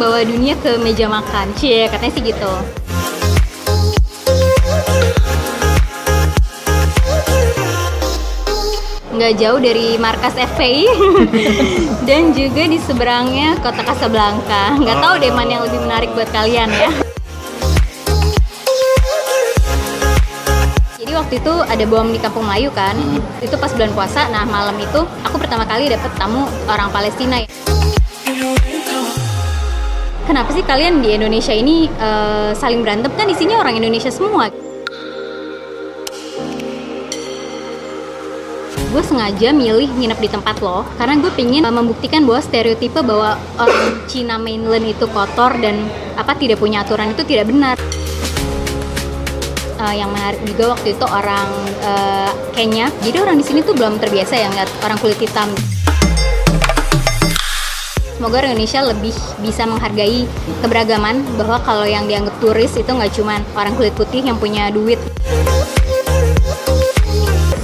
membawa 0.00 0.24
dunia 0.24 0.56
ke 0.56 0.80
meja 0.80 1.04
makan. 1.12 1.52
Cie, 1.60 1.84
katanya 1.92 2.12
sih 2.16 2.24
gitu. 2.24 2.52
nggak 9.20 9.36
jauh 9.36 9.60
dari 9.60 10.00
markas 10.00 10.32
FPI 10.32 10.88
dan 12.08 12.32
juga 12.32 12.64
di 12.64 12.80
seberangnya 12.80 13.60
kota 13.60 13.84
Casablanca. 13.84 14.80
Nggak 14.80 14.96
tahu 14.96 15.14
deh 15.20 15.28
mana 15.28 15.60
yang 15.60 15.64
lebih 15.68 15.84
menarik 15.84 16.08
buat 16.16 16.32
kalian 16.32 16.72
ya. 16.72 16.88
Jadi 20.96 21.12
waktu 21.12 21.36
itu 21.36 21.54
ada 21.68 21.84
bom 21.84 22.08
di 22.08 22.16
Kampung 22.16 22.48
Melayu 22.48 22.72
kan, 22.72 22.96
itu 23.44 23.52
pas 23.60 23.68
bulan 23.76 23.92
puasa. 23.92 24.32
Nah 24.32 24.48
malam 24.48 24.80
itu 24.80 25.04
aku 25.20 25.36
pertama 25.36 25.68
kali 25.68 25.92
dapet 25.92 26.08
tamu 26.16 26.48
orang 26.64 26.88
Palestina. 26.88 27.44
Kenapa 30.30 30.54
sih 30.54 30.62
kalian 30.62 31.02
di 31.02 31.10
Indonesia 31.10 31.50
ini 31.50 31.90
uh, 31.98 32.54
saling 32.54 32.86
berantem? 32.86 33.10
Kan 33.18 33.26
isinya 33.34 33.58
orang 33.58 33.82
Indonesia 33.82 34.14
semua? 34.14 34.46
gue 38.90 39.02
sengaja 39.06 39.54
milih 39.54 39.86
nginep 39.86 40.18
di 40.18 40.26
tempat 40.26 40.58
lo 40.58 40.82
karena 40.98 41.14
gue 41.22 41.30
pingin 41.38 41.62
uh, 41.62 41.70
membuktikan 41.70 42.26
bahwa 42.26 42.42
stereotipe 42.42 43.06
bahwa 43.06 43.38
orang 43.54 44.02
Cina 44.10 44.34
mainland 44.34 44.82
itu 44.82 45.06
kotor 45.14 45.54
dan 45.62 45.86
apa 46.18 46.34
tidak 46.34 46.58
punya 46.58 46.82
aturan 46.86 47.10
itu 47.10 47.22
tidak 47.26 47.50
benar. 47.50 47.74
Uh, 49.82 49.94
yang 49.94 50.14
menarik 50.14 50.42
juga 50.46 50.78
waktu 50.78 50.94
itu 50.94 51.06
orang 51.10 51.48
uh, 51.82 52.30
Kenya. 52.54 52.86
Jadi 53.02 53.18
orang 53.18 53.34
di 53.34 53.46
sini 53.46 53.66
tuh 53.66 53.74
belum 53.74 53.98
terbiasa 53.98 54.38
ya 54.38 54.46
ngeliat 54.46 54.70
orang 54.86 54.98
kulit 55.02 55.18
hitam 55.18 55.50
Semoga 58.20 58.44
orang 58.44 58.52
Indonesia 58.52 58.84
lebih 58.84 59.16
bisa 59.40 59.64
menghargai 59.64 60.28
keberagaman 60.60 61.24
bahwa 61.40 61.56
kalau 61.64 61.88
yang 61.88 62.04
dianggap 62.04 62.36
turis 62.36 62.68
itu 62.76 62.92
nggak 62.92 63.16
cuma 63.16 63.40
orang 63.56 63.72
kulit 63.80 63.96
putih 63.96 64.20
yang 64.20 64.36
punya 64.36 64.68
duit. 64.68 65.00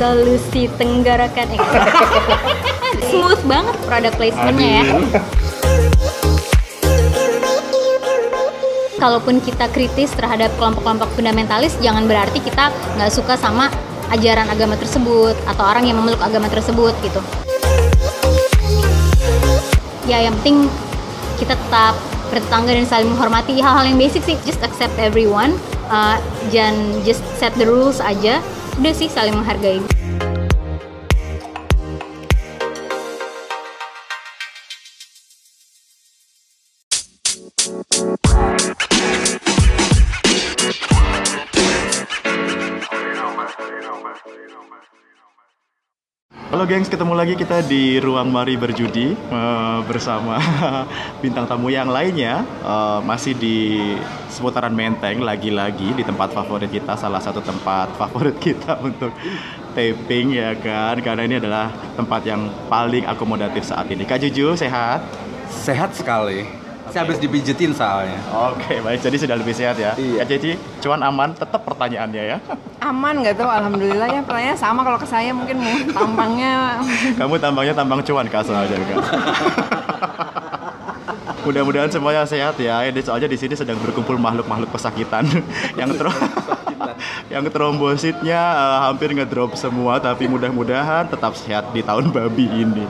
Solusi 0.01 0.73
tenggorokan 0.81 1.61
smooth 3.13 3.43
banget 3.45 3.77
produk 3.85 4.13
placementnya 4.17 4.71
ya. 4.81 4.85
Kalaupun 8.97 9.45
kita 9.45 9.69
kritis 9.77 10.09
terhadap 10.17 10.49
kelompok-kelompok 10.57 11.13
fundamentalis 11.21 11.77
jangan 11.85 12.09
berarti 12.09 12.41
kita 12.41 12.73
nggak 12.97 13.13
suka 13.13 13.37
sama 13.37 13.69
ajaran 14.09 14.49
agama 14.49 14.73
tersebut 14.81 15.37
atau 15.45 15.65
orang 15.69 15.85
yang 15.85 16.01
memeluk 16.01 16.25
agama 16.25 16.49
tersebut 16.49 16.97
gitu 17.05 17.21
ya 20.07 20.23
yang 20.23 20.35
penting 20.41 20.71
kita 21.37 21.59
tetap 21.59 21.95
bertetangga 22.31 22.75
dan 22.75 22.87
saling 22.87 23.11
menghormati. 23.13 23.59
Hal-hal 23.59 23.87
yang 23.87 23.99
basic 23.99 24.23
sih 24.27 24.39
just 24.47 24.63
accept 24.63 24.95
everyone. 24.99 25.55
Uh, 25.87 26.19
jangan 26.51 26.75
just 27.07 27.23
set 27.39 27.55
the 27.55 27.67
rules 27.67 28.03
aja. 28.03 28.43
Udah 28.79 28.93
sih 28.95 29.07
saling 29.11 29.35
menghargai 29.35 29.96
Gengs, 46.67 46.91
ketemu 46.91 47.15
lagi 47.15 47.39
kita 47.39 47.63
di 47.63 48.03
Ruang 48.03 48.27
Mari 48.27 48.59
Berjudi 48.59 49.15
uh, 49.31 49.87
bersama 49.87 50.35
bintang 51.23 51.47
tamu 51.47 51.71
yang 51.71 51.87
lainnya 51.87 52.43
uh, 52.67 52.99
masih 53.07 53.39
di 53.39 53.79
seputaran 54.27 54.75
Menteng 54.75 55.23
lagi-lagi 55.23 55.95
di 55.95 56.03
tempat 56.03 56.35
favorit 56.35 56.67
kita, 56.67 56.99
salah 56.99 57.23
satu 57.23 57.39
tempat 57.39 57.95
favorit 58.03 58.35
kita 58.43 58.83
untuk 58.83 59.15
taping 59.79 60.35
ya 60.35 60.59
kan, 60.59 60.99
karena 61.07 61.23
ini 61.31 61.39
adalah 61.39 61.71
tempat 61.95 62.27
yang 62.27 62.51
paling 62.67 63.07
akomodatif 63.07 63.63
saat 63.63 63.87
ini. 63.87 64.03
Kak 64.03 64.27
Juju, 64.27 64.59
sehat? 64.59 65.07
Sehat 65.47 65.95
sekali. 65.95 66.66
Saya 66.91 67.03
habis 67.07 67.19
dipijetin 67.19 67.73
soalnya. 67.75 68.19
Oke, 68.33 68.79
baik. 68.81 69.03
Jadi 69.03 69.17
sudah 69.19 69.37
lebih 69.37 69.55
sehat 69.55 69.77
ya. 69.77 69.93
Iya. 69.99 70.23
Kak 70.23 70.29
Cici, 70.31 70.53
cuan 70.83 71.01
aman 71.03 71.35
tetap 71.35 71.63
pertanyaannya 71.67 72.23
ya. 72.23 72.39
aman 72.91 73.15
nggak 73.25 73.35
tuh 73.41 73.49
alhamdulillah 73.49 74.09
ya 74.09 74.21
pertanyaan 74.23 74.59
sama 74.59 74.87
kalau 74.87 74.99
ke 75.01 75.09
saya 75.09 75.35
mungkin 75.35 75.59
tampangnya 75.91 76.79
Kamu 77.19 77.35
tambangnya 77.43 77.75
tambang 77.75 78.01
cuan 78.05 78.27
kak 78.31 78.47
soalnya 78.47 78.79
kan. 78.79 78.99
Mudah-mudahan 81.47 81.87
semuanya 81.87 82.27
sehat 82.27 82.59
ya. 82.59 82.83
Ini 82.83 82.99
soalnya 83.07 83.31
di 83.31 83.39
sini 83.39 83.55
sedang 83.55 83.79
berkumpul 83.79 84.19
makhluk-makhluk 84.19 84.67
pesakitan 84.75 85.23
yang 85.79 85.95
tro 85.95 86.11
yang 87.31 87.47
trombositnya 87.47 88.41
eh, 88.41 88.79
hampir 88.83 89.15
ngedrop 89.15 89.55
semua 89.55 90.03
tapi 90.03 90.27
mudah-mudahan 90.27 91.07
tetap 91.07 91.39
sehat 91.39 91.71
di 91.71 91.87
tahun 91.87 92.11
babi 92.11 92.51
ini. 92.51 92.83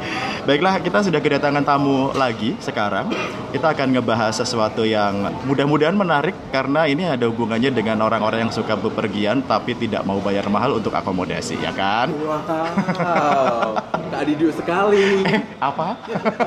Baiklah, 0.49 0.81
kita 0.81 1.05
sudah 1.05 1.21
kedatangan 1.21 1.69
tamu 1.69 2.17
lagi 2.17 2.57
sekarang. 2.65 3.13
Kita 3.53 3.77
akan 3.77 3.99
ngebahas 3.99 4.41
sesuatu 4.41 4.89
yang 4.89 5.37
mudah-mudahan 5.45 5.93
menarik 5.93 6.33
karena 6.49 6.89
ini 6.89 7.05
ada 7.05 7.29
hubungannya 7.29 7.69
dengan 7.75 8.01
orang-orang 8.09 8.49
yang 8.49 8.53
suka 8.55 8.73
bepergian 8.73 9.45
tapi 9.45 9.77
tidak 9.77 10.07
mau 10.09 10.17
bayar 10.23 10.49
mahal 10.49 10.81
untuk 10.81 10.97
akomodasi, 10.97 11.61
ya 11.61 11.75
kan? 11.77 12.09
Wow, 12.15 13.77
Kak 14.07 14.23
Didu 14.23 14.49
sekali. 14.55 15.27
apa? 15.59 15.99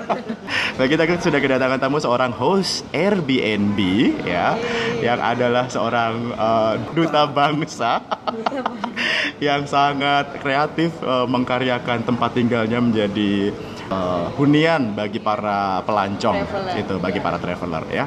Baik 0.79 0.95
kita 0.95 1.03
sudah 1.19 1.39
kedatangan 1.43 1.75
tamu 1.75 1.98
seorang 1.99 2.33
host 2.33 2.87
Airbnb 2.95 3.79
ya, 4.25 4.55
yang 5.03 5.19
adalah 5.19 5.69
seorang 5.69 6.33
uh, 6.33 6.73
duta 6.95 7.27
bangsa 7.29 8.01
yang 9.47 9.67
sangat 9.69 10.39
kreatif 10.41 10.95
uh, 11.03 11.27
mengkaryakan 11.29 12.03
tempat 12.03 12.35
tinggalnya 12.35 12.79
menjadi 12.81 13.53
uh, 13.91 14.31
hunian 14.35 14.95
bagi 14.95 15.19
para 15.19 15.83
pelancong 15.83 16.43
Traveler. 16.43 16.79
itu 16.79 16.95
bagi 16.97 17.19
para 17.19 17.37
traveler 17.37 17.83
ya. 17.91 18.05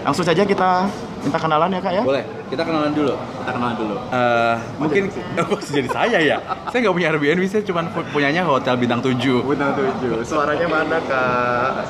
Langsung 0.00 0.24
saja 0.24 0.44
kita 0.48 0.88
minta 1.20 1.36
kenalan 1.36 1.68
ya 1.68 1.80
kak 1.80 1.92
ya. 1.92 2.02
Boleh, 2.02 2.24
kita 2.48 2.62
kenalan 2.62 2.90
dulu. 2.90 3.12
Kita 3.12 3.50
kenalan 3.50 3.76
dulu. 3.76 3.94
Eh, 4.08 4.54
mungkin 4.76 5.02
oh, 5.44 5.60
jadi 5.60 5.88
saya 5.88 6.18
ya. 6.18 6.36
Saya 6.66 6.78
nggak 6.80 6.94
punya 6.94 7.08
Airbnb, 7.10 7.44
saya 7.44 7.62
cuma 7.62 7.80
pu- 7.86 8.08
punyanya 8.10 8.42
hotel 8.42 8.74
bintang 8.74 9.00
7 9.00 9.44
Bintang 9.44 9.72
tujuh. 9.74 10.24
Suaranya 10.24 10.66
mana 10.66 10.96
kak? 11.00 11.84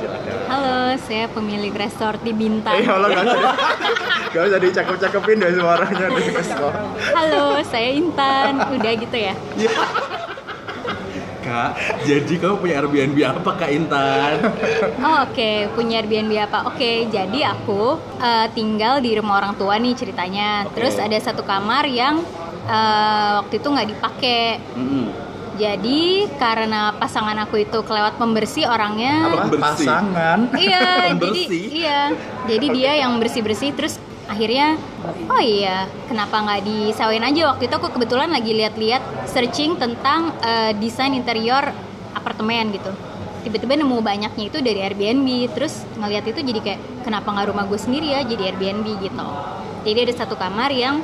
Halo 0.46 0.76
saya 0.98 1.30
pemilik 1.30 1.70
resort 1.72 2.18
di 2.20 2.32
Bintang 2.32 2.74
Eh, 2.74 2.82
nggak 2.82 2.98
usah, 3.00 3.54
nggak 4.30 4.44
usah 4.44 4.58
dicakep-cakepin 4.60 5.36
deh 5.38 5.52
suaranya 5.54 6.06
deh 6.08 6.24
kesel. 6.32 6.66
halo 7.12 7.44
saya 7.62 7.90
Intan 7.92 8.58
udah 8.68 8.92
gitu 8.94 9.16
ya 9.16 9.34
Kak, 11.50 11.70
jadi 12.06 12.34
kamu 12.38 12.54
punya 12.62 12.74
Airbnb 12.78 13.18
apa 13.26 13.50
Kak 13.58 13.70
Intan? 13.74 14.34
Oh 15.02 15.26
oke, 15.26 15.50
punya 15.74 15.98
Airbnb 15.98 16.30
apa? 16.38 16.70
Oke, 16.70 17.10
jadi 17.10 17.50
aku 17.50 17.98
eh, 18.22 18.46
tinggal 18.54 19.02
di 19.02 19.18
rumah 19.18 19.42
orang 19.42 19.58
tua 19.58 19.74
nih 19.82 19.98
ceritanya. 19.98 20.70
Oke. 20.70 20.78
Terus 20.78 20.94
ada 21.02 21.18
satu 21.18 21.42
kamar 21.42 21.90
yang 21.90 22.22
eh, 22.70 23.30
waktu 23.42 23.58
itu 23.58 23.66
nggak 23.66 23.88
dipakai. 23.90 24.62
Mm-mm. 24.78 25.06
Jadi 25.58 26.30
karena 26.40 26.94
pasangan 26.96 27.36
aku 27.44 27.60
itu 27.60 27.82
kelewat 27.84 28.16
pembersih 28.16 28.64
orangnya. 28.64 29.28
Apa? 29.28 29.50
Pasangan. 29.58 30.38
Iya, 30.56 31.12
jadi 31.12 31.18
Pembersih? 31.18 31.64
iya. 31.68 32.00
Jadi 32.46 32.66
dia 32.72 32.92
yang 32.96 33.18
bersih-bersih 33.20 33.74
terus 33.76 33.98
akhirnya 34.30 34.78
oh 35.26 35.42
iya, 35.42 35.90
kenapa 36.06 36.38
nggak 36.38 36.62
disewain 36.62 37.26
aja 37.26 37.50
waktu 37.50 37.66
itu 37.66 37.74
aku 37.74 37.90
kebetulan 37.98 38.30
lagi 38.30 38.54
lihat-lihat 38.54 39.26
searching 39.26 39.74
tentang 39.74 40.30
eh, 40.46 40.70
desain 40.78 41.10
interior 41.10 41.74
apartemen 42.14 42.70
gitu. 42.70 42.94
Tiba-tiba 43.40 43.74
nemu 43.74 44.04
banyaknya 44.04 44.44
itu 44.52 44.60
dari 44.60 44.84
Airbnb, 44.84 45.56
terus 45.56 45.82
ngelihat 45.96 46.28
itu 46.28 46.44
jadi 46.44 46.60
kayak 46.60 46.80
kenapa 47.02 47.26
nggak 47.32 47.48
rumah 47.50 47.64
gue 47.66 47.80
sendiri 47.80 48.12
ya 48.14 48.20
jadi 48.22 48.54
Airbnb 48.54 48.86
gitu. 49.02 49.26
Jadi 49.82 49.98
ada 50.06 50.14
satu 50.14 50.36
kamar 50.36 50.70
yang 50.70 51.02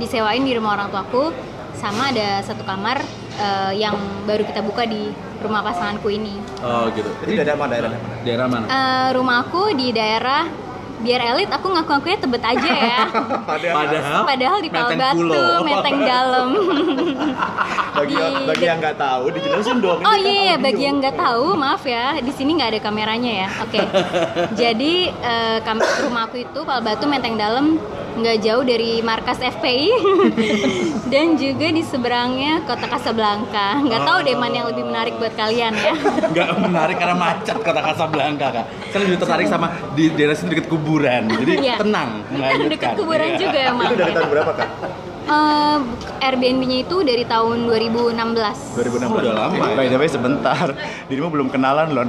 disewain 0.00 0.42
di 0.42 0.56
rumah 0.56 0.80
orang 0.80 0.88
tuaku, 0.90 1.30
sama 1.76 2.10
ada 2.10 2.42
satu 2.42 2.64
kamar 2.66 3.04
eh, 3.38 3.72
yang 3.78 3.94
baru 4.26 4.42
kita 4.48 4.64
buka 4.64 4.88
di 4.88 5.12
rumah 5.44 5.60
pasanganku 5.60 6.08
ini. 6.08 6.34
Oh 6.64 6.88
gitu. 6.90 7.06
Itu 7.22 7.36
daerah 7.36 7.54
mana? 7.54 7.72
Daerah 7.76 7.90
mana? 7.92 8.16
Daerah 8.24 8.46
mana? 8.48 8.66
Eh, 8.66 9.08
rumah 9.14 9.36
aku 9.44 9.76
di 9.76 9.92
daerah 9.92 10.63
biar 11.04 11.20
elit 11.28 11.48
aku 11.48 11.66
ngaku-ngakunya 11.68 12.18
tebet 12.18 12.42
aja 12.42 12.70
ya 12.70 12.98
Padahal, 13.50 14.22
padahal 14.24 14.58
di 14.58 14.70
Palbatu 14.70 15.20
Pulo. 15.20 15.60
Menteng 15.60 15.98
Dalam 16.02 16.48
Bagi, 17.94 18.10
Di- 18.12 18.44
bagi 18.44 18.64
yang 18.64 18.78
nggak 18.80 18.96
tahu, 18.96 19.24
dijelasin 19.30 19.78
dong. 19.78 20.00
oh 20.00 20.10
kan 20.10 20.18
iya 20.18 20.54
audio. 20.54 20.64
bagi 20.64 20.82
yang 20.82 20.96
nggak 20.98 21.14
tahu 21.14 21.46
maaf 21.54 21.82
ya 21.86 22.18
di 22.18 22.32
sini 22.32 22.50
nggak 22.54 22.70
ada 22.72 22.80
kameranya 22.80 23.32
ya 23.36 23.48
oke 23.60 23.80
jadi 24.60 24.94
eh, 25.12 25.58
kam- 25.60 25.78
rumah 26.00 26.26
aku 26.26 26.42
itu 26.42 26.60
Palbatu 26.60 27.04
Menteng 27.04 27.36
Dalam 27.36 27.78
nggak 28.14 28.36
jauh 28.40 28.62
dari 28.62 29.02
markas 29.02 29.38
FPI 29.38 29.90
dan 31.12 31.34
juga 31.34 31.66
di 31.68 31.82
seberangnya 31.82 32.62
kota 32.62 32.86
Casablanca. 32.86 33.78
Nggak 33.80 34.02
tahu 34.02 34.18
deh 34.22 34.36
mana 34.36 34.54
yang 34.54 34.68
lebih 34.70 34.84
menarik 34.84 35.14
buat 35.16 35.34
kalian 35.34 35.74
ya. 35.74 35.92
Nggak 36.30 36.48
menarik 36.60 36.96
karena 36.96 37.16
macet 37.16 37.56
kota 37.58 37.80
Casablanca 37.80 38.46
kak. 38.52 38.64
Saya 38.90 39.00
lebih 39.02 39.18
tertarik 39.18 39.46
sama 39.46 39.66
di 39.92 40.10
daerah 40.10 40.34
sini 40.34 40.54
dekat 40.54 40.66
kuburan. 40.68 41.22
Jadi 41.26 41.52
Iya. 41.58 41.76
tenang. 41.78 42.10
Dekat 42.68 42.94
kuburan 42.94 43.28
Iya. 43.30 43.38
juga 43.40 43.58
emang. 43.64 43.88
Itu 43.90 43.96
dari 43.98 44.12
tahun 44.12 44.28
berapa 44.30 44.52
kak? 44.54 44.68
Eh, 45.24 45.78
Airbnb-nya 46.20 46.78
itu 46.84 46.96
dari 47.00 47.24
tahun 47.24 47.64
2016. 47.64 48.76
2016. 48.76 49.08
Oh, 49.08 49.18
udah 49.18 49.34
lama 49.34 49.56
ya? 49.56 49.74
By 49.74 49.88
the 49.88 49.96
way 49.96 50.04
sebentar, 50.06 50.68
dirimu 51.08 51.32
belum 51.32 51.48
kenalan 51.48 51.88
loh. 51.90 52.08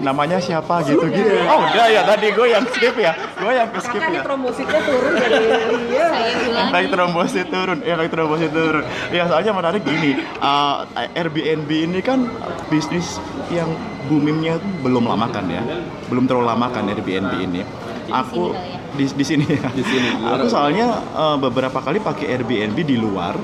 Namanya 0.00 0.40
siapa 0.40 0.82
gitu 0.88 1.04
gitu. 1.12 1.34
Oh 1.46 1.60
udah 1.60 1.86
ya 1.92 2.02
tadi 2.08 2.32
gue 2.32 2.46
yang 2.48 2.64
skip 2.72 2.96
ya, 2.96 3.12
gue 3.36 3.52
yang 3.52 3.68
skip 3.76 4.00
Kakak 4.00 4.10
nih 4.10 4.20
ya. 4.20 4.24
trombositnya 4.24 4.80
turun 4.84 5.12
dari 5.16 5.36
iya. 5.94 6.88
Trombosit 6.90 7.46
turun, 7.48 7.78
ya 7.86 7.94
lagi 7.96 8.10
trombosit 8.10 8.50
turun. 8.52 8.84
Ya 9.14 9.22
soalnya 9.30 9.52
menarik 9.54 9.82
gini, 9.86 10.18
uh, 10.42 10.84
Airbnb 11.14 11.70
ini 11.70 12.00
kan 12.02 12.26
bisnis 12.68 13.22
yang 13.48 13.70
boomingnya 14.10 14.58
belum 14.82 15.06
lama 15.06 15.30
kan 15.30 15.46
ya, 15.46 15.62
belum 16.10 16.26
terlalu 16.26 16.46
lama 16.50 16.66
kan 16.72 16.84
Airbnb 16.90 17.32
ini. 17.40 17.62
Aku 18.10 18.52
ya. 18.52 18.80
di 18.98 19.04
di 19.06 19.24
sini 19.24 19.46
ya. 19.46 19.70
Di 19.70 19.84
sini. 19.86 20.08
Aku 20.26 20.50
soalnya 20.50 20.98
uh, 21.14 21.36
beberapa 21.38 21.78
kali 21.78 22.02
pakai 22.02 22.26
Airbnb 22.36 22.78
di 22.82 22.96
luar. 22.98 23.38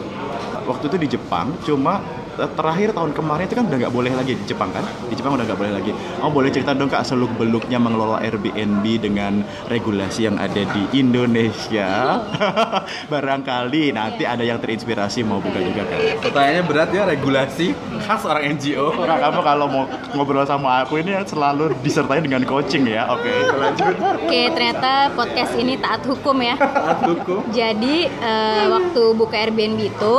Waktu 0.67 0.91
itu 0.91 0.97
di 0.99 1.09
Jepang, 1.15 1.55
cuma 1.63 2.03
eh, 2.03 2.26
terakhir 2.37 2.93
tahun 2.93 3.11
kemarin 3.17 3.45
itu 3.49 3.57
kan 3.57 3.65
udah 3.67 3.79
nggak 3.87 3.95
boleh 3.95 4.13
lagi 4.13 4.33
di 4.37 4.45
Jepang 4.45 4.71
kan? 4.71 4.85
Di 5.09 5.15
Jepang 5.17 5.35
udah 5.35 5.45
nggak 5.49 5.59
boleh 5.59 5.73
lagi. 5.73 5.91
Oh 6.21 6.31
boleh 6.31 6.53
cerita 6.53 6.77
dong 6.77 6.93
kak 6.93 7.05
seluk 7.09 7.33
beluknya 7.41 7.81
mengelola 7.81 8.21
Airbnb 8.21 8.85
dengan 9.01 9.41
regulasi 9.73 10.29
yang 10.29 10.37
ada 10.37 10.63
di 10.63 10.83
Indonesia. 10.97 12.21
Barangkali 13.13 13.97
nanti 13.97 14.29
ada 14.29 14.45
yang 14.45 14.61
terinspirasi 14.61 15.25
mau 15.25 15.41
buka 15.41 15.59
juga 15.61 15.89
kan? 15.89 15.99
Pertanyaannya 16.21 16.65
berat 16.69 16.91
ya, 16.93 17.03
regulasi 17.09 17.73
khas 18.05 18.23
orang 18.29 18.57
NGO. 18.57 18.93
Kak, 18.97 19.19
kamu 19.19 19.41
kalau 19.41 19.67
mau 19.67 19.85
ngobrol 20.13 20.45
sama 20.45 20.85
aku 20.85 21.01
ini 21.01 21.17
selalu 21.25 21.73
disertai 21.81 22.21
dengan 22.21 22.45
coaching 22.45 22.85
ya. 22.87 23.09
Oke, 23.11 23.33
lanjut. 23.57 23.95
Oke, 23.97 24.41
ternyata 24.53 25.11
podcast 25.15 25.53
ini 25.57 25.79
taat 25.81 26.03
hukum 26.05 26.37
ya. 26.43 26.55
Taat 26.59 27.01
hukum. 27.07 27.41
Jadi 27.51 28.09
eh, 28.09 28.65
waktu 28.69 29.03
buka 29.17 29.37
Airbnb 29.39 29.81
itu, 29.81 30.17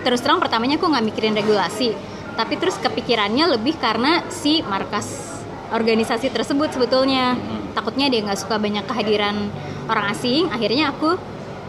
terus 0.00 0.20
terang 0.24 0.40
pertamanya 0.40 0.76
aku 0.80 0.88
nggak 0.88 1.04
mikirin 1.06 1.34
regulasi, 1.36 1.92
tapi 2.34 2.56
terus 2.56 2.76
kepikirannya 2.80 3.56
lebih 3.56 3.76
karena 3.76 4.24
si 4.32 4.64
markas 4.64 5.30
organisasi 5.70 6.34
tersebut 6.34 6.74
sebetulnya 6.74 7.38
takutnya 7.72 8.10
dia 8.10 8.26
nggak 8.26 8.40
suka 8.40 8.58
banyak 8.58 8.84
kehadiran 8.86 9.48
orang 9.86 10.10
asing. 10.10 10.50
Akhirnya 10.50 10.90
aku 10.90 11.14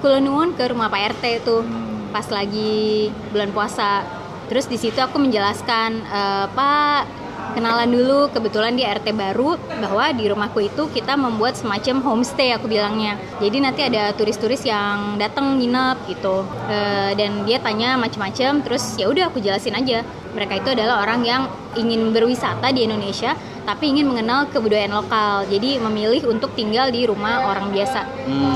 kulenuan 0.02 0.58
ke 0.58 0.66
rumah 0.74 0.90
Pak 0.90 1.18
RT 1.18 1.24
itu 1.46 1.62
pas 2.10 2.26
lagi 2.34 3.14
bulan 3.32 3.54
puasa. 3.54 4.04
Terus 4.50 4.68
di 4.68 4.76
situ 4.76 5.00
aku 5.00 5.22
menjelaskan 5.22 5.90
eh, 6.04 6.46
Pak 6.52 7.21
kenalan 7.54 7.90
dulu 7.92 8.32
kebetulan 8.32 8.74
di 8.76 8.84
RT 8.84 9.14
baru 9.16 9.60
bahwa 9.80 10.12
di 10.16 10.26
rumahku 10.28 10.60
itu 10.64 10.88
kita 10.92 11.16
membuat 11.20 11.60
semacam 11.60 12.02
homestay 12.02 12.56
aku 12.56 12.72
bilangnya. 12.72 13.20
Jadi 13.40 13.58
nanti 13.60 13.82
ada 13.86 14.12
turis-turis 14.16 14.64
yang 14.66 15.20
datang 15.20 15.60
nginep 15.60 15.98
gitu. 16.10 16.44
Eh, 16.72 17.12
dan 17.16 17.44
dia 17.44 17.60
tanya 17.60 18.00
macam-macam 18.00 18.64
terus 18.64 18.96
ya 18.96 19.12
udah 19.12 19.30
aku 19.30 19.44
jelasin 19.44 19.76
aja. 19.76 20.04
Mereka 20.32 20.64
itu 20.64 20.70
adalah 20.72 21.04
orang 21.04 21.28
yang 21.28 21.42
ingin 21.76 22.16
berwisata 22.16 22.72
di 22.72 22.88
Indonesia 22.88 23.36
tapi 23.62 23.94
ingin 23.94 24.10
mengenal 24.10 24.50
kebudayaan 24.50 24.94
lokal 24.94 25.46
jadi 25.46 25.78
memilih 25.78 26.28
untuk 26.30 26.52
tinggal 26.58 26.90
di 26.90 27.06
rumah 27.06 27.46
orang 27.46 27.70
biasa 27.70 28.04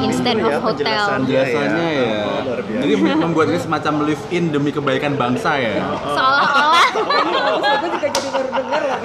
instead 0.02 0.38
itu 0.38 0.50
ya 0.50 0.58
of 0.58 0.64
hotel. 0.64 1.04
Biasanya 1.26 1.86
Iya, 1.86 2.04
ya. 2.06 2.22
Oh, 2.26 2.40
luar 2.46 2.60
biasa. 2.66 2.82
Jadi 2.82 2.94
membuat 2.98 3.46
ini 3.52 3.60
semacam 3.62 3.94
live 4.06 4.24
in 4.34 4.44
demi 4.50 4.70
kebaikan 4.74 5.14
bangsa 5.16 5.52
ya. 5.58 5.78
seolah-olah 6.04 6.88
Aku 7.76 7.88
juga 7.92 8.08
jadi 8.10 8.30
baru 8.32 8.50
dengar 8.50 8.82
loh. 8.82 8.98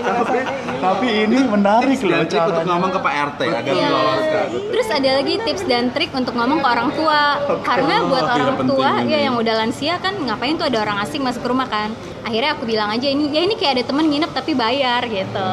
Tapi 0.80 1.06
ini 1.20 1.38
menarik 1.44 1.92
Tips 1.92 2.02
loh 2.02 2.24
trik 2.24 2.42
untuk 2.42 2.64
ngomong 2.66 2.90
ke 2.90 2.98
Pak 2.98 3.14
RT 3.28 3.40
agar 3.44 3.62
Iya. 3.62 3.72
diloloskan. 3.84 4.46
Terus 4.70 4.88
ada 4.90 5.10
lagi 5.12 5.34
tips 5.38 5.62
dan 5.64 5.84
trik 5.90 6.10
untuk 6.12 6.32
ngomong 6.32 6.58
ke 6.58 6.68
orang 6.68 6.88
tua. 6.90 7.22
Karena 7.60 7.94
buat 8.02 8.22
Oh, 8.22 8.34
orang 8.34 8.50
tua 8.64 8.90
ini. 8.98 9.10
ya 9.10 9.18
yang 9.22 9.34
udah 9.36 9.54
lansia 9.56 9.94
kan 9.96 10.16
ngapain 10.18 10.56
tuh 10.56 10.66
ada 10.66 10.78
orang 10.80 10.98
asing 11.00 11.20
masuk 11.20 11.40
ke 11.40 11.48
rumah 11.48 11.66
kan. 11.66 11.92
Akhirnya 12.20 12.52
aku 12.52 12.64
bilang 12.64 12.88
aja 12.88 13.04
ini 13.04 13.28
ya 13.28 13.42
ini 13.42 13.54
kayak 13.54 13.72
ada 13.74 13.84
temen 13.86 14.06
nginep 14.06 14.30
tapi 14.30 14.52
bayar 14.54 15.04
gitu. 15.04 15.48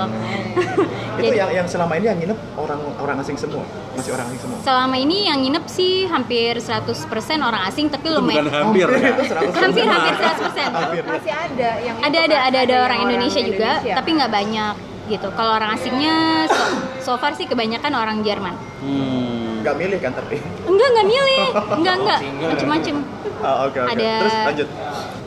Itu 1.18 1.24
Jadi 1.24 1.34
yang 1.36 1.52
yang 1.52 1.68
selama 1.68 1.98
ini 1.98 2.06
yang 2.06 2.20
nginep 2.20 2.40
orang 2.56 2.80
orang 2.96 3.18
asing 3.20 3.36
semua, 3.36 3.66
masih 3.92 4.14
orang 4.14 4.26
asing 4.28 4.40
semua. 4.40 4.58
selama 4.62 4.96
ini 4.96 5.26
yang 5.26 5.40
nginep 5.40 5.66
sih 5.68 6.06
hampir 6.06 6.54
100% 6.56 6.94
orang 7.42 7.66
asing 7.66 7.90
tapi 7.90 8.06
Itu 8.06 8.22
bukan 8.22 8.38
lumayan 8.38 8.48
hampir 8.48 8.86
ya. 8.88 9.10
Itu 9.12 9.24
100%. 9.26 9.58
hampir 9.60 9.86
hampir 9.88 10.14
100%. 10.16 10.70
Hampir. 10.72 11.02
Masih 11.04 11.34
ada 11.34 11.70
yang 11.80 11.96
Ada 12.00 12.18
ada 12.22 12.38
ada 12.44 12.60
ada 12.62 12.76
orang 12.80 13.00
Indonesia 13.04 13.42
juga 13.42 13.72
Indonesia. 13.76 13.96
tapi 13.96 14.10
nggak 14.14 14.32
banyak 14.32 14.74
gitu. 15.08 15.28
Kalau 15.34 15.52
orang 15.54 15.74
asingnya 15.74 16.16
so, 16.46 16.64
so 17.02 17.12
far 17.16 17.34
sih 17.34 17.44
kebanyakan 17.44 17.92
orang 17.92 18.18
Jerman. 18.22 18.54
Hmm. 18.80 19.60
Nggak 19.60 19.76
milih 19.76 20.00
kan 20.00 20.12
tapi. 20.14 20.38
Enggak, 20.64 20.88
enggak 20.90 21.08
milih. 21.08 21.40
Enggak, 21.78 21.96
enggak. 21.98 22.20
Macem-macem. 22.48 22.96
Oh, 23.38 23.56
oke 23.66 23.78
oke. 23.78 23.92
Ada- 23.92 24.20
Terus 24.20 24.38
lanjut. 24.46 24.68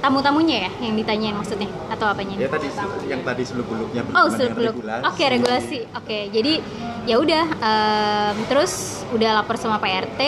Tamu-tamunya 0.00 0.56
ya 0.64 0.70
yang 0.80 0.96
ditanyain 0.96 1.36
maksudnya 1.36 1.68
atau 1.86 2.08
apanya? 2.08 2.32
Ya 2.34 2.48
tadi 2.48 2.72
yang 3.04 3.20
tadi 3.20 3.42
seluk 3.44 3.68
beluknya 3.68 4.00
Oh, 4.10 4.32
seluk 4.32 4.56
beluk. 4.56 4.80
Oke, 5.04 5.28
regulasi. 5.28 5.84
Oke, 5.92 6.32
jadi 6.32 6.56
ya 7.04 7.20
udah 7.20 7.44
em, 7.52 8.36
terus 8.48 9.04
udah 9.12 9.36
lapor 9.36 9.60
sama 9.60 9.76
Pak 9.76 9.92
RT. 10.08 10.20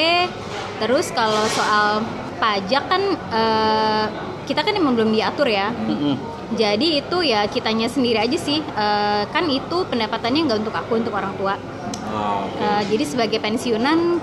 Terus 0.77 1.09
kalau 1.11 1.41
soal 1.49 2.05
pajak 2.37 2.85
kan 2.85 3.03
eh, 3.17 4.05
kita 4.45 4.61
kan 4.61 4.77
emang 4.77 4.93
belum 4.93 5.09
diatur 5.09 5.49
ya. 5.49 5.73
Mm-mm. 5.73 6.21
Jadi 6.53 7.01
itu 7.01 7.19
ya 7.25 7.49
kitanya 7.49 7.89
sendiri 7.89 8.19
aja 8.21 8.39
sih. 8.39 8.61
Eh, 8.61 9.23
kan 9.33 9.45
itu 9.49 9.77
pendapatannya 9.89 10.41
nggak 10.49 10.59
untuk 10.65 10.75
aku, 10.75 10.93
untuk 11.01 11.15
orang 11.17 11.33
tua. 11.37 11.57
Oh, 12.13 12.45
oke. 12.49 12.61
Eh, 12.61 12.83
jadi 12.93 13.05
sebagai 13.09 13.39
pensiunan 13.41 14.21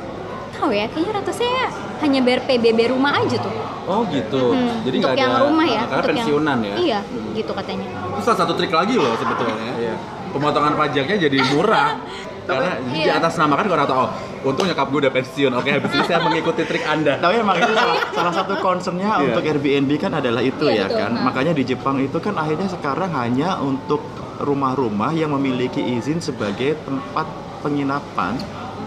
tahu 0.54 0.76
ya, 0.76 0.86
kayaknya 0.92 1.12
rata 1.16 1.31
saya 1.34 1.72
hanya 2.04 2.20
bayar 2.22 2.44
PBB 2.46 2.92
rumah 2.92 3.16
aja 3.16 3.38
tuh. 3.40 3.54
Oh 3.90 4.06
gitu. 4.12 4.54
Hmm, 4.54 4.86
Jadi 4.86 4.96
untuk 5.02 5.18
yang 5.18 5.31
ada 5.34 5.42
rumah 5.50 5.66
ya, 5.66 5.81
karena 5.88 5.98
untuk 5.98 6.10
pensiunan 6.14 6.58
yang, 6.62 6.70
ya. 6.70 6.76
Iya, 6.78 7.00
gitu 7.34 7.52
katanya. 7.56 7.88
Itu 7.90 8.22
salah 8.22 8.40
satu 8.46 8.54
trik 8.54 8.72
lagi 8.72 8.96
loh 9.00 9.14
sebetulnya. 9.18 9.72
Iya. 9.80 9.96
Pemotongan 10.30 10.74
pajaknya 10.78 11.18
jadi 11.18 11.38
murah. 11.56 11.90
Karena 12.50 12.72
di 12.81 13.00
Iya. 13.00 13.22
atas 13.22 13.34
nama 13.36 13.54
kan 13.54 13.66
orang 13.68 13.86
tahu, 13.86 14.00
oh, 14.00 14.10
untung 14.44 14.66
nyokap 14.66 14.88
gue 14.88 15.00
udah 15.06 15.13
pensiun. 15.13 15.51
Oke, 15.54 15.69
habis 15.69 15.92
ini 15.92 16.04
saya 16.04 16.19
mengikuti 16.19 16.62
trik 16.63 16.81
Anda. 16.84 17.13
Tapi 17.16 17.36
emang 17.38 17.56
itu 17.56 17.72
salah, 17.72 17.98
salah 18.18 18.34
satu 18.34 18.54
concernnya 18.57 19.10
Iya. 19.13 19.25
untuk 19.30 19.44
Airbnb 19.44 19.92
kan 19.95 20.12
adalah 20.16 20.42
itu 20.42 20.66
Iya, 20.66 20.76
ya 20.76 20.85
betul. 20.88 21.00
kan. 21.00 21.12
Nah. 21.14 21.24
Makanya 21.26 21.54
di 21.54 21.64
Jepang 21.64 21.97
itu 22.00 22.18
kan 22.18 22.33
akhirnya 22.33 22.68
sekarang 22.68 23.12
hanya 23.14 23.59
untuk 23.59 24.02
rumah-rumah 24.40 25.12
yang 25.12 25.30
memiliki 25.30 25.80
izin 25.80 26.18
sebagai 26.18 26.80
tempat 26.81 27.28
penginapan 27.59 28.40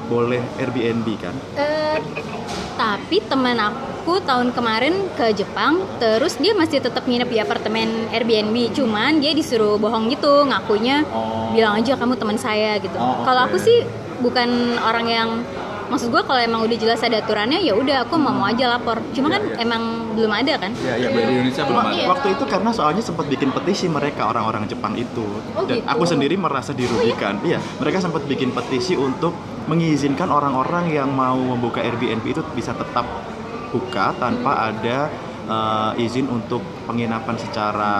boleh 0.04 0.42
Airbnb 0.56 1.06
kan. 1.16 1.34
Eh, 1.54 2.00
tapi 2.74 3.20
teman 3.22 3.56
aku 3.56 3.91
tahun 4.02 4.50
kemarin 4.50 5.14
ke 5.14 5.30
Jepang, 5.32 5.78
terus 5.96 6.34
dia 6.36 6.50
masih 6.52 6.78
tetap 6.78 7.06
nginep 7.06 7.28
di 7.28 7.38
apartemen 7.38 7.88
Airbnb, 8.10 8.74
cuman 8.74 9.22
dia 9.22 9.30
disuruh 9.30 9.78
bohong 9.78 10.10
gitu, 10.10 10.42
ngakunya 10.42 11.06
Oh. 11.08 11.54
bilang 11.54 11.78
aja 11.78 11.94
kamu 11.94 12.16
teman 12.16 12.34
saya 12.36 12.76
gitu. 12.76 12.94
Oh, 12.94 13.22
Kalau 13.22 13.46
aku 13.46 13.56
sih 13.56 13.86
bukan 14.18 14.48
orang 14.78 15.06
yang 15.06 15.28
maksud 15.86 16.08
gue 16.08 16.24
kalau 16.24 16.40
emang 16.40 16.64
udah 16.64 16.72
jelas 16.74 17.04
ada 17.04 17.20
aturannya 17.20 17.60
ya 17.60 17.76
udah 17.76 18.08
aku 18.08 18.16
mau 18.16 18.32
mau 18.32 18.48
aja 18.48 18.64
lapor. 18.66 18.96
Cuma 19.12 19.28
Iya, 19.28 19.34
kan 19.36 19.42
iya. 19.44 19.56
emang 19.60 19.82
belum 20.16 20.32
ada 20.32 20.54
kan? 20.56 20.72
Iya, 20.72 20.94
iya, 20.96 21.08
Di 21.10 21.20
Indonesia 21.20 21.62
belum 21.62 21.76
Cuma 21.76 21.82
ada. 21.84 21.92
Iya. 21.94 22.06
waktu 22.08 22.26
itu 22.32 22.44
karena 22.48 22.70
soalnya 22.72 23.02
sempat 23.04 23.26
bikin 23.28 23.50
petisi 23.52 23.86
mereka 23.86 24.24
orang-orang 24.26 24.64
Jepang 24.64 24.96
itu 24.96 25.26
Oh, 25.52 25.62
dan 25.62 25.78
gitu. 25.78 25.86
aku 25.86 26.04
sendiri 26.08 26.34
merasa 26.34 26.72
dirugikan. 26.72 27.44
Iya, 27.44 27.60
mereka 27.76 28.00
sempat 28.00 28.24
bikin 28.24 28.50
petisi 28.50 28.96
untuk 28.96 29.36
mengizinkan 29.62 30.26
orang-orang 30.26 30.88
yang 30.88 31.12
mau 31.12 31.36
membuka 31.36 31.78
Airbnb 31.78 32.24
itu 32.24 32.40
bisa 32.56 32.72
tetap 32.72 33.04
buka 33.72 34.12
tanpa 34.20 34.68
ada 34.70 35.08
eh, 35.48 36.04
izin 36.04 36.28
untuk 36.28 36.60
penginapan 36.86 37.34
secara 37.40 37.94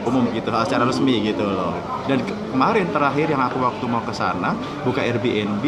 umum 0.00 0.26
gitu, 0.32 0.48
secara 0.64 0.84
resmi 0.88 1.22
gitu 1.22 1.44
loh. 1.44 1.76
Dan 2.08 2.24
ke- 2.24 2.36
kemarin 2.50 2.88
terakhir 2.90 3.30
yang 3.30 3.42
aku 3.44 3.62
waktu 3.62 3.84
mau 3.86 4.02
ke 4.02 4.12
sana 4.12 4.56
buka 4.82 5.00
Airbnb 5.04 5.64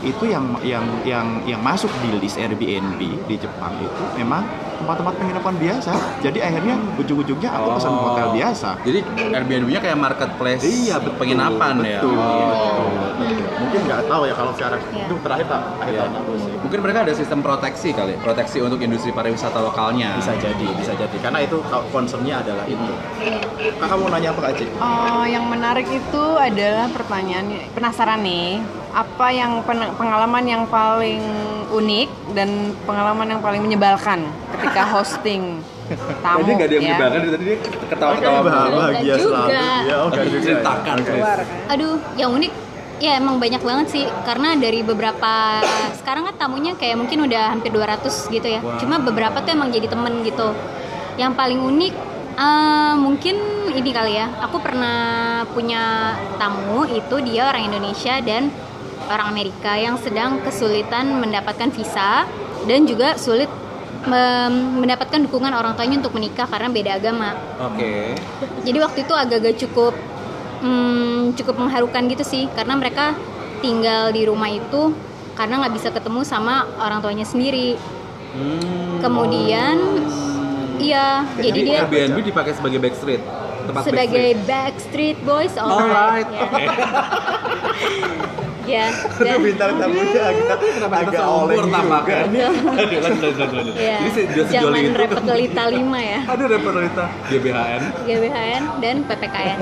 itu 0.00 0.24
yang 0.24 0.56
yang 0.64 0.84
yang 1.04 1.26
yang 1.44 1.60
masuk 1.60 1.92
di 2.00 2.16
list 2.16 2.40
Airbnb 2.40 3.00
di 3.28 3.36
Jepang 3.36 3.76
itu 3.80 4.04
memang 4.16 4.44
tempat-tempat 4.80 5.14
penginapan 5.14 5.54
biasa. 5.54 5.92
Jadi 6.20 6.38
akhirnya 6.40 6.74
ujung-ujungnya 6.96 7.50
aku 7.52 7.68
pesan 7.76 7.92
Oh. 7.92 8.00
hotel 8.08 8.28
biasa. 8.32 8.70
Jadi 8.80 8.98
Airbnb-nya 9.30 9.80
kayak 9.80 9.98
marketplace 9.98 10.62
Iya, 10.64 10.96
betul. 10.98 11.18
penginapan 11.20 11.74
ya. 11.80 12.00
Betul. 12.00 12.16
Oh. 12.16 12.88
betul. 12.88 12.88
Mungkin 13.60 13.80
nggak 13.84 14.02
tahu 14.08 14.22
ya 14.24 14.34
kalau 14.34 14.52
sekarang 14.56 14.80
Iya. 14.82 15.04
itu 15.04 15.14
terakhir 15.20 15.46
tak 15.46 15.62
akhir 15.78 15.92
Iya. 15.92 16.04
tahun 16.08 16.36
sih. 16.38 16.52
Mungkin 16.60 16.78
mereka 16.80 16.98
ada 17.02 17.12
sistem 17.12 17.38
proteksi 17.40 17.88
kali, 17.92 18.12
proteksi 18.16 18.58
untuk 18.58 18.80
industri 18.80 19.10
pariwisata 19.10 19.60
lokalnya. 19.60 20.16
Bisa 20.16 20.32
jadi, 20.34 20.68
bisa 20.74 20.92
jadi. 20.94 21.16
Karena 21.20 21.38
itu 21.40 21.60
concernnya 21.90 22.40
adalah 22.40 22.64
itu. 22.64 22.92
Kakak 23.76 23.96
mau 23.96 24.08
nanya 24.08 24.32
apa 24.32 24.40
Kak 24.42 24.52
Cik? 24.56 24.68
Oh, 24.76 25.24
yang 25.24 25.44
menarik 25.44 25.86
itu 25.86 26.24
adalah 26.34 26.88
pertanyaan 26.88 27.46
penasaran 27.70 28.20
nih, 28.20 28.60
apa 28.90 29.26
yang 29.30 29.60
pen- 29.62 29.92
pengalaman 29.94 30.44
yang 30.44 30.62
paling 30.66 31.20
unik 31.70 32.08
dan 32.32 32.48
pengalaman 32.82 33.26
yang 33.28 33.40
paling 33.40 33.60
menyebalkan 33.60 34.26
ketika 34.60 34.82
hosting 34.92 35.64
tamu 36.22 36.44
Tadi 36.44 36.50
nggak 36.54 36.68
ada 36.68 36.74
yang 36.74 36.84
ya. 36.84 36.88
menyebalkan, 36.94 37.20
tadi 37.34 37.44
dia 37.44 37.56
ketawa-ketawa. 37.90 38.40
Bahagia 38.46 39.14
selalu. 39.18 39.48
juga. 39.50 39.66
Ya, 39.82 39.96
oh, 39.98 40.08
juga. 40.12 40.38
Ceritakan, 40.38 40.96
Chris. 41.02 41.18
Keluar 41.18 41.38
kan. 41.42 41.72
Aduh, 41.74 41.96
yang 42.14 42.30
unik 42.30 42.52
ya 43.00 43.12
emang 43.16 43.40
banyak 43.40 43.62
banget 43.64 43.86
sih 43.96 44.04
karena 44.28 44.60
dari 44.60 44.84
beberapa 44.84 45.64
sekarang 45.96 46.28
kan 46.28 46.36
tamunya 46.36 46.76
kayak 46.76 47.00
mungkin 47.00 47.24
udah 47.24 47.56
hampir 47.56 47.72
200 47.72 48.06
gitu 48.28 48.46
ya. 48.46 48.60
Wow. 48.60 48.76
Cuma 48.78 49.00
beberapa 49.00 49.40
tuh 49.40 49.50
emang 49.56 49.72
jadi 49.72 49.88
temen 49.88 50.20
gitu. 50.22 50.52
Yang 51.16 51.32
paling 51.34 51.58
unik 51.58 51.94
eh, 52.38 52.94
mungkin 53.00 53.36
ini 53.72 53.90
kali 53.90 54.12
ya. 54.14 54.30
Aku 54.46 54.60
pernah 54.60 55.42
punya 55.50 56.14
tamu 56.36 56.86
itu 56.86 57.16
dia 57.24 57.48
orang 57.50 57.66
Indonesia 57.72 58.20
dan 58.22 58.52
orang 59.10 59.26
Amerika 59.34 59.74
yang 59.74 59.98
sedang 59.98 60.38
kesulitan 60.44 61.18
mendapatkan 61.18 61.72
visa 61.74 62.28
dan 62.68 62.86
juga 62.86 63.18
sulit 63.18 63.48
mendapatkan 64.06 65.20
dukungan 65.28 65.52
orang 65.52 65.76
tuanya 65.76 66.00
untuk 66.00 66.16
menikah 66.16 66.48
karena 66.48 66.68
beda 66.72 66.96
agama. 66.96 67.36
Oke. 67.60 68.16
Jadi 68.64 68.78
waktu 68.80 68.98
itu 69.04 69.12
agak-agak 69.12 69.54
cukup 69.60 69.92
hmm, 70.64 71.36
cukup 71.36 71.60
mengharukan 71.60 72.08
gitu 72.08 72.24
sih 72.24 72.48
karena 72.56 72.80
mereka 72.80 73.12
tinggal 73.60 74.08
di 74.08 74.24
rumah 74.24 74.48
itu 74.48 74.96
karena 75.36 75.60
nggak 75.64 75.74
bisa 75.76 75.88
ketemu 75.92 76.24
sama 76.24 76.64
orang 76.80 77.04
tuanya 77.04 77.28
sendiri. 77.28 77.76
Hmm. 78.30 79.04
Kemudian 79.04 79.76
iya, 80.80 81.28
jadi 81.36 81.60
Jadi 81.60 81.60
dia 81.66 81.78
Airbnb 81.84 82.18
dipakai 82.24 82.52
sebagai 82.56 82.80
backstreet. 82.80 83.20
Tempat 83.60 83.82
sebagai 83.86 84.28
Backstreet 84.48 85.20
Boys 85.20 85.52
Alright. 85.60 86.24
alright. 86.24 86.72
Ya. 88.70 88.86
Aduh, 88.86 89.18
dan 89.20 89.38
bintang 89.42 89.70
tamunya 89.74 90.22
agak 90.22 90.58
Kenapa 90.70 90.94
agak 91.02 91.22
oleng 91.26 91.58
seukur 91.58 91.66
juga. 91.66 92.16
Lanjut, 92.20 93.00
lanjut, 93.02 93.32
lanjut, 93.34 93.50
lanjut. 93.52 93.74
ya, 93.74 93.96
Jadi 93.98 94.10
se- 94.10 94.28
dia 94.28 94.44
sejoli 94.44 94.54
zaman 94.54 94.80
itu. 94.80 94.94
repot 94.96 95.24
lita 95.32 95.64
5 95.66 96.00
ya. 96.00 96.20
Aduh, 96.24 96.46
repot 96.46 96.72
Lita. 96.72 97.06
GBHN. 97.26 97.82
GBHN 98.04 98.62
dan 98.78 98.96
PPKN. 99.04 99.58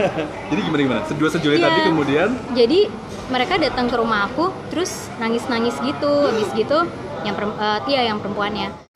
Jadi 0.49 0.61
gimana 0.61 0.81
gimana? 0.83 1.01
Dua 1.11 1.31
sejoli 1.31 1.57
Iya. 1.57 1.65
tadi 1.65 1.81
kemudian 1.83 2.29
jadi 2.53 2.81
mereka 3.29 3.55
datang 3.57 3.87
ke 3.87 3.97
rumah 3.97 4.25
aku 4.25 4.53
terus 4.69 4.91
nangis 5.17 5.45
nangis 5.47 5.77
gitu 5.79 6.13
habis 6.25 6.49
gitu 6.51 6.79
yang 7.21 7.35
perem- 7.35 7.57
eh, 7.57 7.79
Tia 7.83 8.03
yang 8.05 8.19
perempuannya 8.19 8.88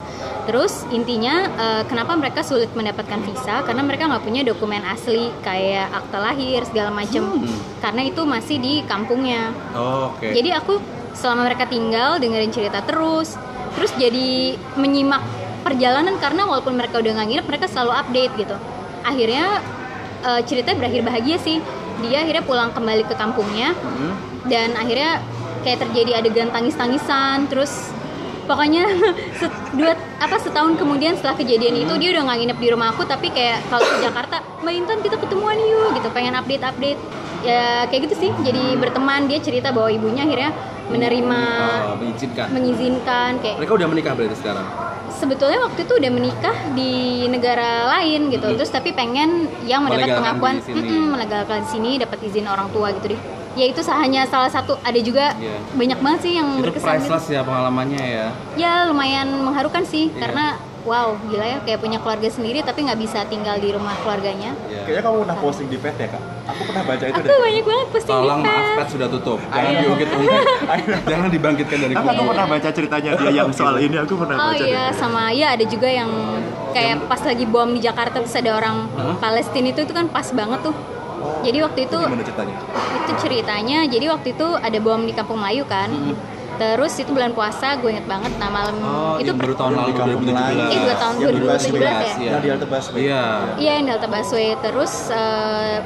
terus 0.42 0.84
intinya 0.90 1.46
eh, 1.46 1.82
kenapa 1.86 2.18
mereka 2.18 2.42
sulit 2.42 2.70
mendapatkan 2.74 3.20
visa? 3.22 3.62
Karena 3.62 3.82
mereka 3.86 4.10
nggak 4.10 4.24
punya 4.24 4.42
dokumen 4.42 4.82
asli 4.82 5.30
kayak 5.42 5.90
akta 5.90 6.18
lahir 6.18 6.62
segala 6.66 6.90
macem. 6.90 7.22
Hmm. 7.22 7.58
karena 7.82 8.06
itu 8.06 8.22
masih 8.22 8.56
di 8.62 8.74
kampungnya. 8.86 9.50
Oh, 9.74 10.14
Oke. 10.14 10.30
jadi 10.30 10.62
aku 10.62 10.78
selama 11.18 11.50
mereka 11.50 11.66
tinggal 11.66 12.22
dengerin 12.22 12.54
cerita 12.54 12.78
terus. 12.82 13.34
Terus 13.72 13.90
jadi 13.96 14.54
menyimak 14.78 15.22
perjalanan 15.64 16.14
karena 16.20 16.46
walaupun 16.46 16.76
mereka 16.78 17.00
udah 17.02 17.10
nggak 17.16 17.28
nginep 17.30 17.46
mereka 17.48 17.66
selalu 17.66 17.92
update 17.98 18.32
gitu. 18.38 18.56
Akhirnya 19.02 19.58
eh, 20.22 20.40
ceritanya 20.46 20.76
berakhir 20.78 21.02
bahagia 21.02 21.36
sih. 21.42 21.58
Dia 22.02 22.22
akhirnya 22.26 22.44
pulang 22.46 22.70
kembali 22.74 23.02
ke 23.06 23.14
kampungnya. 23.14 23.74
Hmm. 23.78 24.14
dan 24.42 24.74
akhirnya 24.74 25.22
kayak 25.62 25.86
terjadi 25.86 26.18
adegan 26.18 26.50
tangis-tangisan 26.50 27.46
terus 27.46 27.94
pokoknya 28.44 28.84
set- 29.40 29.70
dua 29.72 29.92
apa 30.18 30.36
setahun 30.36 30.74
kemudian 30.74 31.14
setelah 31.14 31.34
kejadian 31.34 31.74
itu 31.78 31.92
dia 31.96 32.12
udah 32.12 32.22
nggak 32.24 32.38
nginep 32.40 32.58
di 32.58 32.68
rumah 32.68 32.88
aku 32.90 33.02
tapi 33.04 33.28
kayak 33.28 33.62
kalau 33.66 33.82
ke 33.82 33.96
Jakarta 34.00 34.36
Mbak 34.58 34.74
Intan 34.76 34.98
kita 35.00 35.16
ketemuan 35.16 35.56
yuk 35.56 35.94
gitu 35.94 36.08
pengen 36.10 36.34
update 36.34 36.62
update 36.62 37.00
ya 37.42 37.62
kayak 37.86 38.06
gitu 38.06 38.14
sih 38.18 38.30
jadi 38.40 38.76
berteman 38.76 39.26
dia 39.26 39.38
cerita 39.38 39.68
bahwa 39.68 39.88
ibunya 39.88 40.22
akhirnya 40.22 40.50
menerima 40.84 41.40
Oh, 41.84 41.96
mengizinkan. 41.96 42.46
mengizinkan 42.50 43.30
kayak 43.38 43.56
Mereka 43.56 43.72
udah 43.74 43.88
menikah 43.88 44.12
berarti 44.12 44.36
sekarang. 44.36 44.66
sebetulnya 45.12 45.58
waktu 45.60 45.80
itu 45.82 45.94
udah 45.94 46.10
menikah 46.10 46.56
di 46.72 46.92
negara 47.26 47.70
lain 47.90 48.28
gitu 48.28 48.42
Hmm. 48.44 48.56
terus 48.56 48.70
tapi 48.70 48.90
pengen 48.92 49.44
yang 49.62 49.82
mendapat 49.82 50.08
pengakuan 50.12 50.54
di 50.56 50.64
sini. 50.64 50.78
mm-mm, 50.80 51.04
melegalkan 51.10 51.58
di 51.60 51.68
sini 51.68 51.90
dapat 51.96 52.18
izin 52.22 52.46
orang 52.46 52.68
tua 52.70 52.90
gitu 52.92 53.06
deh 53.08 53.20
ya 53.52 53.64
itu 53.64 53.80
hanya 53.86 54.24
salah 54.24 54.48
satu 54.48 54.80
ada 54.80 54.96
juga 54.98 55.34
Iya. 55.34 55.56
banyak 55.72 55.98
banget 55.98 56.20
sih 56.20 56.32
yang 56.34 56.48
Itu 56.54 56.64
berkesan 56.64 56.80
gitu. 56.80 56.88
priceless 57.04 57.26
ya 57.28 57.40
pengalamannya 57.42 58.00
ya. 58.00 58.26
ya 58.54 58.72
lumayan 58.86 59.28
mengharukan 59.38 59.82
sih 59.82 60.08
Iya. 60.08 60.18
karena 60.18 60.44
wow 60.82 61.14
gila 61.22 61.46
ya 61.46 61.58
kayak 61.62 61.78
punya 61.78 61.96
keluarga 61.96 62.26
sendiri 62.26 62.58
tapi 62.60 62.82
nggak 62.82 62.98
bisa 62.98 63.22
tinggal 63.24 63.54
di 63.54 63.70
rumah 63.70 63.94
keluarganya 63.98 64.50
Iya. 64.66 64.82
Kayaknya 64.82 65.02
kamu 65.04 65.16
pernah 65.22 65.38
posting 65.38 65.68
di 65.68 65.78
pet 65.78 65.94
ya 65.94 66.08
kak? 66.08 66.22
Aku 66.44 66.60
pernah 66.66 66.82
baca 66.82 67.04
itu 67.04 67.14
aku 67.14 67.22
deh. 67.24 67.38
banyak 67.38 67.64
banget 67.64 67.86
posting 67.88 68.10
Tolong 68.12 68.40
di 68.40 68.44
maaf, 68.44 68.58
pet 68.58 68.74
pet 68.74 68.88
sudah 68.90 69.08
tutup. 69.08 69.38
Jangan 69.44 69.62
Ayo. 69.62 69.78
diungkit-ungkit. 69.84 70.42
Jangan 71.06 71.28
dibangkitkan 71.30 71.78
dari 71.78 71.94
Aku, 71.94 72.02
aku 72.02 72.10
kubur. 72.16 72.28
pernah 72.28 72.46
baca 72.50 72.68
ceritanya 72.68 73.10
dia 73.14 73.30
yang 73.32 73.50
soal 73.52 73.74
ini 73.78 73.96
aku 73.96 74.14
pernah 74.16 74.36
Oh 74.40 74.50
baca. 74.50 74.58
iya, 74.60 74.84
deh. 74.84 74.96
sama 74.96 75.22
ya 75.30 75.46
ada 75.52 75.64
juga 75.64 75.86
yang 75.86 76.10
kayak 76.72 77.06
pas 77.06 77.20
lagi 77.22 77.44
bom 77.44 77.68
di 77.68 77.78
Jakarta 77.78 78.16
terus 78.18 78.34
ada 78.34 78.50
orang 78.50 78.76
Hah? 78.90 79.14
Palestina 79.20 79.68
itu 79.68 79.80
itu 79.82 79.92
kan 79.92 80.08
pas 80.08 80.26
banget 80.26 80.60
tuh. 80.62 80.74
Jadi 81.42 81.58
waktu 81.58 81.80
itu 81.84 81.98
Gimana 81.98 82.22
ceritanya? 82.22 82.56
itu 83.02 83.12
ceritanya 83.18 83.78
jadi 83.84 84.06
waktu 84.08 84.28
itu 84.32 84.46
ada 84.54 84.78
bom 84.78 85.02
di 85.02 85.12
Kampung 85.12 85.38
Melayu 85.38 85.66
kan 85.66 85.90
terus 86.52 86.94
itu 86.94 87.10
bulan 87.10 87.32
puasa 87.32 87.74
gue 87.74 87.90
inget 87.90 88.06
banget 88.06 88.30
nah 88.38 88.46
malam 88.46 88.76
Oh, 88.78 89.16
itu 89.18 89.32
baru 89.34 89.50
tahun 89.52 89.72
lalu 89.74 89.88
di 89.88 89.94
Kampung 89.96 90.22
2017. 90.22 90.30
Melayu. 90.30 90.60
Eh, 90.62 90.78
dua 90.78 90.94
tahun, 90.94 91.14
Yang 91.16 91.32
2017 91.32 91.80
ya? 91.80 91.90
Iya. 91.90 92.30
Yang 92.30 92.40
di 92.40 92.48
halte 92.48 92.66
busway. 92.68 93.00
Iya. 93.02 93.22
iya 93.58 93.72
yang 93.80 93.84
Delta 93.88 94.06
Busway 94.06 94.48
terus 94.60 94.92
eh, 95.10 95.76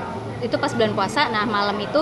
itu 0.43 0.57
pas 0.57 0.69
bulan 0.69 0.93
puasa 0.93 1.21
nah 1.31 1.49
malam 1.49 1.77
itu 1.79 2.01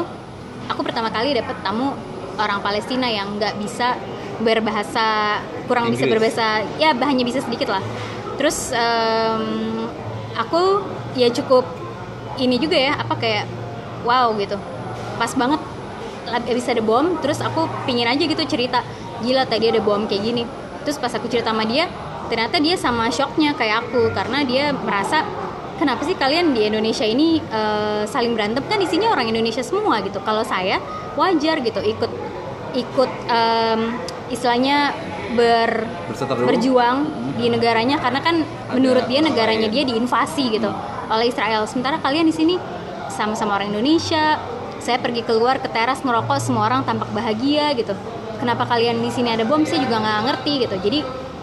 aku 0.66 0.80
pertama 0.82 1.08
kali 1.08 1.30
dapet 1.32 1.54
tamu 1.62 1.94
orang 2.34 2.58
Palestina 2.58 3.06
yang 3.06 3.38
nggak 3.38 3.54
bisa 3.62 3.94
berbahasa 4.42 5.38
kurang 5.70 5.86
bisa 5.88 6.02
Inggris. 6.02 6.18
berbahasa 6.18 6.46
ya 6.76 6.90
hanya 6.90 7.22
bisa 7.22 7.38
sedikit 7.38 7.70
lah 7.70 7.84
terus 8.34 8.74
em, 8.74 9.86
aku 10.34 10.82
ya 11.14 11.30
cukup 11.30 11.62
ini 12.38 12.56
juga 12.58 12.76
ya 12.78 12.92
apa 12.98 13.14
kayak 13.18 13.44
wow 14.02 14.32
gitu. 14.38 14.58
Pas 15.20 15.30
banget 15.34 15.60
habis 16.24 16.66
ada 16.66 16.80
bom 16.80 17.20
terus 17.20 17.38
aku 17.44 17.68
pingin 17.84 18.08
aja 18.08 18.24
gitu 18.24 18.42
cerita 18.48 18.80
gila 19.20 19.44
tadi 19.44 19.70
ada 19.70 19.80
bom 19.80 20.06
kayak 20.08 20.22
gini. 20.22 20.42
Terus 20.82 21.00
pas 21.00 21.12
aku 21.14 21.30
cerita 21.30 21.52
sama 21.52 21.64
dia 21.64 21.88
ternyata 22.28 22.56
dia 22.56 22.74
sama 22.80 23.12
shocknya 23.12 23.52
kayak 23.52 23.84
aku 23.88 24.08
karena 24.16 24.42
dia 24.48 24.72
merasa 24.72 25.22
kenapa 25.76 26.08
sih 26.08 26.16
kalian 26.16 26.56
di 26.56 26.64
Indonesia 26.64 27.04
ini 27.04 27.38
eh, 27.40 28.02
saling 28.08 28.32
berantem? 28.32 28.64
Kan 28.66 28.80
isinya 28.80 29.12
orang 29.12 29.28
Indonesia 29.30 29.62
semua 29.62 30.00
gitu. 30.02 30.18
Kalau 30.24 30.42
saya 30.42 30.80
wajar 31.14 31.62
gitu 31.62 31.78
ikut 31.78 32.10
ikut 32.74 33.10
em, 33.30 33.80
istilahnya 34.34 34.90
ber 35.38 35.86
berjuang 36.46 37.06
di 37.38 37.50
negaranya 37.50 37.98
karena 37.98 38.20
kan 38.22 38.42
menurut 38.74 39.06
dia 39.10 39.22
negaranya 39.22 39.66
dia 39.70 39.82
diinvasi 39.86 40.58
gitu 40.58 40.70
oleh 41.08 41.26
Israel. 41.26 41.64
Sementara 41.64 41.96
kalian 41.96 42.24
di 42.24 42.32
sini 42.32 42.54
sama-sama 43.08 43.54
orang 43.54 43.70
Indonesia. 43.70 44.38
Saya 44.76 44.98
pergi 44.98 45.22
keluar 45.22 45.56
ke 45.56 45.66
teras 45.66 46.00
merokok 46.00 46.36
semua 46.38 46.66
orang 46.66 46.82
tampak 46.82 47.08
bahagia 47.10 47.72
gitu. 47.72 47.96
Kenapa 48.36 48.64
kalian 48.64 48.98
di 48.98 49.08
sini 49.08 49.28
ada 49.28 49.42
bom? 49.42 49.62
Saya 49.62 49.80
juga 49.80 49.96
nggak 49.96 50.20
ngerti 50.24 50.52
gitu. 50.60 50.76
Jadi 50.78 50.98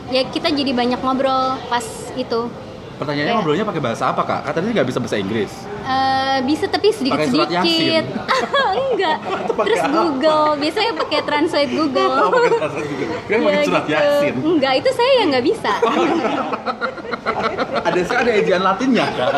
ya 0.10 0.22
kita 0.24 0.48
jadi 0.48 0.72
banyak 0.72 1.00
ngobrol 1.00 1.58
pas 1.66 1.82
itu. 2.14 2.42
Pertanyaannya 2.94 3.26
Kayak- 3.26 3.42
ngobrolnya 3.42 3.66
pakai 3.66 3.82
bahasa 3.82 4.04
apa 4.08 4.22
kak? 4.22 4.42
Katanya 4.46 4.70
nggak 4.76 4.88
bisa 4.88 5.00
bahasa 5.02 5.18
Inggris. 5.18 5.50
Eh, 5.82 6.38
bisa 6.46 6.70
tapi 6.70 6.94
sedikit 6.94 7.18
Pakai 7.18 7.34
surat 7.34 7.50
sedikit 7.50 8.06
enggak. 8.86 9.18
Terus 9.50 9.82
Google. 9.90 10.48
Biasanya 10.62 10.92
pakai 10.94 11.20
translate 11.26 11.72
Google. 11.74 12.14
Oh, 12.14 12.30
pakai 12.30 12.52
bahasa 12.54 12.78
Inggris. 12.80 13.10
Kira 13.26 13.38
pakai 13.40 13.58
Ya, 13.58 13.66
surat 13.66 13.84
gitu. 13.84 13.96
Yasin. 13.98 14.34
enggak 14.38 14.74
itu 14.78 14.90
saya 14.94 15.12
yang 15.18 15.28
nggak 15.34 15.46
bisa 15.48 15.74
ada 17.82 18.00
sih 18.00 18.16
ada 18.16 18.32
ejian 18.32 18.62
Latinnya 18.62 19.06
kak. 19.10 19.32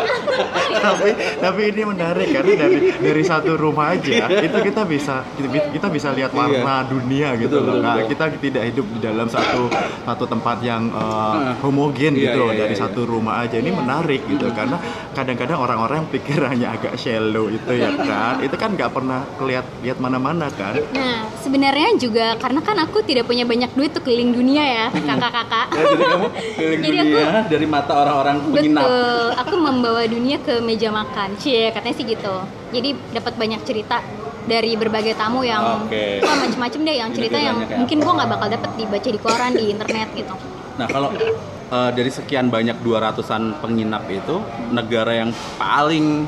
tapi 0.74 1.10
tapi 1.38 1.62
ini 1.69 1.81
menarik 1.86 2.27
karena 2.29 2.53
dari 2.60 2.77
dari 2.93 3.24
satu 3.24 3.55
rumah 3.55 3.93
aja 3.93 4.12
itu 4.29 4.57
kita 4.60 4.81
bisa 4.83 5.24
kita, 5.36 5.48
kita 5.72 5.88
bisa 5.88 6.10
lihat 6.12 6.31
warna 6.31 6.83
dunia 6.83 7.36
gitu 7.36 7.53
Betul, 7.53 7.62
loh 7.63 7.75
betul, 7.77 7.83
Kak. 7.83 7.95
betul. 7.95 8.10
kita 8.10 8.24
tidak 8.41 8.63
hidup 8.67 8.86
di 8.89 9.00
dalam 9.00 9.27
satu 9.27 9.62
satu 10.03 10.24
tempat 10.25 10.57
yang 10.60 10.89
uh, 10.91 11.53
homogen 11.62 12.13
Iya, 12.13 12.24
gitu 12.29 12.38
loh 12.39 12.51
iya, 12.51 12.60
dari 12.65 12.75
iya, 12.75 12.81
satu 12.81 13.01
rumah 13.03 13.41
aja 13.41 13.55
ini 13.57 13.69
Iya. 13.69 13.79
menarik 13.79 14.22
gitu 14.25 14.48
karena 14.51 14.77
kadang-kadang 15.12 15.57
orang-orang 15.57 16.03
yang 16.03 16.10
pikirannya 16.12 16.67
agak 16.69 16.93
shallow 16.95 17.48
itu 17.48 17.72
ya 17.74 17.89
kan 17.95 18.38
itu 18.39 18.53
kan 18.53 18.69
nggak 18.74 18.91
pernah 18.91 19.24
kelihat 19.38 19.65
lihat 19.81 19.98
mana-mana 19.98 20.50
kan 20.51 20.75
Nah, 20.93 21.25
sebenarnya 21.38 21.95
juga 21.98 22.33
karena 22.38 22.60
kan 22.60 22.77
aku 22.79 23.01
tidak 23.01 23.25
punya 23.25 23.43
banyak 23.43 23.72
duit 23.74 23.91
tuh 23.91 24.01
keliling 24.01 24.31
dunia 24.31 24.62
ya, 24.63 24.86
kakak-kakak. 25.10 25.67
Ya, 25.69 25.83
jadi 25.86 26.03
kamu 26.05 26.27
keliling 26.57 26.81
Jadi 26.81 26.98
dunia 27.01 27.39
dari 27.45 27.65
mata 27.65 27.92
orang-orang 27.93 28.35
penginap. 28.50 28.83
Betul, 28.83 29.25
aku 29.38 29.55
membawa 29.62 30.01
dunia 30.09 30.38
ke 30.41 30.59
meja 30.59 30.89
makan. 30.89 31.38
Cie, 31.38 31.69
katanya 31.69 31.95
sih 31.95 32.05
gitu. 32.09 32.35
Jadi 32.73 32.89
dapat 33.13 33.33
banyak 33.38 33.62
cerita 33.63 34.01
dari 34.43 34.75
berbagai 34.75 35.15
tamu 35.15 35.41
yang 35.47 35.88
Oke. 35.88 36.19
wah 36.19 36.35
macem-macem 36.35 36.79
deh 36.83 36.95
yang 37.00 37.09
cerita 37.15 37.39
yang 37.39 37.63
kayak 37.63 37.79
mungkin 37.79 37.97
gua 38.03 38.13
nggak 38.19 38.29
bakal 38.35 38.47
dapet 38.51 38.71
dibaca 38.75 39.09
di 39.09 39.19
koran 39.19 39.51
di 39.55 39.65
internet 39.71 40.07
gitu. 40.19 40.33
Nah 40.75 40.88
kalau 40.91 41.09
eh, 41.15 41.89
dari 41.95 42.12
sekian 42.12 42.51
banyak 42.51 42.75
200-an 42.83 43.63
penginap 43.63 44.03
itu 44.12 44.43
negara 44.75 45.15
yang 45.15 45.31
paling 45.55 46.27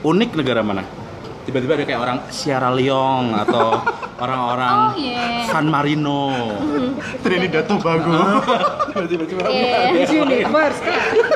unik 0.00 0.30
negara 0.40 0.64
mana? 0.64 0.84
Tiba-tiba 1.44 1.76
ada 1.76 1.84
kayak 1.84 2.00
orang 2.00 2.18
Sierra 2.32 2.72
Leone 2.72 3.36
atau 3.36 3.76
orang-orang 4.20 4.76
Oh, 4.86 4.92
iya. 4.94 5.48
San 5.48 5.66
Marino. 5.66 6.28
Trinidad 7.24 7.64
Tobago. 7.64 8.44
Tiba-tiba 8.92 9.42
Iya. 9.48 10.06
Universe 10.06 10.80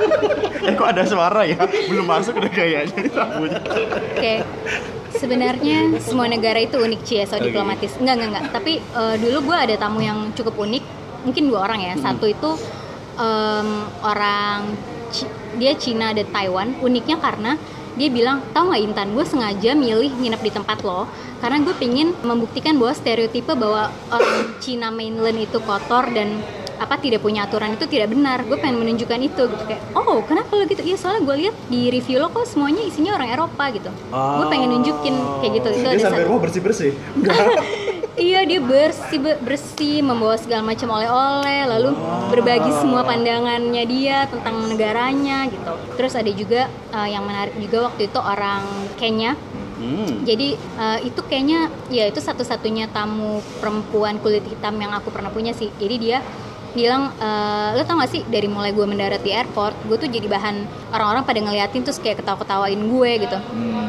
eh 0.64 0.72
kok 0.72 0.88
ada 0.88 1.02
suara 1.02 1.44
ya? 1.44 1.60
Belum 1.86 2.04
masuk 2.04 2.36
udah 2.36 2.48
kayaknya 2.48 3.08
rambutnya. 3.10 3.60
Oke. 4.16 4.34
Sebenarnya 5.10 5.78
semua 6.00 6.26
negara 6.26 6.58
itu 6.58 6.74
unik 6.74 7.00
sih 7.02 7.16
ya, 7.16 7.24
so 7.24 7.36
Oke. 7.36 7.48
diplomatis. 7.48 7.96
Enggak, 7.96 8.14
enggak, 8.16 8.30
enggak. 8.30 8.44
Tapi 8.50 8.72
eh, 8.78 9.14
dulu 9.18 9.38
gue 9.46 9.56
ada 9.58 9.74
tamu 9.76 10.00
yang 10.00 10.32
cukup 10.32 10.54
unik. 10.58 10.84
Mungkin 11.24 11.42
dua 11.46 11.64
orang 11.64 11.80
ya. 11.80 11.94
Satu 11.96 12.24
itu 12.24 12.50
em, 13.14 13.68
orang 14.02 14.74
Ci- 15.08 15.30
dia 15.54 15.72
Cina 15.74 16.10
dan 16.10 16.26
Taiwan. 16.26 16.74
Uniknya 16.80 17.16
karena 17.16 17.54
dia 17.94 18.10
bilang, 18.10 18.42
tahu 18.50 18.68
nggak 18.68 18.82
Intan, 18.82 19.08
gue 19.12 19.22
sengaja 19.22 19.70
milih 19.72 20.10
nginep 20.12 20.40
di 20.40 20.50
tempat 20.50 20.82
lo 20.82 21.06
karena 21.44 21.60
gue 21.60 21.76
pingin 21.76 22.16
membuktikan 22.24 22.80
bahwa 22.80 22.96
stereotipe 22.96 23.52
bahwa 23.52 23.92
orang 24.08 24.56
Cina 24.64 24.88
mainland 24.88 25.36
itu 25.36 25.60
kotor 25.60 26.08
dan 26.08 26.40
apa 26.80 26.96
tidak 26.96 27.20
punya 27.20 27.44
aturan 27.44 27.76
itu 27.76 27.84
tidak 27.84 28.16
benar. 28.16 28.48
Gue 28.48 28.56
pengen 28.56 28.80
menunjukkan 28.80 29.20
itu 29.20 29.42
gitu. 29.52 29.64
Kayak 29.68 29.84
oh 29.92 30.24
kenapa 30.24 30.56
lo 30.56 30.64
gitu? 30.64 30.80
Iya 30.80 30.96
soalnya 30.96 31.20
gue 31.28 31.36
lihat 31.44 31.56
di 31.68 31.92
review 31.92 32.16
lo 32.16 32.32
kok 32.32 32.48
semuanya 32.48 32.80
isinya 32.80 33.12
orang 33.12 33.28
Eropa 33.28 33.64
gitu. 33.76 33.92
Gue 34.08 34.46
pengen 34.48 34.72
nunjukin 34.72 35.14
kayak 35.44 35.52
gitu. 35.60 35.68
Itu 35.68 35.84
Dia 35.84 35.92
ada 35.92 36.04
sampai 36.08 36.24
rumah 36.24 36.40
bersih-bersih. 36.48 36.90
iya 38.14 38.46
dia 38.46 38.62
bersih 38.62 39.18
be- 39.18 39.40
bersih 39.42 39.98
membawa 40.00 40.38
segala 40.38 40.62
macam 40.62 40.86
oleh-oleh 40.96 41.66
lalu 41.66 41.90
berbagi 42.30 42.70
semua 42.78 43.02
pandangannya 43.02 43.84
dia 43.84 44.24
tentang 44.32 44.64
negaranya 44.64 45.44
gitu. 45.52 45.72
Terus 46.00 46.16
ada 46.16 46.30
juga 46.32 46.72
eh, 46.72 47.08
yang 47.12 47.28
menarik 47.28 47.52
juga 47.60 47.92
waktu 47.92 48.08
itu 48.08 48.18
orang 48.18 48.64
Kenya 48.96 49.36
Hmm. 49.84 50.24
jadi 50.24 50.56
eh, 50.56 50.98
itu 51.04 51.20
kayaknya 51.20 51.68
ya 51.92 52.08
itu 52.08 52.18
satu-satunya 52.24 52.88
tamu 52.88 53.44
perempuan 53.60 54.16
kulit 54.18 54.42
hitam 54.48 54.74
yang 54.80 54.96
aku 54.96 55.12
pernah 55.12 55.28
punya 55.28 55.52
sih. 55.52 55.68
Jadi 55.76 55.96
dia 56.00 56.18
bilang 56.74 57.14
eh, 57.22 57.68
lo 57.78 57.82
tau 57.86 57.96
gak 58.02 58.10
sih 58.10 58.22
dari 58.26 58.50
mulai 58.50 58.74
gue 58.74 58.82
mendarat 58.82 59.22
di 59.22 59.30
airport 59.30 59.86
gue 59.86 59.94
tuh 59.94 60.10
jadi 60.10 60.26
bahan 60.26 60.66
orang-orang 60.90 61.22
pada 61.22 61.38
ngeliatin 61.38 61.86
terus 61.86 62.02
kayak 62.02 62.18
ketawa-ketawain 62.20 62.82
gue 62.82 63.10
gitu. 63.22 63.38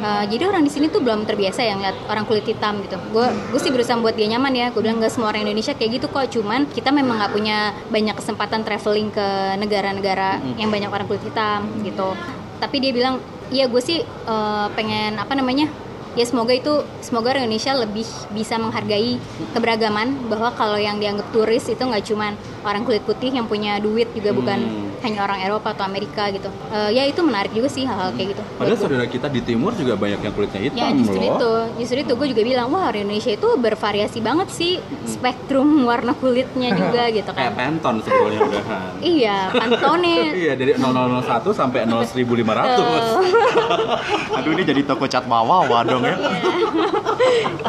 Eh, 0.05 0.25
jadi 0.29 0.43
orang 0.45 0.61
di 0.61 0.71
sini 0.71 0.85
tuh 0.93 1.01
belum 1.01 1.25
terbiasa 1.25 1.65
yang 1.65 1.81
lihat 1.81 1.97
orang 2.05 2.29
kulit 2.29 2.45
hitam 2.45 2.77
gitu. 2.85 2.95
Gue 3.09 3.25
gue 3.49 3.59
sih 3.59 3.73
berusaha 3.73 3.97
buat 3.97 4.13
dia 4.13 4.29
nyaman 4.37 4.53
ya. 4.53 4.67
Gue 4.69 4.85
bilang 4.85 5.01
gak 5.01 5.11
semua 5.11 5.33
orang 5.33 5.49
Indonesia 5.49 5.73
kayak 5.73 5.97
gitu 5.97 6.07
kok. 6.13 6.29
Cuman 6.29 6.69
kita 6.69 6.93
memang 6.93 7.17
nggak 7.17 7.33
punya 7.33 7.73
banyak 7.89 8.15
kesempatan 8.15 8.61
traveling 8.61 9.09
ke 9.09 9.27
negara-negara 9.57 10.37
yang 10.61 10.69
banyak 10.69 10.93
orang 10.93 11.09
kulit 11.09 11.25
hitam 11.25 11.65
gitu. 11.81 12.13
Tapi 12.61 12.75
dia 12.79 12.93
bilang 12.93 13.17
iya 13.49 13.65
gue 13.65 13.81
sih 13.81 14.05
eh, 14.05 14.67
pengen 14.77 15.17
apa 15.17 15.33
namanya 15.33 15.73
ya 16.15 16.23
semoga 16.23 16.55
itu 16.55 16.83
semoga 17.03 17.35
Indonesia 17.35 17.75
lebih 17.75 18.07
bisa 18.31 18.55
menghargai 18.55 19.19
keberagaman 19.51 20.31
bahwa 20.31 20.55
kalau 20.55 20.79
yang 20.79 20.97
dianggap 20.97 21.27
turis 21.35 21.67
itu 21.67 21.83
nggak 21.83 22.07
cuman 22.07 22.33
orang 22.65 22.81
kulit 22.81 23.05
putih 23.05 23.29
yang 23.29 23.45
punya 23.45 23.77
duit 23.77 24.09
juga 24.11 24.33
bukan 24.33 24.57
hanya 24.99 25.21
orang 25.21 25.39
Eropa 25.39 25.71
atau 25.71 25.85
Amerika 25.85 26.27
gitu. 26.33 26.49
Eh, 26.73 26.97
ya 26.97 27.05
itu 27.05 27.21
menarik 27.21 27.53
juga 27.53 27.69
sih 27.69 27.85
hal-hal 27.85 28.09
kayak 28.17 28.33
gitu. 28.33 28.41
Padahal 28.57 28.75
saudara 28.75 29.05
kita 29.05 29.29
di 29.29 29.39
timur 29.39 29.77
juga 29.77 29.93
banyak 29.93 30.17
yang 30.17 30.33
kulitnya 30.33 30.61
hitam 30.65 30.81
ya 30.81 30.89
justru 30.97 31.21
loh. 31.21 31.37
itu. 31.37 31.51
Justru 31.77 31.97
itu. 32.01 32.13
Gue 32.17 32.27
juga 32.33 32.41
bilang 32.41 32.73
wah 32.73 32.89
orang 32.89 33.05
Indonesia 33.05 33.29
itu 33.29 33.47
bervariasi 33.53 34.17
banget 34.17 34.49
sih 34.49 34.81
spektrum 35.05 35.85
warna 35.85 36.17
kulitnya 36.17 36.73
juga 36.73 37.05
gitu 37.15 37.29
Kayak 37.29 37.53
kan 37.53 37.77
Pantone 37.77 38.01
sebetulnya 38.01 38.39
udahan. 38.41 38.91
iya 39.15 39.37
pantone. 39.53 40.15
Iya 40.45 40.53
dari 40.57 40.73
0001 40.73 41.53
sampai 41.53 41.85
01500. 41.85 44.35
Aduh 44.35 44.51
ini 44.51 44.63
jadi 44.65 44.81
toko 44.81 45.05
cat 45.05 45.23
wawawa 45.29 45.85
dong 45.85 46.01
ya. 46.01 46.17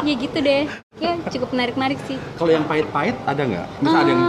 ya 0.01 0.13
gitu 0.17 0.37
deh. 0.41 0.65
Ya 0.97 1.13
cukup 1.29 1.53
menarik-menarik 1.53 2.01
sih. 2.09 2.17
Kalau 2.35 2.49
yang 2.49 2.65
pahit-pahit 2.65 3.13
ada 3.23 3.41
nggak? 3.45 3.67
Misal 3.79 3.99
ada 4.01 4.09
yang 4.09 4.23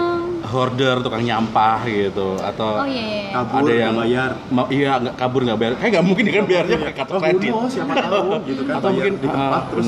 hoarder, 0.49 0.97
tukang 1.05 1.23
nyampah 1.23 1.85
gitu 1.85 2.41
atau 2.41 2.83
oh 2.83 2.89
iya, 2.89 3.05
iya, 3.05 3.19
iya. 3.23 3.31
Kabur, 3.37 3.59
ada 3.61 3.73
yang 3.77 3.95
bayar. 3.95 4.31
Ma- 4.49 4.71
iya 4.73 4.91
nggak 4.97 5.15
kabur 5.15 5.41
nggak 5.45 5.59
bayar. 5.61 5.73
Kayak 5.77 5.91
nggak 5.95 6.07
mungkin 6.09 6.23
dia 6.25 6.35
kan 6.35 6.45
bayarnya 6.49 6.77
pakai 6.81 6.95
kartu 6.97 7.13
Oh, 7.13 7.21
kredit. 7.21 7.53
Bruno, 7.53 7.69
siapa 7.69 7.93
tahu 7.95 8.29
gitu 8.49 8.63
kan. 8.65 8.75
Atau 8.81 8.89
mungkin 8.93 9.13
di 9.21 9.29
tempat 9.29 9.61
ah, 9.61 9.65
terus. 9.71 9.87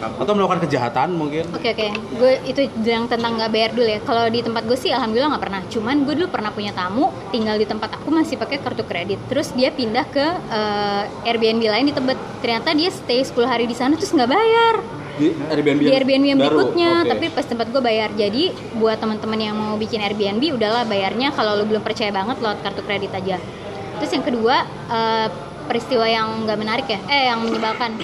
Atau 0.00 0.32
melakukan 0.32 0.60
kejahatan 0.64 1.08
mungkin. 1.12 1.44
Oke 1.52 1.68
oke, 1.72 1.86
gue 2.16 2.32
itu 2.48 2.60
yang 2.84 3.04
tentang 3.06 3.32
nggak 3.36 3.50
bayar 3.52 3.70
dulu 3.76 3.88
ya. 3.88 4.00
Kalau 4.02 4.24
di 4.28 4.40
tempat 4.40 4.62
gue 4.64 4.78
sih 4.78 4.90
alhamdulillah 4.90 5.30
nggak 5.36 5.44
pernah. 5.44 5.60
Cuman 5.68 5.96
gue 6.08 6.14
dulu 6.16 6.28
pernah 6.32 6.50
punya 6.50 6.72
tamu 6.72 7.12
tinggal 7.30 7.56
di 7.60 7.66
tempat 7.68 8.00
aku 8.00 8.08
masih 8.08 8.40
pakai 8.40 8.58
kartu 8.60 8.82
kredit. 8.88 9.20
Terus 9.28 9.52
dia 9.52 9.68
pindah 9.70 10.04
ke 10.08 10.26
eh, 10.50 11.28
Airbnb 11.28 11.64
lain 11.64 11.86
di 11.88 11.94
Tebet. 11.94 12.18
Ternyata 12.40 12.72
dia 12.72 12.88
stay 12.88 13.20
10 13.20 13.36
hari 13.44 13.64
di 13.68 13.76
sana 13.76 13.94
terus 13.94 14.10
nggak 14.10 14.30
bayar 14.30 14.99
Di 15.20 15.28
Airbnb, 15.36 15.80
di 15.84 15.92
Airbnb 15.92 16.24
yang 16.24 16.40
baru? 16.40 16.56
berikutnya. 16.56 16.90
Oke. 17.04 17.08
Tapi 17.12 17.24
pas 17.36 17.44
tempat 17.44 17.66
gue 17.68 17.82
bayar. 17.84 18.08
Jadi 18.16 18.56
buat 18.80 18.96
teman-teman 18.96 19.38
yang 19.38 19.54
mau 19.54 19.76
bikin 19.76 20.00
Airbnb 20.00 20.56
udahlah 20.56 20.88
bayarnya 20.88 21.36
kalau 21.36 21.60
lo 21.60 21.68
belum 21.68 21.84
percaya 21.84 22.08
banget 22.08 22.40
lewat 22.40 22.64
kartu 22.64 22.80
kredit 22.88 23.12
aja. 23.12 23.36
Terus 24.00 24.10
yang 24.16 24.24
kedua 24.24 24.64
eh, 24.88 25.28
peristiwa 25.68 26.08
yang 26.08 26.48
nggak 26.48 26.58
menarik 26.58 26.86
ya, 26.88 26.98
eh 27.06 27.28
yang 27.28 27.44
menyebalkan 27.44 28.00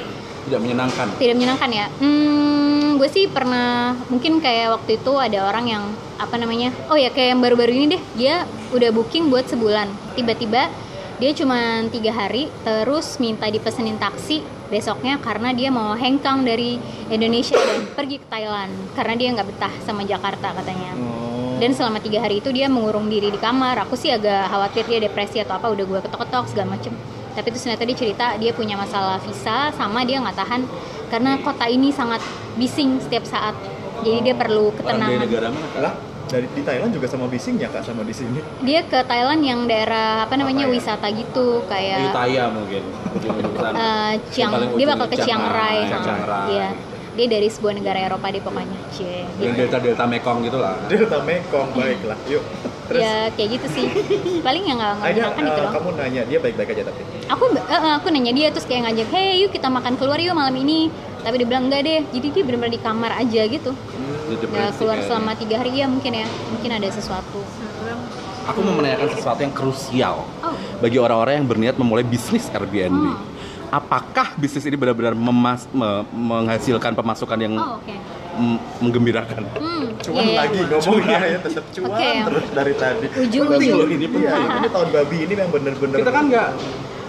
tidak 0.46 0.61
menyenangkan. 0.62 1.07
tidak 1.18 1.35
menyenangkan 1.35 1.70
ya 1.74 1.87
hmm, 1.98 3.02
gue 3.02 3.09
sih 3.11 3.26
pernah 3.26 3.98
mungkin 4.07 4.38
kayak 4.38 4.79
waktu 4.79 5.02
itu 5.02 5.12
ada 5.18 5.50
orang 5.50 5.66
yang 5.66 5.85
apa 6.16 6.38
namanya 6.38 6.70
oh 6.88 6.96
ya 6.96 7.11
kayak 7.11 7.37
yang 7.37 7.42
baru-baru 7.42 7.72
ini 7.74 7.87
deh 7.98 8.02
dia 8.14 8.35
udah 8.70 8.94
booking 8.94 9.29
buat 9.29 9.50
sebulan 9.50 9.90
tiba-tiba 10.14 10.70
dia 11.18 11.31
cuma 11.35 11.85
tiga 11.90 12.14
hari 12.14 12.48
terus 12.62 13.18
minta 13.18 13.50
dipesenin 13.50 13.98
taksi 13.98 14.40
besoknya 14.68 15.18
karena 15.22 15.55
dia 15.55 15.70
mau 15.70 15.94
hengkang 15.94 16.42
dari 16.42 16.79
Indonesia 17.11 17.57
dan 17.57 17.87
pergi 17.94 18.16
ke 18.22 18.26
Thailand. 18.26 18.72
Karena 18.94 19.14
dia 19.14 19.29
nggak 19.35 19.46
betah 19.46 19.74
sama 19.87 20.02
Jakarta 20.02 20.52
katanya. 20.55 20.92
Dan 21.57 21.72
selama 21.72 22.05
tiga 22.05 22.20
hari 22.20 22.44
itu 22.44 22.52
dia 22.52 22.68
mengurung 22.68 23.09
diri 23.09 23.33
di 23.33 23.40
kamar. 23.40 23.81
Aku 23.88 23.96
sih 23.96 24.12
agak 24.12 24.52
khawatir 24.52 24.85
dia 24.85 25.00
depresi 25.00 25.40
atau 25.40 25.57
apa 25.57 25.72
udah 25.72 25.85
gue 25.88 26.00
ketok-ketok 26.05 26.44
segala 26.52 26.76
macem. 26.76 26.92
Tapi 27.33 27.46
terus 27.52 27.64
ternyata 27.64 27.85
dia 27.88 27.96
cerita 27.96 28.26
dia 28.37 28.52
punya 28.52 28.76
masalah 28.76 29.16
visa 29.24 29.72
sama 29.72 30.05
dia 30.05 30.20
nggak 30.20 30.37
tahan. 30.37 30.62
Karena 31.09 31.40
kota 31.40 31.64
ini 31.70 31.88
sangat 31.94 32.20
bising 32.61 33.00
setiap 33.00 33.24
saat. 33.24 33.57
Jadi 34.05 34.29
dia 34.29 34.35
perlu 34.37 34.68
Orang 34.68 34.76
dari 34.76 34.85
ketenangan. 34.85 35.20
negara 35.24 35.48
mana? 35.48 35.90
Dari 36.27 36.47
di 36.51 36.62
Thailand 36.62 36.91
juga 36.91 37.07
sama 37.07 37.27
bisingnya 37.27 37.71
kak 37.71 37.83
sama 37.83 38.03
di 38.03 38.11
sini. 38.11 38.43
dia 38.61 38.83
ke 38.83 38.99
Thailand 39.01 39.41
yang 39.41 39.62
daerah 39.65 40.27
apa 40.27 40.35
namanya 40.35 40.67
Apa 40.67 40.69
ya? 40.69 40.75
wisata 40.75 41.07
gitu 41.09 41.47
kayak 41.67 41.99
Ayutthaya 42.03 42.45
mungkin. 42.51 42.83
Eh, 43.57 44.12
Chiang 44.29 44.53
dia 44.75 44.87
bakal 44.87 45.07
ke 45.07 45.17
Chiang 45.19 45.45
Rai 45.47 45.87
Chiang 45.87 46.23
Rai. 46.25 46.47
iya 46.51 46.69
dia 47.17 47.27
dari 47.33 47.49
sebuah 47.49 47.73
negara 47.73 47.97
Eropa 48.03 48.29
deh 48.29 48.45
pokoknya 48.45 48.77
cie 48.93 49.25
Yang 49.41 49.55
delta-delta 49.65 50.05
Mekong 50.05 50.45
gitu 50.45 50.59
lah. 50.61 50.77
Delta 50.85 51.25
Mekong 51.25 51.73
baiklah. 51.73 52.19
Yuk. 52.29 52.45
Terus 52.87 53.03
ya 53.03 53.33
kayak 53.33 53.49
gitu 53.57 53.67
sih 53.73 53.87
paling 54.47 54.62
yang 54.62 54.79
nggak 54.79 54.93
nggak 54.95 55.07
akhirnya 55.07 55.27
menyenangkan 55.33 55.43
itu 55.49 55.59
loh 55.59 55.73
kamu 55.75 55.89
nanya 55.97 56.23
dia 56.23 56.39
baik-baik 56.39 56.69
aja 56.71 56.83
tapi. 56.87 57.03
aku 57.27 57.45
eh, 57.57 57.93
aku 57.99 58.07
nanya 58.15 58.31
dia 58.31 58.49
terus 58.55 58.62
kayak 58.62 58.83
ngajak 58.87 59.09
hey 59.11 59.43
yuk 59.43 59.51
kita 59.51 59.67
makan 59.67 59.99
keluar 59.99 60.23
yuk 60.23 60.39
malam 60.39 60.55
ini 60.55 60.87
tapi 61.19 61.43
dia 61.43 61.49
bilang 61.51 61.67
enggak 61.67 61.83
deh 61.83 62.07
jadi 62.15 62.27
dia 62.31 62.43
benar-benar 62.47 62.71
di 62.71 62.79
kamar 62.79 63.11
aja 63.19 63.43
gitu 63.43 63.75
ya 64.29 64.37
keluar 64.73 64.97
kayaknya. 64.97 65.07
selama 65.07 65.31
tiga 65.35 65.57
hari 65.57 65.71
ya 65.75 65.87
mungkin 65.87 66.12
ya 66.12 66.27
mungkin 66.51 66.71
ada 66.73 66.89
sesuatu 66.89 67.41
Aku 68.47 68.62
mau 68.62 68.75
menanyakan 68.75 69.11
sesuatu 69.11 69.41
yang 69.41 69.51
krusial 69.51 70.23
oh 70.23 70.55
bagi 70.79 70.99
orang-orang 70.99 71.35
yang 71.37 71.47
berniat 71.47 71.75
memulai 71.75 72.05
bisnis 72.05 72.47
Airbnb. 72.49 72.95
Hmm. 72.95 73.19
Apakah 73.69 74.31
bisnis 74.37 74.62
ini 74.62 74.75
benar-benar 74.75 75.12
memas- 75.12 75.67
me- 75.69 76.07
menghasilkan 76.07 76.95
pemasukan 76.95 77.35
yang 77.37 77.55
oh 77.57 77.75
oke 77.77 77.95
m- 78.37 78.62
menggembirakan? 78.79 79.43
hmm 79.51 79.99
Cuman 79.99 80.23
iya, 80.23 80.31
iya. 80.31 80.39
lagi 80.39 80.59
ngomongnya 80.62 81.19
ya 81.27 81.39
tetap 81.41 81.65
cuan 81.73 81.91
Oke. 81.91 82.11
terus 82.23 82.47
dari 82.53 82.73
tadi. 82.77 83.07
Ujung, 83.19 83.45
Penting 83.49 83.59
ujung. 83.67 83.79
loh 83.81 83.89
ini 83.91 84.07
iya, 84.15 84.35
ini 84.55 84.69
tahun 84.71 84.89
babi 84.93 85.17
ini 85.19 85.33
yang 85.35 85.51
bener-bener. 85.51 85.97
Kita 85.99 86.12
kan 86.12 86.25
nggak 86.31 86.49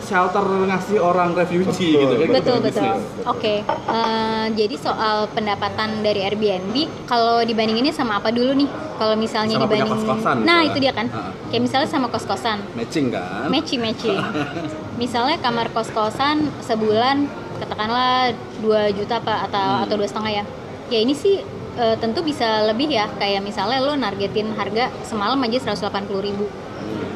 shelter 0.07 0.39
ngasih 0.63 0.97
orang 0.97 1.29
refugee 1.33 1.67
Betul, 1.67 1.99
gitu 1.99 2.13
kan. 2.17 2.27
betul 2.33 2.57
betul 2.61 2.93
oke 3.25 3.55
Eh, 3.87 4.45
jadi 4.53 4.75
soal 4.77 5.27
pendapatan 5.29 5.99
dari 5.99 6.21
Airbnb 6.21 6.75
kalau 7.05 7.39
dibandinginnya 7.41 7.91
sama 7.91 8.17
apa 8.17 8.29
dulu 8.29 8.55
nih 8.55 8.67
kalau 8.95 9.15
misalnya 9.15 9.55
Sama 9.55 9.63
dibanding 9.63 9.91
kos-kosan 9.91 10.35
nah 10.37 10.57
misalnya. 10.57 10.63
itu 10.65 10.77
dia 10.79 10.93
kan 10.93 11.07
Heeh. 11.07 11.31
kayak 11.47 11.61
misalnya 11.61 11.87
sama 11.87 12.07
kos-kosan 12.07 12.57
Matching 12.73 13.07
kan? 13.09 13.47
matching 13.47 13.79
matching 13.79 14.17
misalnya 15.01 15.37
kamar 15.37 15.67
kos 15.69 15.89
kosan 15.89 16.37
sebulan 16.61 17.27
katakanlah 17.57 18.31
2 18.59 18.69
juta 18.93 19.17
apa 19.17 19.45
atau 19.45 19.59
Hmm. 19.59 19.83
atau 19.83 19.95
dua 19.95 20.07
setengah 20.07 20.31
ya 20.33 20.43
ya 20.87 20.99
ini 20.99 21.13
sih 21.13 21.41
eh, 21.75 21.95
tentu 21.97 22.21
bisa 22.21 22.63
lebih 22.63 22.87
ya 22.87 23.05
kayak 23.13 23.39
misalnya 23.39 23.79
lo 23.79 23.93
nargetin 23.93 24.51
harga 24.51 24.87
semalam 25.01 25.37
aja 25.39 25.57
180.000 25.65 25.89
ribu 26.21 26.45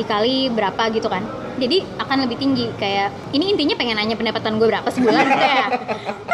dikali 0.02 0.50
berapa 0.50 0.84
gitu 0.90 1.06
kan 1.06 1.24
jadi 1.56 1.86
akan 1.96 2.26
lebih 2.26 2.38
tinggi 2.38 2.66
kayak 2.76 3.14
ini 3.32 3.54
intinya 3.54 3.78
pengen 3.78 3.96
nanya 3.96 4.16
pendapatan 4.16 4.58
gue 4.58 4.68
berapa 4.68 4.90
sebulan 4.90 5.24
gitu 5.24 5.46
ya 5.46 5.68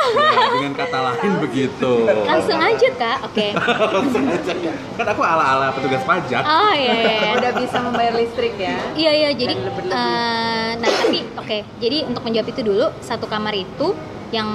Ya, 0.08 0.48
dengan 0.56 0.72
kata 0.72 1.00
lain 1.04 1.34
begitu. 1.44 1.92
langsung 2.24 2.56
aja 2.56 2.88
kak 2.96 3.18
oke 3.28 3.48
Langsung 4.00 4.24
aja. 4.24 4.54
Kan 4.96 5.04
aku 5.06 5.20
ala-ala 5.20 5.68
petugas 5.76 6.00
pajak. 6.00 6.48
oh 6.48 6.72
iya 6.72 6.94
iya 6.96 7.16
iya. 7.20 7.32
Udah 7.36 7.52
bisa 7.60 7.78
membayar 7.84 8.16
listrik 8.16 8.56
ya. 8.56 8.80
Iya 8.96 9.12
iya 9.12 9.30
jadi 9.36 9.54
eh, 9.84 10.70
nah 10.80 10.90
tapi 10.96 11.28
oke 11.36 11.58
jadi 11.84 12.08
untuk 12.08 12.24
menjawab 12.24 12.48
itu 12.48 12.62
dulu 12.64 12.88
satu 13.04 13.28
kamar 13.28 13.52
itu 13.52 13.92
yang 14.32 14.48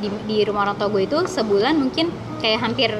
di, 0.00 0.12
di 0.26 0.44
rumah 0.44 0.68
orang 0.68 0.76
tua 0.76 0.88
gue 0.90 1.08
itu 1.08 1.16
sebulan 1.24 1.80
mungkin 1.80 2.12
kayak 2.38 2.60
hampir 2.60 2.92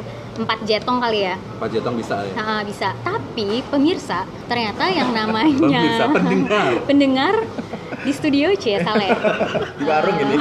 4 0.45 0.69
jetong 0.69 0.99
kali 1.01 1.29
ya 1.29 1.35
Pak 1.61 1.69
Jetong 1.69 1.95
bisa 2.01 2.25
ya. 2.25 2.33
Nah, 2.41 2.61
bisa. 2.65 2.97
Tapi 3.05 3.61
pemirsa, 3.69 4.25
ternyata 4.49 4.89
yang 4.89 5.13
namanya 5.19 5.53
Pemirsa, 5.53 6.05
pendengar. 6.09 6.71
pendengar 6.89 7.35
di 8.01 8.13
studio 8.17 8.49
C 8.57 8.81
salah 8.81 9.05
ya. 9.05 9.17
Di 9.79 9.85
warung 9.85 10.17
ini. 10.17 10.37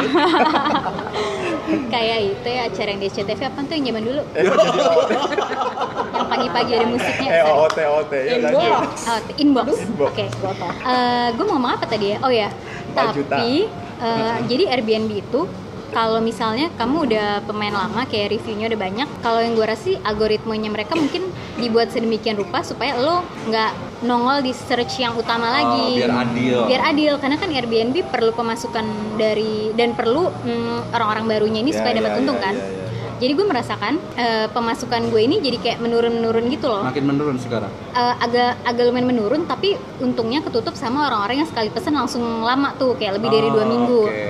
Kayak 1.92 2.20
itu 2.24 2.48
ya 2.48 2.62
acara 2.72 2.90
yang 2.96 3.02
di 3.04 3.08
SCTV 3.12 3.42
apa 3.46 3.60
tuh 3.68 3.74
yang 3.78 3.86
zaman 3.92 4.04
dulu? 4.08 4.24
yang 6.10 6.28
pagi-pagi 6.32 6.72
ada 6.80 6.88
musiknya. 6.88 7.30
Eh. 7.30 7.44
OOT, 7.46 7.78
OOT. 7.78 8.14
Ya, 8.16 8.36
lanjut. 8.42 8.72
Oh, 9.06 9.20
inbox. 9.38 9.68
Inbox. 9.86 10.10
Oke. 10.16 10.26
Eh, 10.88 11.28
gue 11.36 11.44
mau 11.46 11.60
ngomong 11.60 11.72
apa 11.78 11.86
tadi 11.86 12.16
ya? 12.16 12.18
Oh 12.24 12.32
ya. 12.32 12.50
Empat. 12.96 13.14
Tapi 13.28 13.68
eh, 14.02 14.36
jadi 14.50 14.64
Airbnb 14.72 15.12
itu 15.14 15.42
kalau 15.90 16.20
misalnya 16.20 16.70
kamu 16.74 17.06
udah 17.06 17.28
pemain 17.44 17.72
lama 17.72 18.04
kayak 18.04 18.32
reviewnya 18.32 18.68
udah 18.68 18.80
banyak, 18.80 19.08
kalau 19.20 19.40
yang 19.40 19.54
gue 19.54 19.64
rasa 19.64 19.82
sih 19.82 19.96
algoritmanya 19.98 20.68
mereka 20.68 20.94
mungkin 20.94 21.24
dibuat 21.56 21.90
sedemikian 21.90 22.36
rupa 22.36 22.60
supaya 22.62 22.94
lo 22.94 23.20
nggak 23.46 23.72
nongol 24.02 24.40
di 24.40 24.52
search 24.52 24.98
yang 24.98 25.14
utama 25.14 25.50
lagi. 25.50 25.98
Oh, 25.98 26.00
biar 26.00 26.14
adil. 26.22 26.58
Biar 26.66 26.82
adil 26.86 27.14
karena 27.16 27.36
kan 27.36 27.50
Airbnb 27.50 27.96
perlu 28.06 28.32
pemasukan 28.32 28.86
dari 29.16 29.72
dan 29.74 29.92
perlu 29.92 30.28
mm, 30.30 30.92
orang-orang 30.92 31.26
barunya 31.26 31.60
ini 31.60 31.70
Ya, 31.70 31.78
supaya 31.78 31.94
dapat 31.96 32.12
ya, 32.12 32.18
untung 32.18 32.36
ya, 32.36 32.44
kan. 32.44 32.56
ya, 32.56 32.64
ya. 32.64 32.78
Jadi 33.20 33.32
gue 33.34 33.46
merasakan 33.46 33.94
eh, 34.16 34.48
pemasukan 34.48 35.02
gue 35.08 35.22
ini 35.22 35.36
jadi 35.38 35.58
kayak 35.58 35.78
menurun-menurun 35.80 36.44
gitu 36.48 36.68
loh 36.68 36.84
Makin 36.84 37.04
menurun 37.06 37.36
sekarang. 37.36 37.68
uh, 37.92 38.16
agak 38.18 38.56
agak 38.64 38.84
lumayan 38.86 39.08
menurun 39.08 39.44
tapi 39.44 39.74
untungnya 40.00 40.40
ketutup 40.40 40.72
sama 40.74 41.04
orang-orang 41.06 41.44
yang 41.44 41.50
sekali 41.50 41.68
pesen 41.68 41.94
langsung 41.94 42.24
lama 42.40 42.72
tuh 42.74 42.96
kayak 42.96 43.16
lebih 43.16 43.28
dari 43.30 43.48
dua 43.48 43.64
Oh, 43.64 43.68
minggu 43.68 44.02
Oke. 44.06 44.24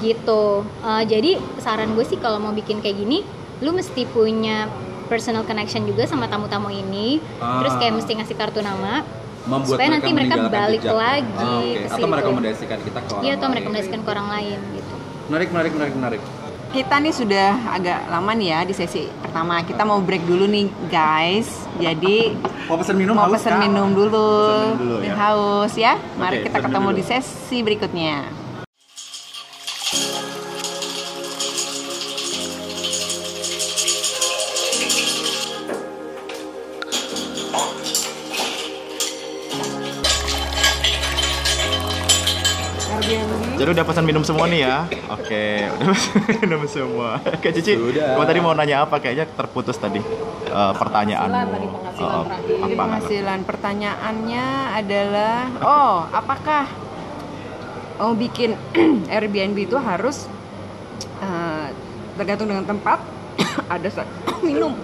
Gitu 0.00 0.64
Uh, 0.80 1.04
jadi 1.04 1.30
saran 1.56 1.92
gue 1.92 2.02
sih 2.02 2.16
kalau 2.16 2.36
mau 2.38 2.50
bikin 2.50 2.78
kayak 2.78 2.96
gini 2.96 3.20
lu 3.58 3.70
mesti 3.70 4.04
punya 4.06 4.66
personal 5.06 5.42
connection 5.42 5.84
juga 5.84 6.04
sama 6.04 6.24
tamu-tamu 6.24 6.68
ini 6.68 7.20
Ah. 7.36 7.60
terus 7.60 7.76
kayak 7.76 7.94
mesti 7.94 8.12
ngasih 8.14 8.34
kartu 8.34 8.60
nama 8.60 9.04
Membuat 9.40 9.72
Supaya 9.74 9.88
nanti 9.90 10.10
mereka 10.10 10.36
balik 10.48 10.80
jejak. 10.80 10.92
lagi 10.94 11.32
Ah, 11.34 11.58
oke. 11.58 11.72
ke 11.72 11.80
Atau 11.82 11.96
situ. 11.96 12.06
merekomendasikan 12.06 12.78
kita 12.78 12.98
ke 12.98 13.08
orang 13.08 13.22
iya 13.22 13.32
atau 13.32 13.40
lain. 13.40 13.50
merekomendasikan 13.50 14.00
ke 14.00 14.08
orang 14.10 14.28
lain 14.30 14.58
gitu 14.70 14.94
Menarik, 15.26 15.48
menarik, 15.48 15.72
menarik, 15.72 15.94
menarik. 15.94 16.20
Kita 16.70 16.94
nih 16.96 17.10
sudah 17.12 17.48
agak 17.70 17.98
lama 18.06 18.30
nih 18.32 18.48
ya 18.48 18.60
di 18.62 18.70
sesi 18.72 19.02
pertama. 19.16 19.58
Kita 19.60 19.82
mau 19.82 19.98
break 19.98 20.22
dulu 20.22 20.44
nih 20.44 20.66
guys. 20.86 21.50
Jadi 21.76 22.34
Mau 22.64 22.76
pesen 22.76 22.94
minum 22.94 23.14
mau 23.14 23.26
haus, 23.26 23.34
pesen 23.36 23.58
minum 23.58 23.90
dulu. 23.90 24.26
Pesen 24.44 24.58
minum 24.60 24.78
dulu, 24.78 24.96
ya. 25.00 25.14
haus 25.16 25.72
ya. 25.74 25.92
Mari 26.14 26.36
Oke, 26.36 26.44
kita 26.46 26.58
ketemu 26.60 26.88
dulu. 26.88 26.94
di 26.94 27.04
sesi 27.04 27.58
berikutnya. 27.60 28.16
Jadi 43.70 43.78
udah 43.78 43.86
pesan 43.86 44.02
minum 44.02 44.26
semua 44.26 44.50
nih 44.50 44.66
ya. 44.66 44.82
Oke, 45.14 45.62
udah 45.78 45.94
pesan 45.94 46.18
minum 46.42 46.62
semua. 46.66 47.22
Kak 47.22 47.54
Cici, 47.54 47.78
kamu 47.78 48.26
tadi 48.26 48.40
mau 48.42 48.50
nanya 48.50 48.82
apa? 48.82 48.98
Kayaknya 48.98 49.30
terputus 49.30 49.78
tadi 49.78 50.02
eh, 50.50 50.72
pertanyaanmu. 50.74 51.30
Penghasilan 51.30 51.54
tadi, 51.54 51.66
penghasilan 51.70 52.10
Oh, 52.10 52.22
terakhir. 52.26 52.50
Jadi 52.50 52.50
apa, 52.50 52.66
nggak 52.66 52.66
ngerti? 52.66 52.82
penghasilan 52.82 53.40
pertanyaannya 53.46 54.46
adalah, 54.74 55.36
oh 55.62 55.96
apakah 56.10 56.64
mau 58.02 58.10
bikin 58.18 58.58
Airbnb 59.14 59.54
itu 59.54 59.78
harus 59.78 60.26
eh, 61.22 61.66
tergantung 62.18 62.50
dengan 62.50 62.66
tempat 62.66 62.98
ada 63.70 63.86
minum 64.50 64.74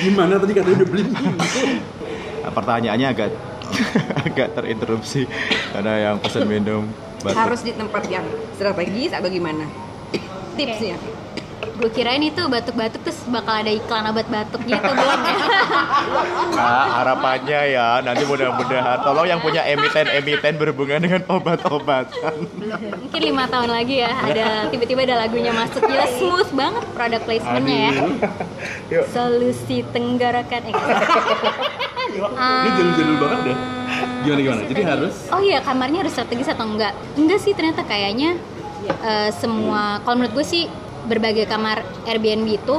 Gimana 0.00 0.40
tadi 0.40 0.56
katanya 0.56 0.76
udah 0.80 0.88
beli 0.88 1.04
minum? 1.04 1.36
Pertanyaannya 2.48 3.08
agak 3.12 3.28
agak 4.24 4.48
terinterupsi 4.56 5.28
karena 5.76 5.92
yang 6.00 6.16
pesan 6.16 6.48
minum 6.48 6.88
batuk. 7.22 7.38
harus 7.38 7.60
di 7.62 7.72
tempat 7.72 8.02
yang 8.10 8.26
strategis 8.58 9.10
atau 9.14 9.28
gimana? 9.30 9.64
Tipsnya. 10.58 11.00
Gue 11.78 11.90
kirain 11.90 12.22
itu 12.22 12.42
batuk-batuk 12.46 13.00
terus 13.02 13.22
bakal 13.32 13.58
ada 13.58 13.70
iklan 13.72 14.06
obat 14.10 14.26
batuk 14.28 14.62
gitu 14.66 14.82
belum 14.82 15.20
ya? 15.24 15.36
Nah, 16.52 17.00
harapannya 17.00 17.60
ya 17.74 17.86
nanti 18.04 18.22
mudah-mudahan. 18.28 19.02
Tolong 19.02 19.26
yang 19.26 19.40
punya 19.40 19.64
emiten-emiten 19.64 20.60
berhubungan 20.60 21.00
dengan 21.00 21.22
obat-obatan. 21.26 22.44
mungkin 23.02 23.20
lima 23.22 23.48
tahun 23.48 23.72
lagi 23.72 24.04
ya 24.04 24.12
ada 24.12 24.68
tiba-tiba 24.68 25.06
ada 25.08 25.26
lagunya 25.26 25.50
masuk. 25.50 25.80
Gila 25.82 26.06
smooth 26.20 26.50
banget 26.52 26.84
product 26.92 27.24
placementnya 27.24 27.78
ya. 27.78 27.92
Yuk. 28.92 29.04
solusi 29.10 29.82
tenggorokan 29.90 30.62
eh, 30.68 30.74
Ini 32.12 32.70
jalur-jalur 32.76 33.16
banget 33.16 33.40
deh. 33.48 33.81
Gimana 34.22 34.40
gimana? 34.40 34.62
Jadi 34.68 34.82
harus 34.82 35.14
oh 35.30 35.42
iya 35.42 35.58
kamarnya 35.60 35.98
harus 36.06 36.12
strategis 36.14 36.48
atau 36.50 36.66
enggak 36.66 36.92
enggak 37.18 37.38
sih 37.40 37.52
ternyata 37.54 37.82
kayaknya 37.86 38.36
eh, 39.02 39.30
semua 39.34 40.02
kalau 40.02 40.22
menurut 40.22 40.34
gue 40.36 40.46
sih 40.46 40.64
berbagai 41.06 41.50
kamar 41.50 41.82
Airbnb 42.06 42.46
itu 42.46 42.78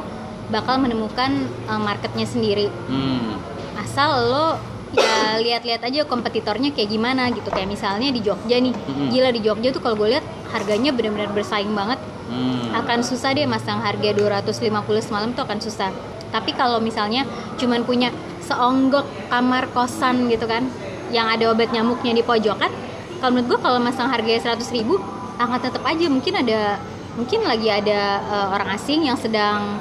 bakal 0.52 0.80
menemukan 0.80 1.32
eh, 1.68 1.82
marketnya 1.82 2.28
sendiri 2.28 2.68
hmm. 2.68 3.40
asal 3.84 4.10
lo 4.30 4.48
ya 4.94 5.42
lihat-lihat 5.42 5.82
aja 5.90 6.06
kompetitornya 6.06 6.70
kayak 6.70 6.86
gimana 6.94 7.34
gitu 7.34 7.50
kayak 7.50 7.66
misalnya 7.66 8.14
di 8.14 8.22
Jogja 8.22 8.62
nih 8.62 8.78
Mm-mm. 8.78 9.10
gila 9.10 9.34
di 9.34 9.42
Jogja 9.42 9.74
tuh 9.74 9.82
kalau 9.82 9.98
gue 9.98 10.14
lihat 10.14 10.26
harganya 10.54 10.94
benar-benar 10.94 11.34
bersaing 11.34 11.74
banget 11.74 11.98
Hmm. 12.24 12.72
akan 12.72 13.04
susah 13.04 13.36
deh 13.36 13.44
masang 13.44 13.84
harga 13.84 14.10
250 14.16 14.72
semalam 15.04 15.36
tuh 15.36 15.44
akan 15.44 15.60
susah 15.60 15.92
tapi 16.32 16.56
kalau 16.56 16.80
misalnya 16.80 17.28
cuman 17.62 17.86
punya 17.86 18.10
seonggok 18.42 19.06
kamar 19.30 19.70
kosan 19.76 20.32
gitu 20.32 20.48
kan 20.50 20.66
yang 21.14 21.30
ada 21.30 21.54
obat 21.54 21.70
nyamuknya 21.70 22.18
di 22.18 22.24
pojokan 22.26 22.74
kalau 23.24 23.40
menurut 23.40 23.56
gue 23.56 23.60
kalau 23.64 23.80
masang 23.80 24.12
harganya 24.12 24.52
100 24.52 24.68
ribu 24.76 25.00
akan 25.40 25.56
tetap 25.64 25.80
aja. 25.88 26.12
Mungkin 26.12 26.34
ada 26.44 26.76
mungkin 27.16 27.48
lagi 27.48 27.72
ada 27.72 28.20
eh, 28.20 28.48
orang 28.52 28.76
asing 28.76 29.08
yang 29.08 29.16
sedang 29.16 29.80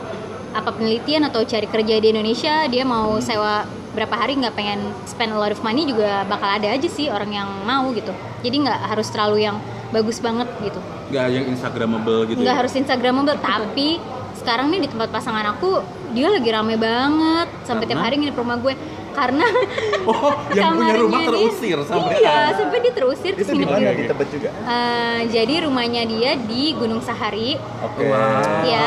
apa 0.55 0.71
penelitian 0.71 1.27
atau 1.27 1.43
cari 1.43 1.67
kerja 1.67 1.99
di 1.99 2.13
Indonesia 2.15 2.71
dia 2.71 2.87
mau 2.87 3.19
sewa 3.19 3.67
berapa 3.97 4.15
hari 4.15 4.39
nggak 4.39 4.55
pengen 4.55 4.95
spend 5.11 5.35
a 5.35 5.39
lot 5.41 5.51
of 5.51 5.59
money 5.67 5.89
juga 5.89 6.23
bakal 6.31 6.45
ada 6.45 6.71
aja 6.71 6.87
sih 6.87 7.11
orang 7.11 7.35
yang 7.35 7.49
mau 7.67 7.91
gitu. 7.91 8.15
Jadi 8.47 8.63
nggak 8.63 8.95
harus 8.95 9.11
terlalu 9.11 9.43
yang 9.43 9.59
bagus 9.91 10.23
banget 10.23 10.47
gitu. 10.63 10.79
Nggak 11.11 11.27
yang 11.35 11.45
instagramable 11.51 12.21
gitu 12.31 12.39
nggak 12.47 12.55
ya? 12.55 12.61
harus 12.63 12.73
instagramable 12.79 13.37
tapi 13.43 13.99
sekarang 14.39 14.71
nih 14.71 14.87
di 14.87 14.89
tempat 14.89 15.11
pasangan 15.11 15.51
aku 15.59 15.83
dia 16.15 16.31
lagi 16.31 16.47
rame 16.47 16.79
banget. 16.79 17.51
Sampai 17.67 17.91
tiap 17.91 17.99
hari 18.07 18.23
nginep 18.23 18.39
rumah 18.39 18.55
gue 18.63 18.79
karena 19.13 19.47
Oh, 20.03 20.35
yang 20.51 20.75
punya 20.75 20.99
rumah 20.99 21.23
kamarnya 21.23 21.29
terusir 21.31 21.77
dia, 21.79 21.87
sampai 21.87 22.17
iya 22.19 22.39
sampai 22.53 22.79
dia 22.81 22.93
terusir 22.93 23.33
terus 23.33 23.47
Itu 23.47 23.53
di 23.55 23.63
mana? 23.63 23.89
Di- 23.95 24.09
Tebet 24.11 24.29
juga? 24.29 24.49
Eh, 24.51 25.21
jadi 25.31 25.55
rumahnya 25.63 26.03
dia 26.05 26.31
di 26.35 26.75
Gunung 26.75 26.99
Sahari. 26.99 27.55
Oke. 27.81 28.03
Wow. 28.03 28.67
ya 28.67 28.85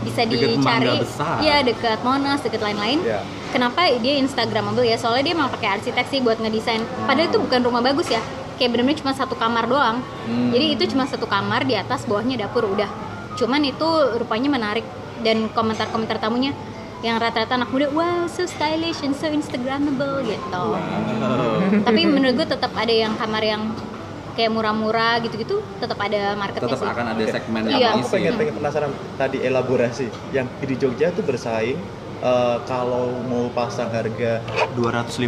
bisa 0.00 0.22
Deket 0.22 0.48
dicari. 0.54 0.94
ya 1.42 1.56
dekat 1.60 1.98
Monas 2.00 2.38
dekat 2.38 2.62
lain-lain. 2.62 3.02
Ya. 3.02 3.20
kenapa 3.50 3.86
dia 3.98 4.14
instagramable 4.16 4.82
ya? 4.82 4.94
Soalnya 4.94 5.22
dia 5.24 5.34
emang 5.34 5.50
pakai 5.50 5.68
arsitek 5.74 6.06
sih 6.06 6.20
buat 6.20 6.38
ngedesain. 6.38 6.82
Padahal 7.02 7.26
itu 7.26 7.38
bukan 7.38 7.60
rumah 7.62 7.82
bagus 7.82 8.06
ya. 8.08 8.22
Kayak 8.54 8.70
bener-bener 8.72 8.98
cuma 9.00 9.10
satu 9.10 9.34
kamar 9.34 9.66
doang. 9.66 9.98
Hmm. 10.24 10.50
jadi 10.50 10.66
itu 10.72 10.84
cuma 10.88 11.04
satu 11.04 11.26
kamar 11.26 11.62
di 11.62 11.74
atas 11.74 12.06
bawahnya 12.06 12.38
dapur 12.40 12.62
udah. 12.64 12.86
Cuman 13.34 13.58
itu 13.60 13.88
rupanya 14.14 14.46
menarik. 14.48 14.86
Dan 15.16 15.48
komentar-komentar 15.50 16.18
tamunya 16.18 16.52
yang 17.04 17.20
rata-rata 17.20 17.52
anak 17.54 17.68
muda 17.68 17.92
wow 17.92 18.24
so 18.24 18.42
stylish 18.44 19.04
and 19.04 19.12
so 19.12 19.28
instagramable 19.28 20.24
gitu. 20.24 20.64
Tapi 21.84 22.00
menurut 22.06 22.34
gue 22.34 22.48
tetap 22.48 22.72
ada 22.72 22.88
yang 22.88 23.12
kamar 23.14 23.44
yang 23.44 23.62
kayak 24.32 24.50
murah-murah 24.50 25.20
gitu-gitu 25.20 25.62
tetap 25.78 25.94
ada 26.00 26.34
marketnya 26.34 26.66
Tetap 26.66 26.80
sih. 26.80 26.90
akan 26.90 27.06
ada 27.06 27.24
segmen 27.28 27.62
Iya. 27.66 27.78
yang 27.92 27.94
Aku 28.00 28.08
pengen, 28.10 28.32
pengen 28.34 28.54
penasaran 28.56 28.90
tadi 29.14 29.38
elaborasi. 29.38 30.06
Yang 30.32 30.46
di 30.60 30.74
Jogja 30.74 31.12
tuh 31.12 31.22
bersaing 31.22 31.78
eh, 32.18 32.56
kalau 32.64 33.14
mau 33.22 33.46
pasang 33.52 33.92
harga 33.92 34.40
250.000 34.74 35.20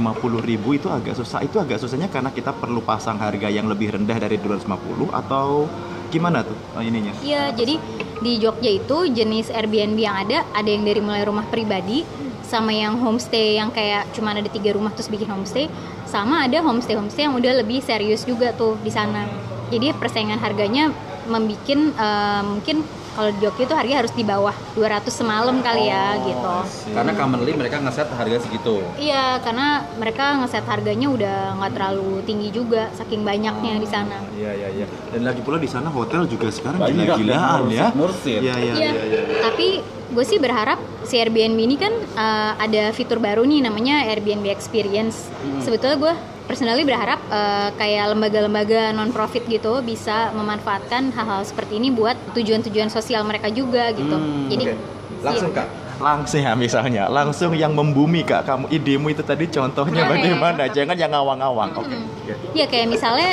itu 0.73 0.89
agak 0.89 1.15
susah. 1.15 1.39
Itu 1.41 1.57
agak 1.57 1.77
susahnya 1.77 2.09
karena 2.09 2.33
kita 2.33 2.51
perlu 2.51 2.81
pasang 2.81 3.21
harga 3.21 3.47
yang 3.47 3.69
lebih 3.69 3.93
rendah 3.93 4.17
dari 4.17 4.41
250 4.41 4.65
atau 5.13 5.69
gimana 6.11 6.43
tuh 6.43 6.57
eh, 6.79 6.85
ininya? 6.87 7.13
Iya, 7.23 7.53
jadi 7.53 7.79
di 8.23 8.33
Jogja 8.41 8.71
itu 8.73 9.07
jenis 9.13 9.53
Airbnb 9.53 9.99
yang 10.01 10.17
ada, 10.17 10.47
ada 10.57 10.69
yang 10.69 10.85
dari 10.87 11.01
mulai 11.05 11.23
rumah 11.27 11.45
pribadi, 11.47 12.07
sama 12.47 12.71
yang 12.71 12.97
homestay 13.03 13.59
yang 13.59 13.75
kayak 13.75 14.07
cuma 14.15 14.33
ada 14.33 14.47
tiga 14.47 14.73
rumah 14.73 14.95
terus 14.95 15.11
bikin 15.11 15.27
homestay, 15.29 15.67
sama 16.07 16.47
ada 16.47 16.63
homestay 16.63 16.95
homestay 16.95 17.27
yang 17.27 17.35
udah 17.35 17.53
lebih 17.61 17.83
serius 17.83 18.23
juga 18.23 18.55
tuh 18.55 18.79
di 18.81 18.91
sana. 18.95 19.27
Jadi 19.69 19.91
persaingan 19.99 20.39
harganya 20.39 20.95
membuat 21.27 21.99
mungkin 22.47 22.87
kalau 23.17 23.33
di 23.33 23.41
Jogja 23.41 23.65
tuh 23.65 23.75
harga 23.75 23.95
harus 23.97 24.13
di 24.13 24.23
bawah 24.23 24.53
200 24.77 25.09
semalam 25.09 25.57
kali 25.59 25.89
ya 25.89 26.21
gitu. 26.21 26.57
Karena 26.93 27.13
commonly 27.13 27.53
mereka 27.53 27.81
ngeset 27.81 28.13
harga 28.13 28.37
segitu. 28.39 28.85
Iya, 28.95 29.41
karena 29.41 29.67
mereka 29.97 30.37
ngeset 30.39 30.69
harganya 30.69 31.09
udah 31.09 31.39
nggak 31.57 31.73
terlalu 31.73 32.21
tinggi 32.23 32.53
juga, 32.53 32.93
saking 32.93 33.25
banyaknya 33.25 33.81
di 33.81 33.89
sana. 33.89 34.21
Iya 34.37 34.53
iya 34.53 34.69
iya. 34.71 34.87
Dan 35.11 35.25
lagi 35.25 35.41
pula 35.41 35.57
di 35.57 35.67
sana 35.67 35.89
hotel 35.89 36.29
juga 36.29 36.53
sekarang 36.53 36.77
Banyak, 36.79 36.93
gila-gilaan 37.09 37.61
ya. 37.73 37.89
mursid-mursid. 37.91 38.41
Iya 38.45 38.55
iya 38.55 38.73
Iya, 38.77 38.91
iya. 38.93 39.21
iya. 39.25 39.41
tapi 39.43 39.69
gue 40.07 40.23
sih 40.23 40.39
berharap 40.39 40.79
si 41.03 41.17
Airbnb 41.17 41.59
ini 41.59 41.75
kan 41.75 41.91
uh, 42.15 42.53
ada 42.61 42.93
fitur 42.93 43.19
baru 43.19 43.43
nih 43.43 43.65
namanya 43.65 44.05
Airbnb 44.07 44.47
Experience. 44.47 45.27
Sebetulnya 45.65 45.97
gue 45.97 46.15
personally 46.47 46.87
berharap 46.87 47.19
uh, 47.29 47.75
kayak 47.75 48.15
lembaga-lembaga 48.15 48.95
non 48.95 49.11
profit 49.11 49.45
gitu 49.51 49.83
bisa 49.83 50.31
memanfaatkan 50.33 51.11
hal-hal 51.13 51.43
seperti 51.43 51.83
ini 51.83 51.91
buat 51.91 52.15
tujuan-tujuan 52.33 52.89
sosial 52.89 53.27
mereka 53.27 53.51
juga 53.51 53.91
gitu. 53.93 54.17
Hmm, 54.17 54.49
Jadi 54.49 54.65
oke. 54.71 54.75
Langsung 55.27 55.51
iya. 55.53 55.61
kak. 55.61 55.69
Langsung 55.97 56.45
ya 56.45 56.53
misalnya, 56.53 57.05
langsung 57.09 57.51
yang 57.57 57.73
membumi 57.73 58.21
kak 58.21 58.45
kamu 58.45 58.69
idemu 58.69 59.17
itu 59.17 59.25
tadi 59.25 59.49
contohnya 59.49 60.05
bagaimana? 60.05 60.69
Jangan 60.69 60.93
yang 60.93 61.09
ngawang-ngawang. 61.09 61.73
Oke. 61.73 61.97
Ya 62.53 62.69
kayak 62.69 62.93
misalnya 62.93 63.31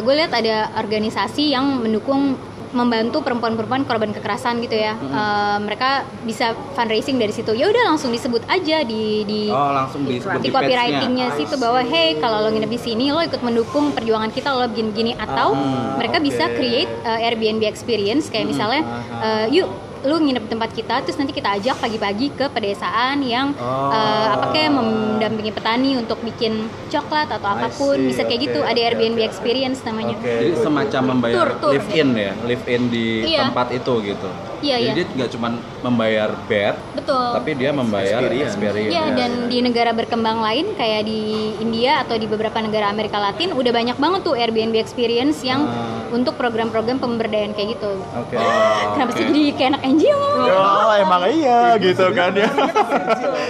gue 0.00 0.14
lihat 0.16 0.32
ada 0.32 0.72
organisasi 0.80 1.52
yang 1.52 1.84
mendukung 1.84 2.40
membantu 2.70 3.18
perempuan-perempuan 3.26 3.82
korban 3.82 4.14
kekerasan 4.14 4.62
gitu 4.62 4.78
ya. 4.78 4.94
Eh, 4.94 5.58
mereka 5.62 6.06
bisa 6.22 6.54
fundraising 6.78 7.18
dari 7.18 7.34
situ. 7.34 7.50
Ya 7.54 7.66
udah 7.66 7.94
langsung 7.94 8.14
disebut 8.14 8.46
aja 8.46 8.86
di 8.86 9.26
di 9.26 9.40
Oh 9.50 9.74
langsung 9.74 10.06
di 10.06 10.22
di 10.22 10.48
copywritingnya 10.48 11.34
situ 11.34 11.54
bahwa 11.58 11.82
hey 11.82 12.18
kalau 12.22 12.46
lo 12.46 12.48
nginep 12.54 12.70
di 12.70 12.80
sini 12.80 13.10
lo 13.10 13.20
ikut 13.22 13.42
mendukung 13.42 13.90
perjuangan 13.90 14.30
kita 14.30 14.54
lo 14.54 14.70
begini-gini. 14.70 15.18
Atau 15.18 15.58
mereka 15.98 16.22
bisa 16.22 16.46
create 16.54 16.90
uh, 17.02 17.18
Airbnb 17.18 17.66
experience 17.66 18.30
kayak 18.30 18.46
misalnya 18.46 18.82
uh, 19.18 19.46
yuk 19.50 19.89
lu 20.00 20.16
nginep 20.16 20.44
di 20.46 20.50
tempat 20.50 20.70
kita 20.72 20.94
terus 21.04 21.16
nanti 21.16 21.32
kita 21.32 21.60
ajak 21.60 21.76
pagi-pagi 21.76 22.32
ke 22.32 22.46
pedesaan 22.48 23.20
yang 23.20 23.52
uh, 23.56 24.26
apa 24.32 24.52
kayak 24.52 24.72
mendampingi 24.72 25.52
petani 25.52 25.90
untuk 25.96 26.20
bikin 26.20 26.56
coklat 26.88 27.28
atau 27.28 27.48
apa 27.50 27.68
pun 27.68 27.96
see, 27.96 28.08
bisa 28.08 28.24
kayak 28.24 28.40
oke, 28.40 28.46
gitu 28.48 28.60
ada 28.64 28.80
Airbnb 28.80 29.20
experience 29.20 29.84
namanya 29.84 30.16
Jadi 30.18 30.56
semacam 30.56 31.02
membayar 31.16 31.36
Tur, 31.36 31.50
tur. 31.60 31.72
live 31.76 31.90
in 31.92 32.08
ya, 32.16 32.32
live 32.44 32.64
in 32.66 32.82
di 32.88 33.06
Iya. 33.30 33.48
tempat 33.48 33.68
itu 33.70 33.92
gitu. 34.02 34.30
Iya, 34.60 34.76
Jadi 34.76 34.84
iya. 34.84 34.92
dia 34.92 35.16
nggak 35.16 35.30
cuma 35.32 35.48
membayar 35.80 36.28
bed, 36.44 36.74
betul 36.92 37.26
tapi 37.32 37.50
dia 37.56 37.70
membayar 37.72 38.20
Experience. 38.20 38.52
experience. 38.52 38.92
Iya 38.92 39.04
dan 39.16 39.30
di 39.48 39.58
negara 39.64 39.90
berkembang 39.96 40.38
lain 40.40 40.76
kayak 40.76 41.08
di 41.08 41.20
India 41.60 42.04
atau 42.04 42.16
di 42.16 42.28
beberapa 42.28 42.60
negara 42.60 42.92
Amerika 42.92 43.16
Latin 43.16 43.56
udah 43.56 43.72
banyak 43.72 43.96
banget 43.96 44.20
tuh 44.20 44.36
Airbnb 44.36 44.76
experience 44.76 45.40
yang 45.40 45.64
untuk 46.10 46.36
program-program 46.36 47.00
pemberdayaan 47.00 47.56
kayak 47.56 47.80
gitu. 47.80 47.92
Oke. 48.16 48.36
Kenapa 48.94 49.10
sih 49.14 49.24
jadi 49.24 49.42
kayak 49.56 49.70
anak 49.76 49.82
NGO 49.90 50.14
ngomong? 50.14 50.48
Oh 50.50 50.92
emang 50.94 51.22
iya 51.26 51.74
gitu 51.76 52.06
kan 52.12 52.30
ya. 52.32 52.46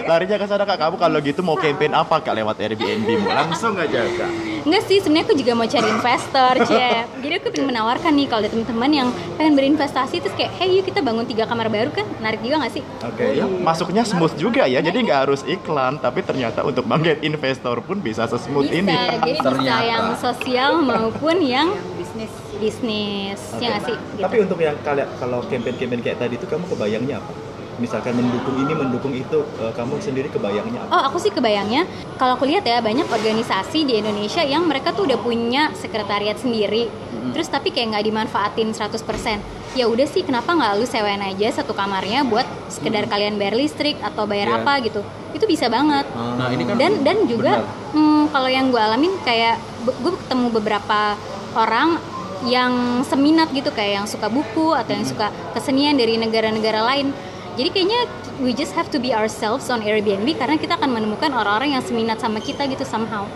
Larinya 0.04 0.36
ke 0.36 0.46
sana 0.46 0.64
kak. 0.64 0.76
Kamu 0.76 0.96
kalau 0.96 1.18
gitu 1.20 1.40
mau 1.40 1.54
campaign 1.54 1.92
apa 1.92 2.18
kak 2.18 2.34
lewat 2.34 2.56
Airbnb? 2.58 3.08
Langsung 3.22 3.76
aja 3.76 4.00
kak. 4.08 4.30
Enggak 4.60 4.82
sih, 4.84 5.00
sebenarnya 5.00 5.24
aku 5.24 5.34
juga 5.34 5.52
mau 5.54 5.64
cari 5.64 5.88
investor, 5.88 6.52
cie. 6.68 6.92
Jadi 7.16 7.34
aku 7.34 7.48
pengen 7.48 7.68
menawarkan 7.68 8.12
nih 8.12 8.26
kalau 8.28 8.40
ada 8.40 8.50
teman-teman 8.50 8.90
yang 8.92 9.08
pengen 9.34 9.56
berinvestasi 9.56 10.20
terus 10.20 10.34
kayak, 10.34 10.52
hey 10.54 10.68
yuk 10.70 10.84
kita 10.84 11.00
bangun 11.00 11.24
tiga 11.24 11.48
kamar 11.48 11.68
baru 11.68 11.88
kan, 11.90 12.04
menarik 12.20 12.40
juga 12.40 12.60
nggak 12.60 12.72
sih? 12.72 12.82
Oke 13.00 13.24
ya. 13.34 13.48
Masuknya 13.48 14.04
smooth 14.04 14.36
juga 14.36 14.68
ya. 14.68 14.80
Jadi 14.80 15.00
nggak 15.00 15.20
harus 15.24 15.40
iklan, 15.44 15.96
tapi 15.96 16.20
ternyata 16.20 16.60
untuk 16.60 16.84
mengget 16.84 17.20
investor 17.20 17.80
pun 17.80 17.98
bisa 17.98 18.24
sesmooth 18.24 18.68
Bisa, 18.68 18.78
ini. 18.78 18.92
jadi 18.92 19.32
bisa 19.32 19.48
Ternyata. 19.48 19.80
yang 19.82 20.04
sosial 20.14 20.72
maupun 20.78 21.36
yang 21.40 21.68
bisnis 21.96 22.28
bisnis, 22.60 23.40
ya 23.56 23.72
nggak 23.72 23.82
sih? 23.84 23.96
Gitu. 23.96 24.22
Tapi 24.22 24.36
untuk 24.38 24.58
yang 24.58 24.76
kalian 24.78 25.08
kalau 25.16 25.40
campaign-campaign 25.42 26.00
kayak 26.00 26.18
tadi 26.18 26.34
itu 26.34 26.44
kamu 26.44 26.64
kebayangnya 26.68 27.16
apa? 27.18 27.32
Misalkan 27.76 28.12
mendukung 28.12 28.56
ini, 28.58 28.72
mendukung 28.74 29.14
itu, 29.14 29.40
eh, 29.58 29.72
kamu 29.72 29.96
sendiri 29.98 30.28
kebayangnya 30.28 30.84
apa? 30.84 30.90
Oh, 30.90 31.02
aku 31.08 31.16
sih 31.18 31.30
kebayangnya 31.30 31.88
kalau 32.14 32.36
aku 32.36 32.44
lihat 32.44 32.60
ya 32.62 32.78
banyak 32.78 33.08
organisasi 33.08 33.82
di 33.82 33.96
Indonesia 33.96 34.44
yang 34.44 34.68
mereka 34.68 34.92
tuh 34.92 35.08
udah 35.08 35.16
punya 35.16 35.72
sekretariat 35.74 36.36
sendiri. 36.36 36.92
Terus 37.30 37.48
tapi 37.48 37.70
kayak 37.70 37.96
nggak 37.96 38.04
dimanfaatin 38.04 38.68
100%. 38.70 39.40
Ya 39.70 39.86
udah 39.86 40.04
sih 40.04 40.20
kenapa 40.20 40.50
nggak 40.50 40.72
lu 40.74 40.84
sewain 40.84 41.22
aja 41.22 41.46
satu 41.54 41.72
kamarnya 41.72 42.20
buat 42.22 42.42
sekedar 42.68 43.06
kalian 43.06 43.38
bayar 43.38 43.54
listrik 43.54 43.96
atau 44.00 44.26
bayar 44.26 44.50
Iya. 44.50 44.56
apa 44.58 44.72
gitu. 44.82 45.00
Itu 45.30 45.46
bisa 45.46 45.70
banget. 45.70 46.04
Nah 46.10 46.50
ini 46.50 46.64
kan 46.64 46.74
Dan 46.74 47.00
dan 47.00 47.16
juga 47.24 47.62
benar. 47.62 47.94
hmm, 47.94 48.22
kalau 48.28 48.50
yang 48.50 48.68
gue 48.68 48.82
alamin 48.82 49.14
kayak 49.22 49.56
gue 49.86 50.12
ketemu 50.18 50.46
beberapa 50.50 51.14
orang 51.52 51.96
yang 52.42 52.72
seminat 53.04 53.52
gitu 53.52 53.68
kayak 53.68 54.02
yang 54.02 54.06
suka 54.08 54.32
buku 54.32 54.72
atau 54.72 54.92
yang 54.92 55.04
suka 55.04 55.28
kesenian 55.52 55.96
dari 55.96 56.16
negara-negara 56.16 56.80
lain. 56.82 57.12
Jadi 57.58 57.68
kayaknya 57.68 58.00
we 58.40 58.56
just 58.56 58.72
have 58.72 58.88
to 58.88 58.96
be 58.96 59.12
ourselves 59.12 59.68
on 59.68 59.84
Airbnb 59.84 60.24
karena 60.34 60.56
kita 60.56 60.80
akan 60.80 60.96
menemukan 60.96 61.28
orang-orang 61.30 61.76
yang 61.76 61.84
seminat 61.84 62.16
sama 62.16 62.40
kita 62.40 62.64
gitu 62.64 62.86
somehow. 62.86 63.28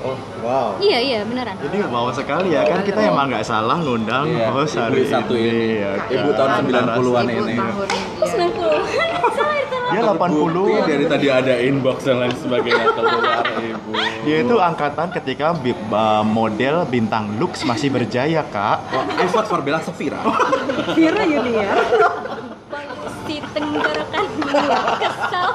Oh, 0.00 0.16
wow. 0.40 0.80
Iya 0.80 0.98
iya 0.98 1.18
beneran. 1.28 1.60
Jadi 1.60 1.76
mau 1.86 2.08
sekali 2.08 2.56
ya 2.56 2.64
kan 2.64 2.80
kita 2.80 3.04
emang 3.04 3.28
nggak 3.28 3.44
salah 3.44 3.76
ngundang 3.76 4.32
Iya, 4.32 4.48
host 4.48 4.74
ibu 4.74 4.82
hari 4.88 5.04
satu 5.04 5.34
ini. 5.36 5.76
ya 5.76 5.92
Ibu 6.08 6.28
tahun 6.32 6.50
90-an 6.64 7.26
ibu 7.28 7.44
ini. 7.44 7.56
tahun 7.60 7.88
Oh, 8.16 8.26
90. 8.26 8.99
Dia 9.90 10.00
80 10.06 10.54
Bukti 10.54 10.80
dari 10.86 11.04
tadi 11.10 11.26
ada 11.26 11.54
inbox 11.58 12.06
dan 12.06 12.16
lain 12.22 12.34
sebagainya 12.38 12.86
keluar 12.94 13.44
ibu. 13.58 13.92
Dia 14.24 14.36
itu 14.46 14.56
angkatan 14.56 15.08
ketika 15.14 15.56
model 16.24 16.86
bintang 16.86 17.34
Lux 17.42 17.66
masih 17.66 17.90
berjaya 17.90 18.46
kak. 18.46 18.78
Vote 19.30 19.48
for 19.50 19.60
Bella 19.60 19.82
Safira. 19.82 20.22
Vira 20.94 21.22
Yunia 21.26 21.74
Si 23.26 23.36
tenggorokan 23.54 24.24
kesel. 24.98 25.46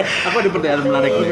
Aku 0.00 0.36
ada 0.40 0.48
pertanyaan 0.48 0.82
menarik 0.84 1.12
nih. 1.20 1.30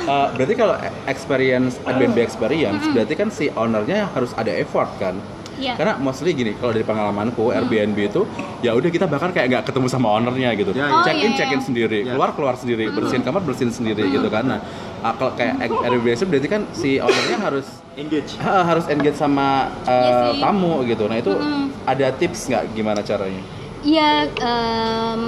Eh, 0.00 0.26
berarti 0.32 0.54
kalau 0.56 0.74
experience 1.06 1.76
Airbnb 1.84 2.18
experience, 2.18 2.82
berarti 2.90 3.14
kan 3.14 3.28
si 3.28 3.52
ownernya 3.52 4.08
harus 4.16 4.32
ada 4.34 4.48
effort 4.52 4.88
kan? 4.96 5.20
Iya. 5.60 5.72
Karena 5.76 5.94
mostly 5.96 6.32
gini, 6.32 6.56
kalau 6.56 6.72
dari 6.72 6.82
pengalamanku 6.82 7.52
Airbnb 7.52 7.98
itu 8.00 8.24
ya 8.60 8.72
udah 8.72 8.88
kita 8.88 9.04
bahkan 9.04 9.28
kayak 9.28 9.46
nggak 9.46 9.64
ketemu 9.68 9.86
sama 9.86 10.08
ownernya 10.10 10.56
gitu. 10.56 10.72
Ya, 10.72 10.88
Oh, 10.88 11.04
check 11.04 11.14
in 11.14 11.30
iya, 11.30 11.36
check 11.36 11.50
in 11.50 11.60
iya. 11.60 11.66
sendiri, 11.68 11.98
Ya. 12.00 12.16
keluar 12.16 12.32
keluar 12.32 12.54
sendiri, 12.56 12.88
bersihin 12.88 13.20
kamar 13.20 13.44
bersihin 13.44 13.68
sendiri 13.68 14.08
gitu 14.08 14.26
kan. 14.26 14.48
Nah, 14.48 14.58
ah, 15.00 15.12
kalau 15.12 15.36
kayak 15.36 15.60
Airbnb 15.60 16.08
itu 16.10 16.24
berarti 16.24 16.48
kan 16.48 16.62
si 16.72 16.96
ownernya 16.96 17.38
harus 17.38 17.66
Engage. 17.92 18.40
harus 18.40 18.86
engage 18.86 19.14
sama 19.14 19.68
Iya 19.84 20.32
sih. 20.32 20.40
tamu 20.40 20.80
gitu. 20.82 21.04
Nah, 21.04 21.16
itu 21.16 21.36
ada 21.84 22.06
tips 22.10 22.48
nggak 22.48 22.64
gimana 22.72 23.04
caranya? 23.04 23.42
Iya, 23.80 24.28
em, 24.28 25.24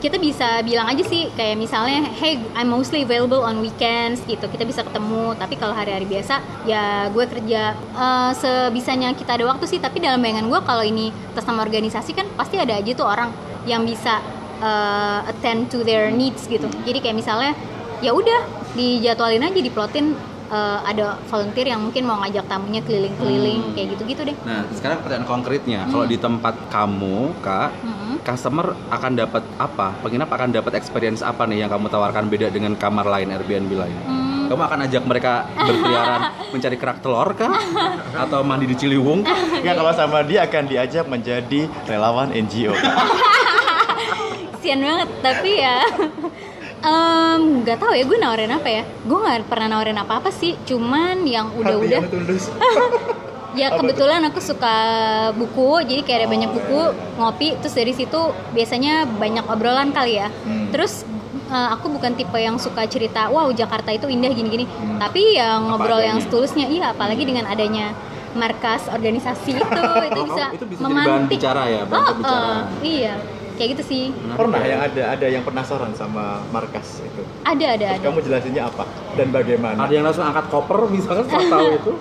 kita 0.00 0.16
bisa 0.16 0.64
bilang 0.64 0.88
aja 0.88 1.04
sih 1.04 1.28
kayak 1.36 1.60
misalnya, 1.60 2.08
hey, 2.16 2.40
I'm 2.56 2.72
mostly 2.72 3.04
available 3.04 3.44
on 3.44 3.60
weekends 3.60 4.24
gitu. 4.24 4.48
Kita 4.48 4.64
bisa 4.64 4.80
ketemu. 4.80 5.36
Tapi 5.36 5.60
kalau 5.60 5.76
hari-hari 5.76 6.08
biasa, 6.08 6.40
ya 6.64 7.12
gue 7.12 7.24
kerja 7.28 7.76
eh, 7.76 8.32
sebisanya 8.32 9.12
kita 9.12 9.36
ada 9.36 9.44
waktu 9.44 9.68
sih. 9.68 9.76
Tapi 9.76 10.00
dalam 10.00 10.24
bayangan 10.24 10.48
gue 10.48 10.60
kalau 10.64 10.80
ini 10.80 11.12
atas 11.36 11.44
nama 11.44 11.60
organisasi 11.68 12.16
kan 12.16 12.24
pasti 12.32 12.56
ada 12.56 12.80
aja 12.80 12.96
tuh 12.96 13.04
orang 13.04 13.28
yang 13.68 13.84
bisa 13.84 14.24
eh, 14.64 15.28
attend 15.28 15.68
to 15.68 15.84
their 15.84 16.08
needs 16.08 16.48
gitu. 16.48 16.72
Jadi 16.88 16.96
kayak 17.04 17.16
misalnya, 17.20 17.52
ya 18.00 18.16
udah 18.16 18.72
dijadwalin 18.72 19.44
aja, 19.44 19.60
diplotin 19.60 20.16
eh, 20.52 20.78
ada 20.84 21.16
volunteer 21.26 21.72
yang 21.72 21.80
mungkin 21.80 22.04
mau 22.04 22.20
ngajak 22.20 22.44
tamunya 22.44 22.84
keliling-keliling 22.84 23.72
kayak 23.72 23.96
gitu-gitu 23.96 24.22
deh. 24.28 24.36
Nah, 24.44 24.68
sekarang 24.70 25.00
pertanyaan 25.00 25.26
konkretnya, 25.26 25.80
kalau 25.88 26.04
di 26.04 26.20
tempat 26.20 26.54
kamu, 26.68 27.32
Kak, 27.40 27.70
Mm-mm. 27.80 28.14
customer 28.22 28.76
akan 28.92 29.12
dapat 29.16 29.42
apa? 29.56 29.96
Penginap 30.04 30.28
akan 30.28 30.52
dapat 30.52 30.76
experience 30.76 31.24
apa 31.24 31.48
nih 31.48 31.64
yang 31.64 31.70
kamu 31.72 31.88
tawarkan 31.88 32.28
beda 32.28 32.52
dengan 32.52 32.76
kamar 32.76 33.08
lain 33.08 33.32
Airbnb 33.32 33.72
lain? 33.72 33.96
Hmm. 34.04 34.20
Kamu 34.42 34.68
akan 34.68 34.84
ajak 34.84 35.02
mereka 35.08 35.48
berkeliaran 35.56 36.20
mencari 36.52 36.76
kerak 36.76 37.00
telur 37.00 37.32
kah? 37.32 37.56
Atau 38.12 38.44
mandi 38.44 38.68
di 38.68 38.76
Ciliwung? 38.76 39.24
Nggak 39.64 39.74
kalau 39.80 39.92
sama 39.96 40.20
dia 40.20 40.44
akan 40.44 40.68
diajak 40.68 41.08
menjadi 41.08 41.64
relawan 41.88 42.28
NGO. 42.28 42.76
kasihan 44.52 44.80
banget 44.86 45.08
tapi 45.24 45.50
ya 45.56 45.78
em, 46.82 47.40
nggak 47.62 47.78
tahu 47.78 47.92
ya 47.92 48.02
gue 48.02 48.18
nawarin 48.18 48.50
apa 48.50 48.68
ya? 48.68 48.82
Gue 49.02 49.18
nggak 49.18 49.46
pernah 49.46 49.66
nawarin 49.70 49.96
apa 49.96 50.18
apa 50.18 50.30
sih 50.30 50.58
cuman 50.62 51.22
yang 51.24 51.50
udah-udah. 51.52 52.00
ya 53.52 53.68
kebetulan 53.70 54.24
aku 54.24 54.40
suka 54.40 54.76
buku 55.32 55.84
jadi 55.84 56.00
kayak 56.00 56.18
ada 56.18 56.28
banyak 56.28 56.50
buku 56.50 56.80
ngopi 57.16 57.52
terus 57.60 57.76
dari 57.76 57.92
situ 57.92 58.16
biasanya 58.50 59.04
banyak 59.06 59.44
obrolan 59.44 59.90
kali 59.90 60.16
ya. 60.16 60.28
Terus 60.68 61.04
eh, 61.46 61.68
aku 61.70 61.86
bukan 61.88 62.12
tipe 62.12 62.34
yang 62.34 62.56
suka 62.56 62.82
cerita 62.84 63.28
wow 63.28 63.52
Jakarta 63.52 63.90
itu 63.90 64.08
indah 64.08 64.30
gini-gini. 64.30 64.64
Tapi 64.96 65.36
yang 65.36 65.68
ngobrol 65.68 66.00
yang 66.00 66.18
setulusnya 66.18 66.66
iya 66.66 66.90
apalagi 66.90 67.22
dengan 67.22 67.44
adanya 67.44 67.92
markas 68.32 68.88
organisasi 68.88 69.52
itu 69.52 69.80
itu 70.08 70.20
bisa 70.24 70.44
itu 70.50 70.64
bisa 70.64 70.82
bahan 70.82 71.28
bicara 71.28 71.68
ya, 71.68 71.84
Oh, 71.84 72.00
pembicaraan. 72.08 72.64
eh, 72.80 72.88
iya 72.88 73.14
kayak 73.62 73.78
gitu 73.78 73.84
sih 73.86 74.04
Pernah 74.34 74.58
yang 74.66 74.82
ada 74.82 75.14
ada 75.14 75.26
yang 75.30 75.46
penasaran 75.46 75.94
sama 75.94 76.42
markas 76.50 76.98
itu. 76.98 77.22
ada 77.46 77.66
ada 77.78 77.86
Terus 77.94 78.02
ada 78.02 78.06
kamu 78.10 78.18
jelasinnya 78.26 78.62
apa 78.66 78.84
dan 79.14 79.30
bagaimana? 79.30 79.78
Ada 79.86 79.92
yang 79.94 80.02
langsung 80.02 80.26
angkat 80.26 80.50
koper 80.50 80.90
misalkan 80.90 81.30
setelah 81.30 81.46
tahu 81.46 81.68
itu? 81.78 81.92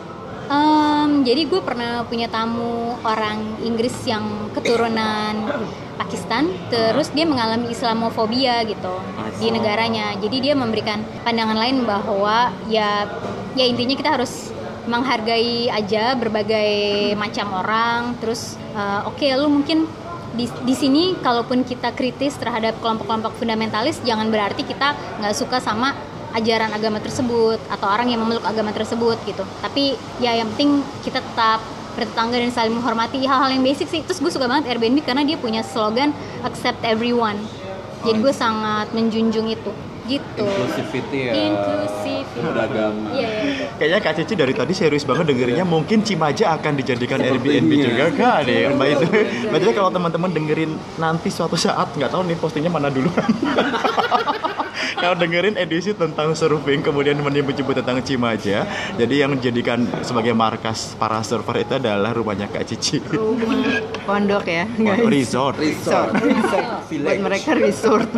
Em, 0.51 1.11
jadi 1.23 1.41
gue 1.47 1.61
pernah 1.63 2.03
punya 2.03 2.27
tamu 2.27 2.97
orang 3.07 3.61
Inggris 3.63 3.93
yang 4.03 4.51
keturunan 4.51 5.47
Pakistan, 5.95 6.49
terus 6.67 7.13
dia 7.13 7.23
mengalami 7.23 7.71
Islamofobia 7.71 8.65
gitu 8.65 8.99
di 9.37 9.47
negaranya. 9.47 10.17
Jadi 10.17 10.49
dia 10.49 10.57
memberikan 10.57 11.05
pandangan 11.23 11.55
lain 11.55 11.87
bahwa 11.87 12.51
ya 12.67 13.05
ya 13.53 13.63
intinya 13.63 13.95
kita 13.95 14.11
harus 14.19 14.49
menghargai 14.89 15.69
aja 15.71 16.19
berbagai 16.19 16.73
macam 17.15 17.47
orang. 17.55 18.19
Terus 18.19 18.59
eh, 18.75 19.01
oke 19.07 19.23
lu 19.39 19.47
mungkin 19.47 19.87
di, 20.35 20.47
di 20.63 20.75
sini 20.75 21.15
kalaupun 21.19 21.67
kita 21.67 21.91
kritis 21.91 22.39
terhadap 22.39 22.79
kelompok-kelompok 22.79 23.35
fundamentalis 23.35 23.99
jangan 24.07 24.31
berarti 24.31 24.63
kita 24.63 24.95
nggak 25.19 25.35
suka 25.35 25.59
sama 25.59 25.91
ajaran 26.31 26.71
agama 26.71 27.03
tersebut 27.03 27.59
atau 27.67 27.87
orang 27.91 28.07
yang 28.07 28.23
memeluk 28.23 28.43
agama 28.47 28.71
tersebut 28.71 29.19
gitu. 29.27 29.43
Tapi 29.59 29.99
ya 30.23 30.39
yang 30.39 30.47
penting 30.55 30.79
kita 31.03 31.19
tetap 31.19 31.59
bertetangga 31.95 32.39
dan 32.39 32.51
saling 32.55 32.71
menghormati. 32.71 33.19
Hal-hal 33.27 33.51
yang 33.51 33.63
basic 33.63 33.91
sih. 33.91 33.99
Terus 33.99 34.23
gue 34.23 34.31
suka 34.31 34.47
banget 34.47 34.71
Airbnb 34.71 35.03
karena 35.03 35.27
dia 35.27 35.35
punya 35.35 35.59
slogan 35.59 36.15
accept 36.47 36.79
everyone. 36.87 37.35
Jadi 38.07 38.17
gue 38.17 38.33
sangat 38.33 38.89
menjunjung 38.95 39.51
itu 39.51 39.71
gitu. 40.07 40.45
Inclusivity 40.45 41.19
ya. 41.29 41.33
inklusif 41.35 42.25
Beragama. 42.31 43.11
iya 43.13 43.27
iya 43.27 43.43
betul. 43.43 43.67
Kayaknya 43.77 43.99
Kak 44.01 44.13
Cici 44.17 44.33
dari 44.39 44.53
tadi 44.55 44.73
serius 44.73 45.03
banget 45.05 45.25
dengerinnya. 45.29 45.65
Mungkin 45.67 46.01
Cimaja 46.01 46.57
akan 46.57 46.73
dijadikan 46.79 47.19
Airbnb 47.21 47.71
juga. 47.75 48.05
Kak 48.13 48.37
nih 48.47 48.71
Mbak 48.73 48.87
itu. 48.87 49.05
Mbak 49.51 49.59
itu 49.61 49.71
kalau 49.75 49.89
teman-teman 49.91 50.29
dengerin 50.31 50.71
nanti 50.97 51.27
suatu 51.29 51.59
saat 51.59 51.91
nggak 51.93 52.09
tahu 52.09 52.23
nih 52.25 52.37
postingnya 52.39 52.71
mana 52.71 52.87
dulu 52.87 53.11
Kalau 54.95 55.15
dengerin 55.15 55.55
edisi 55.55 55.93
tentang 55.93 56.33
surfing 56.33 56.81
kemudian 56.81 57.17
menyebut-nyebut 57.19 57.79
tentang 57.81 58.01
Cimaja 58.01 58.65
Jadi 58.95 59.15
yang 59.21 59.37
dijadikan 59.37 59.85
sebagai 60.01 60.33
markas 60.33 60.93
para 60.95 61.21
surfer 61.21 61.63
itu 61.63 61.77
adalah 61.77 62.11
rumahnya 62.11 62.47
Kak 62.47 62.65
Cici 62.65 63.01
Pondok 64.03 64.45
ya, 64.45 64.65
Oh, 64.65 64.83
guys. 64.83 65.05
Resort 65.07 65.55
Resort. 65.57 66.11
Buat 66.91 67.19
mereka 67.21 67.55
resort. 67.55 68.09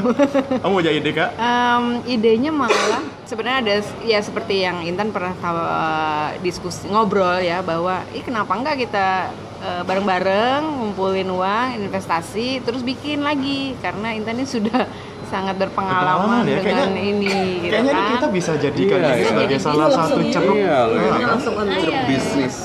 Kamu 0.61 0.73
punya 0.73 0.91
ide 0.91 1.11
Kak? 1.11 1.29
Em, 1.35 1.85
idenya 2.07 2.49
malah 2.49 3.03
sebenarnya 3.23 3.59
ada 3.61 3.73
ya 4.03 4.19
seperti 4.19 4.63
yang 4.63 4.81
Intan 4.83 5.09
pernah 5.09 5.33
tahu 5.37 5.59
eh, 5.59 6.29
diskusi 6.41 6.87
ngobrol 6.87 7.39
ya 7.39 7.59
bahwa 7.61 8.01
ih 8.11 8.23
kenapa 8.23 8.53
enggak 8.53 8.85
kita 8.87 9.29
eh, 9.61 9.81
bareng-bareng 9.83 10.61
ngumpulin 10.63 11.29
uang 11.29 11.67
investasi 11.83 12.61
terus 12.61 12.81
bikin 12.81 13.21
lagi 13.21 13.73
karena 13.79 14.13
Intan 14.13 14.39
ini 14.39 14.47
sudah 14.47 14.85
sangat 15.33 15.55
berpengalaman 15.57 15.97
Pengalaman 15.97 16.43
ya, 16.45 16.57
dengan 16.61 16.63
kayaknya- 16.63 17.03
ini 17.03 17.33
gitu 17.59 17.73
Kayaknya 17.73 17.93
kan. 17.93 18.11
kita 18.13 18.27
bisa 18.29 18.51
jadikan 18.55 18.97
Iya, 18.99 19.07
ini 19.07 19.17
iya. 19.17 19.27
sebagai 19.27 19.57
salah 19.57 19.87
satu 19.89 20.19
ceruk 20.29 20.55
Iya. 20.55 20.77
Nah, 20.85 21.09
kan? 21.09 21.27
langsung 21.27 21.53
on 21.55 21.67
Ceruk 21.73 21.89
iya. 21.89 22.05
bisnis. 22.05 22.55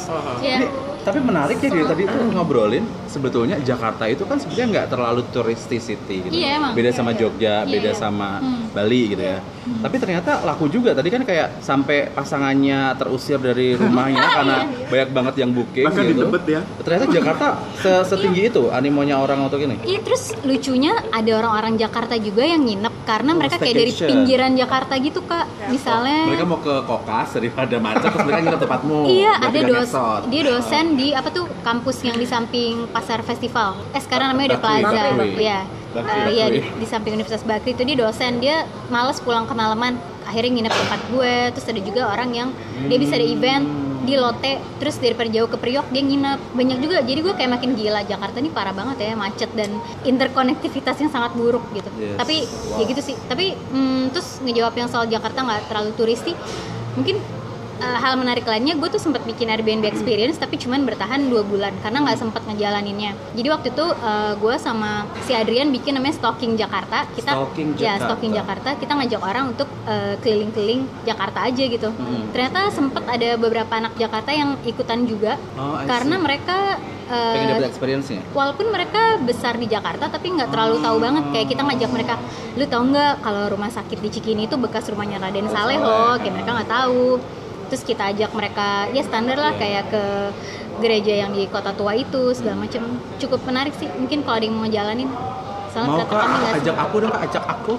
Iya. 0.45 0.59
Tapi 1.01 1.19
menarik 1.19 1.57
ya 1.57 1.69
dari 1.69 1.85
tadi 1.85 2.03
tuh 2.05 2.23
ngobrolin 2.29 2.85
sebetulnya 3.07 3.57
Jakarta 3.59 4.05
itu 4.05 4.23
kan 4.23 4.37
sebenarnya 4.37 4.67
nggak 4.69 4.87
terlalu 4.89 5.23
touristicity 5.31 6.17
gitu. 6.23 6.35
Iya, 6.35 6.59
emang. 6.59 6.73
Beda 6.73 6.91
sama 6.91 7.11
Jogja, 7.13 7.63
Iya, 7.63 7.71
beda 7.71 7.91
iya. 7.91 7.97
sama 7.97 8.29
Hmm. 8.39 8.69
Bali 8.71 9.03
gitu 9.09 9.25
ya. 9.25 9.39
Tapi 9.79 9.97
ternyata 9.97 10.43
laku 10.43 10.67
juga. 10.67 10.93
Tadi 10.93 11.09
kan 11.09 11.23
kayak 11.23 11.61
sampai 11.61 12.09
pasangannya 12.09 12.95
terusir 12.95 13.39
dari 13.39 13.73
rumahnya 13.81 14.21
karena 14.23 14.57
banyak 14.87 15.11
banget 15.11 15.35
yang 15.39 15.51
booking 15.51 15.85
Bahkan 15.85 16.05
gitu. 16.07 16.23
ya. 16.47 16.61
Ternyata 16.79 17.05
Jakarta 17.09 17.47
se- 17.83 18.05
setinggi 18.07 18.43
itu 18.47 18.69
animonya 18.69 19.17
orang 19.17 19.43
untuk 19.43 19.59
ini. 19.59 19.81
Iya 19.83 20.01
terus 20.01 20.37
lucunya 20.43 20.93
ada 21.09 21.31
orang-orang 21.35 21.75
Jakarta 21.75 22.15
juga 22.17 22.43
yang 22.43 22.63
nginep 22.63 22.95
karena 23.05 23.31
Oh, 23.31 23.39
mereka 23.39 23.57
kayak 23.57 23.77
dari 23.77 23.93
pinggiran 23.95 24.53
Jakarta 24.55 24.95
gitu 24.97 25.21
kak. 25.23 25.47
Misalnya 25.69 26.29
Mereka 26.29 26.45
mau 26.45 26.59
ke 26.59 26.75
Kokas 26.83 27.29
daripada 27.35 27.77
macet 27.79 28.09
terus 28.09 28.25
mereka 28.25 28.41
nginep 28.43 28.61
tempatmu. 28.61 28.99
Iya, 29.07 29.33
ada 29.39 29.59
dos 29.61 29.91
dia 30.29 30.43
dosen 30.45 30.85
di 30.94 31.12
apa 31.12 31.29
tuh 31.29 31.44
kampus 31.66 32.01
yang 32.07 32.16
di 32.16 32.24
samping 32.24 32.88
pasar 32.88 33.20
festival. 33.27 33.77
Eh 33.92 34.01
sekarang 34.01 34.33
namanya 34.33 34.57
udah 34.57 34.61
Plaza. 34.62 35.03
Iya. 35.37 35.61
Eh, 35.98 36.27
Iya 36.29 36.46
di, 36.53 36.61
di 36.62 36.87
samping 36.87 37.16
Universitas 37.16 37.42
Bakri 37.42 37.72
itu 37.74 37.83
dia 37.83 37.96
dosen, 37.96 38.38
dia 38.38 38.68
males 38.92 39.18
pulang 39.24 39.48
kemalaman. 39.48 39.98
Akhirnya 40.29 40.61
nginep 40.61 40.74
tempat 40.77 41.01
gue. 41.09 41.35
Terus 41.57 41.66
ada 41.66 41.81
juga 41.81 42.03
orang 42.12 42.31
yang 42.37 42.48
dia 42.87 42.98
bisa 43.01 43.16
ada 43.16 43.24
event 43.24 43.66
di 44.09 44.16
Lotte, 44.16 44.57
terus 44.81 44.96
daripada 44.96 45.29
jauh 45.29 45.48
ke 45.48 45.57
Priok 45.61 45.92
dia 45.92 46.01
nginep. 46.05 46.57
Banyak 46.57 46.79
juga. 46.81 46.96
Jadi 47.05 47.20
gue 47.24 47.35
kayak 47.37 47.51
makin 47.61 47.70
gila 47.77 48.01
Jakarta 48.05 48.37
ini 48.40 48.48
parah 48.53 48.72
banget 48.72 48.96
ya, 49.05 49.12
macet 49.16 49.51
dan 49.53 49.68
interkonektivitasnya 50.05 51.09
sangat 51.09 51.33
buruk 51.37 51.64
gitu. 51.72 51.88
Yes. 51.96 52.16
Tapi 52.20 52.44
ya 52.77 52.85
gitu 52.85 53.01
sih. 53.05 53.16
Tapi 53.29 53.57
mm, 53.57 54.12
terus 54.12 54.40
ngejawab 54.44 54.77
yang 54.77 54.88
soal 54.88 55.09
Jakarta 55.09 55.44
nggak 55.44 55.72
terlalu 55.72 55.90
turisti, 55.96 56.33
mungkin 56.96 57.20
uh, 57.79 57.99
hal 57.99 58.14
menarik 58.19 58.45
lainnya 58.45 58.75
gue 58.75 58.88
tuh 58.91 59.01
sempat 59.01 59.23
bikin 59.25 59.49
Airbnb 59.49 59.87
experience 59.87 60.37
tapi 60.38 60.59
cuman 60.59 60.85
bertahan 60.85 61.27
dua 61.27 61.43
bulan 61.43 61.75
karena 61.83 62.05
nggak 62.05 62.19
sempat 62.19 62.43
ngejalaninnya. 62.47 63.14
Jadi 63.35 63.49
waktu 63.49 63.69
itu 63.75 63.87
uh, 63.87 64.33
gue 64.37 64.55
sama 64.59 65.07
si 65.25 65.33
Adrian 65.35 65.71
bikin 65.71 65.97
namanya 65.97 66.19
Stalking 66.19 66.59
Jakarta. 66.59 67.07
Kita 67.14 67.33
Stalking 67.35 67.69
ya 67.79 67.97
Jakarta. 67.97 68.05
Stalking 68.05 68.33
Jakarta. 68.35 68.69
Kita 68.79 68.93
ngajak 68.99 69.21
orang 69.23 69.45
untuk 69.55 69.69
uh, 69.87 70.14
keliling-keliling 70.21 70.83
Jakarta 71.07 71.38
aja 71.47 71.64
gitu. 71.64 71.91
Hmm. 71.99 72.31
ternyata 72.35 72.69
sempat 72.71 73.05
ada 73.09 73.35
beberapa 73.41 73.73
anak 73.73 73.97
Jakarta 73.97 74.31
yang 74.31 74.59
ikutan 74.62 75.07
juga 75.09 75.41
Oh, 75.57 75.81
karena 75.85 76.17
mereka 76.21 76.77
uh, 77.09 77.35
pengen 77.35 77.49
dapat 77.59 77.71
experience-nya. 77.73 78.21
walaupun 78.37 78.67
mereka 78.71 79.17
besar 79.23 79.57
di 79.57 79.67
Jakarta 79.67 80.09
tapi 80.09 80.35
nggak 80.35 80.51
terlalu 80.53 80.77
tahu 80.83 80.97
banget. 81.01 81.25
Kayak 81.35 81.47
kita 81.55 81.62
ngajak 81.64 81.91
mereka 81.91 82.14
lu 82.59 82.64
tahu 82.67 82.83
nggak 82.93 83.12
kalau 83.23 83.45
rumah 83.53 83.71
sakit 83.71 83.99
di 83.99 84.09
Cikini 84.11 84.43
itu 84.47 84.57
bekas 84.59 84.87
rumahnya 84.91 85.19
Raden 85.23 85.49
Saleh. 85.49 85.79
loh? 85.79 86.14
Kayak 86.19 86.35
mereka 86.43 86.51
nggak 86.59 86.71
tahu 86.71 87.03
terus 87.69 87.85
kita 87.85 88.11
ajak 88.11 88.33
mereka 88.33 88.89
ya 88.91 89.05
standar 89.05 89.37
lah 89.37 89.53
kayak 89.55 89.93
ke 89.93 90.05
gereja 90.81 91.27
yang 91.27 91.35
di 91.35 91.45
kota 91.51 91.75
tua 91.75 91.93
itu 91.95 92.33
segala 92.33 92.65
macam 92.65 92.83
cukup 93.19 93.41
menarik 93.45 93.75
sih 93.77 93.91
mungkin 93.99 94.25
kalau 94.25 94.37
ada 94.41 94.47
yang 94.47 94.57
mau 94.57 94.69
jalanin. 94.71 95.11
Soalnya 95.69 96.01
Mau 96.01 96.09
kak, 96.09 96.57
ajak 96.65 96.77
aku 96.81 96.95
dong 97.05 97.13
kak, 97.13 97.23
ajak 97.29 97.45
aku. 97.45 97.73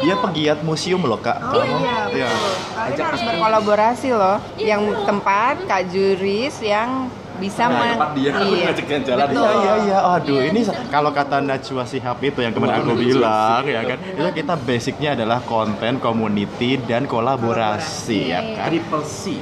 Dia 0.00 0.16
pegiat 0.16 0.58
museum 0.64 1.04
loh 1.04 1.20
kak. 1.20 1.36
Oh 1.52 1.60
iya, 1.60 2.08
Iya. 2.08 2.28
Kalian 2.72 3.04
harus 3.12 3.22
berkolaborasi 3.28 4.08
loh. 4.16 4.40
Yang 4.56 4.82
tempat 5.04 5.54
Kak 5.68 5.82
Juris 5.92 6.56
yang 6.64 7.12
bisa 7.36 7.62
Nah, 7.66 7.78
men- 7.96 8.14
dia, 8.14 8.30
Iya. 8.32 8.64
ngajak 8.66 8.86
jalan. 9.02 9.26
Betul. 9.26 9.38
Iya 9.38 9.52
iya 9.54 9.74
iya, 9.82 9.98
aduh 10.10 10.40
ini 10.40 10.60
sa- 10.60 10.76
kalau 10.86 11.10
kata 11.10 11.36
Najwa 11.38 11.82
Shihab 11.82 12.18
itu 12.20 12.38
yang 12.38 12.50
kemarin 12.50 12.80
aku 12.80 12.94
bilang 12.94 13.62
ya 13.62 13.80
kan, 13.82 13.98
itu 14.00 14.30
kita 14.34 14.54
basicnya 14.58 15.10
adalah 15.12 15.38
konten, 15.42 15.98
community 15.98 16.76
dan 16.80 17.04
kolaborasi 17.04 18.20
ya 18.28 18.40
kan. 18.54 18.68
Triple 18.68 19.04
C. 19.04 19.38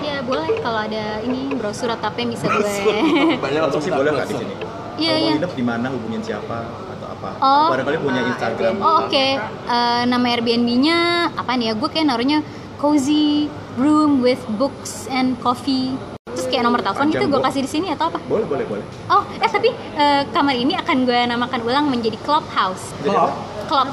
ya 0.00 0.20
boleh 0.20 0.58
kalau 0.58 0.80
ada 0.80 1.04
ini 1.20 1.52
brosur 1.52 1.88
atau 1.88 2.06
apa 2.06 2.18
yang 2.18 2.30
bisa 2.30 2.46
gue 2.46 2.62
Banyak 3.44 3.60
Langsung 3.62 3.80
sih 3.80 3.90
boleh 3.90 4.10
nggak 4.10 4.26
di 4.26 4.36
sini? 4.36 4.54
Iya, 4.94 5.14
iya. 5.16 5.32
nginep 5.34 5.52
di 5.52 5.64
mana, 5.64 5.86
hubungin 5.88 6.20
siapa 6.20 6.62
atau 6.62 7.06
apa? 7.10 7.28
Oh. 7.38 7.68
Barangkali 7.70 7.96
punya 7.98 8.22
Instagram. 8.28 8.74
Oh, 8.78 9.02
oke 9.02 9.26
Eh, 9.64 10.02
nama 10.04 10.26
Airbnb-nya 10.28 10.98
apa 11.32 11.52
nih 11.54 11.66
ya 11.66 11.74
gue 11.74 11.88
kayak 11.88 12.06
naruhnya 12.06 12.38
cozy 12.76 13.48
room 13.74 14.20
with 14.20 14.42
books 14.52 15.08
and 15.08 15.38
coffee 15.38 15.96
kayak 16.52 16.62
nomor 16.62 16.84
telepon 16.84 17.08
gitu 17.08 17.24
gue 17.26 17.40
kasih 17.40 17.60
di 17.60 17.70
sini 17.70 17.86
atau 17.88 18.06
apa 18.06 18.20
Boleh, 18.22 18.44
boleh, 18.44 18.64
boleh. 18.68 18.84
oh 19.08 19.24
eh 19.34 19.48
tapi 19.48 19.72
eh, 19.72 20.22
kamar 20.28 20.52
ini 20.54 20.76
akan 20.76 20.96
gue 21.02 21.20
namakan 21.24 21.60
ulang 21.62 21.88
menjadi 21.88 22.20
clubhouse 22.20 22.92
Jadi 23.00 23.16
apa? 23.16 23.32
club 23.64 23.88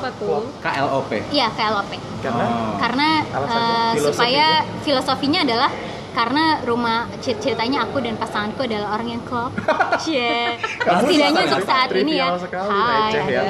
KLOP. 0.59 1.11
iya 1.31 1.47
KLOP 1.49 1.91
Karena 2.19 2.43
Oh. 2.43 2.75
karena 2.75 3.23
Filosofinya? 3.23 4.11
supaya 4.11 4.47
filosofinya 4.83 5.39
adalah 5.41 5.71
karena 6.13 6.59
rumah 6.65 7.05
cer- 7.21 7.37
ceritanya 7.37 7.85
aku 7.85 8.01
dan 8.01 8.17
pasanganku 8.17 8.65
adalah 8.65 8.97
orang 8.97 9.17
yang 9.17 9.21
klop 9.23 9.53
Cie. 10.01 10.57
setidaknya 10.99 11.41
untuk 11.47 11.63
saat 11.65 11.89
ini 11.93 12.17
ya 12.17 12.27
sekali, 12.35 12.69
hai 12.69 13.11
receh 13.13 13.27
ya. 13.29 13.41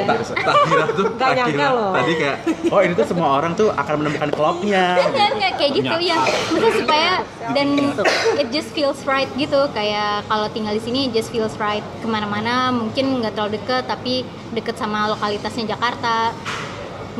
tuh, 0.93 1.07
nyangka 1.39 1.67
loh. 1.73 1.91
Tadi 1.95 2.13
kayak, 2.19 2.37
oh 2.71 2.79
ini 2.83 2.93
tuh 2.93 3.07
semua 3.07 3.29
orang 3.39 3.51
tuh 3.55 3.69
akan 3.71 3.93
menemukan 4.03 4.29
klubnya. 4.33 4.99
Enggak, 4.99 5.29
enggak 5.37 5.51
kayak 5.55 5.71
gitu 5.79 5.95
ya. 6.03 6.17
Maksudnya 6.19 6.73
supaya 6.75 7.11
dan 7.55 7.67
it 8.37 8.47
just 8.51 8.69
feels 8.75 8.99
right 9.07 9.29
gitu. 9.39 9.67
Kayak 9.71 10.27
kalau 10.27 10.47
tinggal 10.51 10.73
di 10.75 10.81
sini 10.83 11.09
it 11.09 11.13
just 11.15 11.31
feels 11.31 11.55
right. 11.57 11.83
Ke 12.03 12.07
mana-mana 12.07 12.69
mungkin 12.73 13.23
nggak 13.23 13.33
terlalu 13.37 13.61
deket 13.61 13.87
tapi 13.87 14.27
deket 14.53 14.75
sama 14.75 15.09
lokalitasnya 15.09 15.75
Jakarta. 15.75 16.35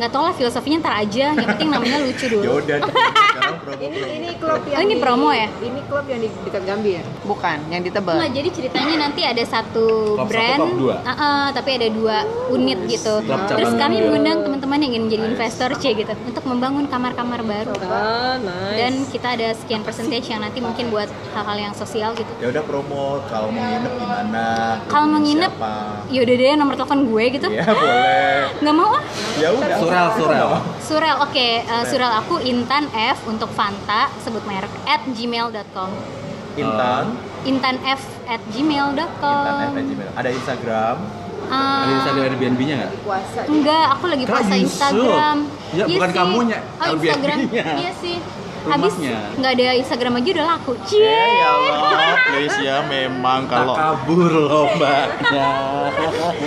Nggak 0.00 0.10
tau 0.10 0.24
lah 0.24 0.32
filosofinya 0.32 0.78
ntar 0.80 0.94
aja. 0.96 1.26
Yang 1.30 1.48
penting 1.50 1.68
namanya 1.68 1.96
lucu 2.00 2.24
Ya 2.24 2.32
dulu. 2.32 2.52
udah, 2.58 2.76
sekarang 3.30 3.56
promo. 3.60 3.84
Ini 3.84 3.98
ini 4.10 4.30
klub 4.34 4.60
yang 4.64 4.72
Oh, 4.72 4.82
ini 4.82 4.94
di- 4.96 4.98
promo 4.98 5.28
ya? 5.30 5.48
Ini 5.52 5.80
klub 5.84 6.04
yang 6.06 6.20
di 6.20 6.28
dekat 6.40 6.62
Gambir. 6.64 7.04
Bukan, 7.22 7.58
yang 7.68 7.82
di 7.84 7.90
Tebet. 7.90 8.16
Nggak, 8.16 8.30
jadi 8.32 8.48
ceritanya 8.50 8.94
nanti 8.98 9.20
ada 9.22 9.44
satu 9.44 9.86
Klub 10.16 10.24
satu, 10.24 10.32
brand, 10.32 10.58
klub 10.58 10.72
dua. 10.78 10.96
Ah, 11.04 11.12
ah, 11.12 11.46
tapi 11.52 11.70
ada 11.74 11.88
dua 11.90 12.16
unit 12.48 12.80
gitu. 12.86 13.14
Klub 13.20 13.40
Terus 13.46 13.72
kami 13.76 14.00
mengundang 14.00 14.40
teman-teman 14.40 14.78
yang 14.78 14.90
ingin 14.90 15.02
menjadi 15.04 15.24
investor 15.28 15.70
C 15.76 15.92
gitu 15.92 16.12
untuk 16.24 16.44
membangun 16.46 16.88
kamar-kamar 16.88 17.40
baru. 17.42 17.76
Ah, 17.82 18.40
nice. 18.40 18.76
Dan 18.78 18.92
kita 19.06 19.28
ada 19.30 19.48
sekian 19.52 19.82
percentage 19.82 20.24
yang 20.26 20.40
nanti 20.40 20.58
mungkin 20.58 20.88
buat 20.88 21.06
hal-hal 21.30 21.58
yang 21.60 21.74
sosial 21.74 22.16
gitu. 22.16 22.32
Ya 22.38 22.48
udah 22.48 22.64
promo 22.64 23.20
kalau 23.28 23.52
mau 23.52 23.60
nginep 23.60 23.92
di 23.92 24.06
mana? 24.06 24.44
Kalau 24.86 25.06
mau 25.06 25.20
nginep, 25.20 25.52
yaudah 26.08 26.34
deh 26.34 26.54
nomor 26.56 26.74
telepon 26.74 27.04
gue 27.04 27.24
gitu. 27.30 27.48
Iya, 27.50 27.68
boleh. 27.68 28.40
Nggak 28.58 28.74
mau 28.74 28.88
ah? 28.90 29.02
Ya 29.36 29.48
udah. 29.52 29.76
Surel, 29.90 30.08
surel. 30.14 30.48
Surel, 30.80 31.16
oke. 31.18 31.48
eh, 31.60 31.82
surel 31.84 32.12
aku 32.14 32.38
Intan 32.40 32.86
F 32.88 33.26
untuk 33.26 33.50
Fanta, 33.50 34.06
sebut 34.18 34.46
merek, 34.46 34.70
at 34.86 35.02
gmail.com. 35.04 35.90
Intan, 36.52 37.04
intanf 37.42 37.82
at 38.24 38.42
gmail.com 38.48 38.94
Intan 38.94 39.58
F 39.66 39.86
Gmail. 39.88 40.10
Ada 40.14 40.28
Instagram. 40.30 40.96
Ah, 41.46 41.82
Ada 41.82 41.92
Instagram 41.96 42.22
Airbnb-nya 42.28 42.74
nggak? 42.76 42.92
Puasa. 43.02 43.40
enggak 43.44 43.84
aku 43.90 44.04
lagi 44.06 44.24
puasa. 44.24 44.54
Instagram 44.54 45.36
Ya, 45.70 45.82
Iya 45.82 45.84
bukan 45.90 46.08
sih. 46.08 46.16
kamunya, 46.16 46.58
oh 46.62 46.86
Instagram 46.92 47.38
Airbnb-nya. 47.40 47.64
iya 47.76 47.92
sih 47.96 48.16
habis 48.62 48.94
nggak 49.34 49.52
ada 49.54 49.66
Instagram 49.74 50.12
aja 50.16 50.28
udah 50.32 50.46
laku 50.48 50.72
Eh, 50.72 50.80
cie 50.84 51.08
ya 51.08 51.48
Allah, 51.48 52.14
please 52.26 52.58
ya 52.58 52.76
memang 52.84 53.40
kalau 53.44 53.72
Tak 53.72 53.84
kabur 54.02 54.30
loh 54.30 54.66
mbaknya. 54.70 55.48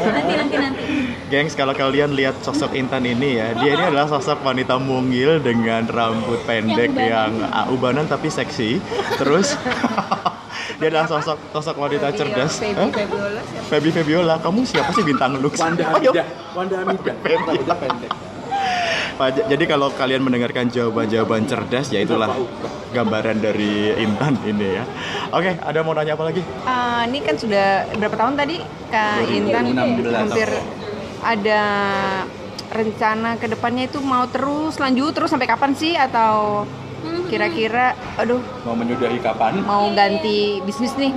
nanti 0.06 0.34
nanti 0.36 0.56
nanti 0.56 0.84
Gengs, 1.26 1.54
kalau 1.54 1.74
kalian 1.74 2.14
lihat 2.14 2.38
sosok 2.40 2.74
Intan 2.74 3.02
ini 3.04 3.36
ya, 3.36 3.58
dia 3.58 3.74
ini 3.74 3.84
adalah 3.84 4.06
sosok 4.06 4.46
wanita 4.46 4.78
mungil 4.78 5.42
dengan 5.42 5.82
rambut 5.84 6.38
pendek 6.46 6.94
yang, 6.94 7.34
ubanan. 7.34 7.50
ah, 7.52 7.66
ubanan 7.68 8.06
tapi 8.06 8.30
seksi. 8.30 8.78
Terus 9.18 9.58
dia 10.78 10.88
adalah 10.88 11.10
sosok 11.10 11.42
sosok 11.50 11.76
wanita 11.76 12.14
cerdas. 12.14 12.62
Feby 12.62 12.78
Hah? 12.78 12.90
Febiola? 12.94 13.42
Feby 13.66 13.90
Febiola, 13.90 14.36
kamu 14.38 14.62
siapa 14.62 14.94
sih 14.94 15.02
bintang 15.02 15.42
Lux? 15.42 15.58
Wanda 15.58 15.98
Ayo. 15.98 16.14
Hamidah, 16.14 16.28
Wanda 16.54 16.76
Hamidah. 16.78 17.16
Rambutnya 17.18 17.76
pendek. 17.76 18.12
Pak, 19.14 19.46
Jadi 19.46 19.64
kalau 19.66 19.88
kalian 19.90 20.22
mendengarkan 20.22 20.68
jawaban-jawaban 20.68 21.46
cerdas, 21.46 21.88
ya 21.88 22.02
itulah 22.02 22.34
gambaran 22.90 23.38
dari 23.38 23.94
Intan 23.96 24.42
ini 24.44 24.74
ya. 24.74 24.84
Oke, 25.30 25.54
ada 25.56 25.80
mau 25.80 25.94
nanya 25.94 26.14
apa 26.14 26.26
lagi? 26.26 26.42
Ah, 26.64 27.06
ini 27.06 27.20
kan 27.20 27.36
sudah 27.36 27.68
berapa 27.94 28.14
tahun 28.14 28.34
tadi 28.36 28.58
Kak 28.90 29.30
Intan 29.30 29.64
2016. 29.70 30.14
hampir 30.16 30.50
ada 31.24 31.62
rencana 32.68 33.38
ke 33.38 33.46
depannya 33.48 33.86
itu 33.86 34.02
mau 34.02 34.26
terus 34.26 34.76
lanjut 34.76 35.14
terus 35.14 35.30
sampai 35.30 35.46
kapan 35.46 35.72
sih 35.74 35.94
atau 35.94 36.66
kira-kira 37.28 37.94
aduh 38.16 38.42
Mau 38.64 38.74
menyudahi 38.74 39.20
kapan? 39.20 39.62
mau 39.62 39.94
ganti 39.94 40.58
bisnis 40.62 40.96
nih 40.96 41.14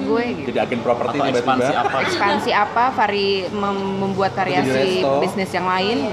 gue 0.00 0.22
gitu. 0.34 0.48
Jadi 0.50 0.58
agen 0.60 0.80
properti 0.80 1.14
Atau 1.14 1.28
ekspansi 1.30 1.60
tiba-tiba. 1.66 1.84
apa? 1.84 1.96
ekspansi 2.02 2.50
apa 2.52 2.84
vari 2.90 3.28
mem- 3.48 3.94
membuat 4.00 4.32
variasi 4.32 4.90
bisnis 5.20 5.50
yang 5.50 5.66
lain 5.66 6.08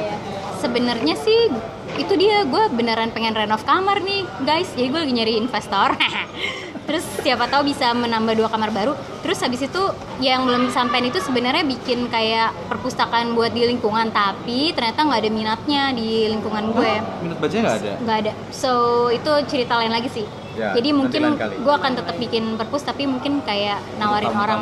sebenarnya 0.62 1.18
sih 1.18 1.49
itu 1.97 2.14
dia 2.16 2.45
gue 2.47 2.64
beneran 2.72 3.09
pengen 3.12 3.34
renov 3.34 3.66
kamar 3.66 3.99
nih 4.05 4.24
guys. 4.45 4.70
Jadi 4.78 4.88
gue 4.93 4.99
lagi 5.01 5.14
nyari 5.18 5.34
investor. 5.41 5.97
Terus 6.88 7.05
siapa 7.24 7.47
tahu 7.47 7.72
bisa 7.72 7.93
menambah 7.93 8.38
dua 8.38 8.49
kamar 8.49 8.70
baru. 8.70 8.93
Terus 9.26 9.41
habis 9.41 9.64
itu 9.66 9.84
yang 10.22 10.45
belum 10.45 10.70
sampai 10.70 11.07
itu 11.07 11.18
sebenarnya 11.22 11.66
bikin 11.66 12.09
kayak 12.09 12.53
perpustakaan 12.68 13.34
buat 13.38 13.53
di 13.53 13.66
lingkungan 13.70 14.09
tapi 14.12 14.74
ternyata 14.74 15.05
nggak 15.05 15.20
ada 15.24 15.32
minatnya 15.32 15.82
di 15.95 16.30
lingkungan 16.30 16.74
gue. 16.74 16.93
Minat 17.26 17.38
bacanya 17.41 17.62
nggak 17.66 17.78
ada? 17.80 17.93
nggak 18.01 18.18
ada. 18.28 18.32
So 18.53 18.72
itu 19.09 19.32
cerita 19.49 19.78
lain 19.78 19.93
lagi 19.93 20.09
sih. 20.09 20.26
Ya, 20.51 20.76
jadi 20.76 20.91
mungkin 20.91 21.39
gue 21.39 21.74
akan 21.74 21.91
tetap 21.95 22.16
bikin 22.20 22.59
perpus 22.59 22.84
tapi 22.84 23.07
mungkin 23.07 23.39
kayak 23.45 23.80
nawarin 23.95 24.36
orang. 24.36 24.62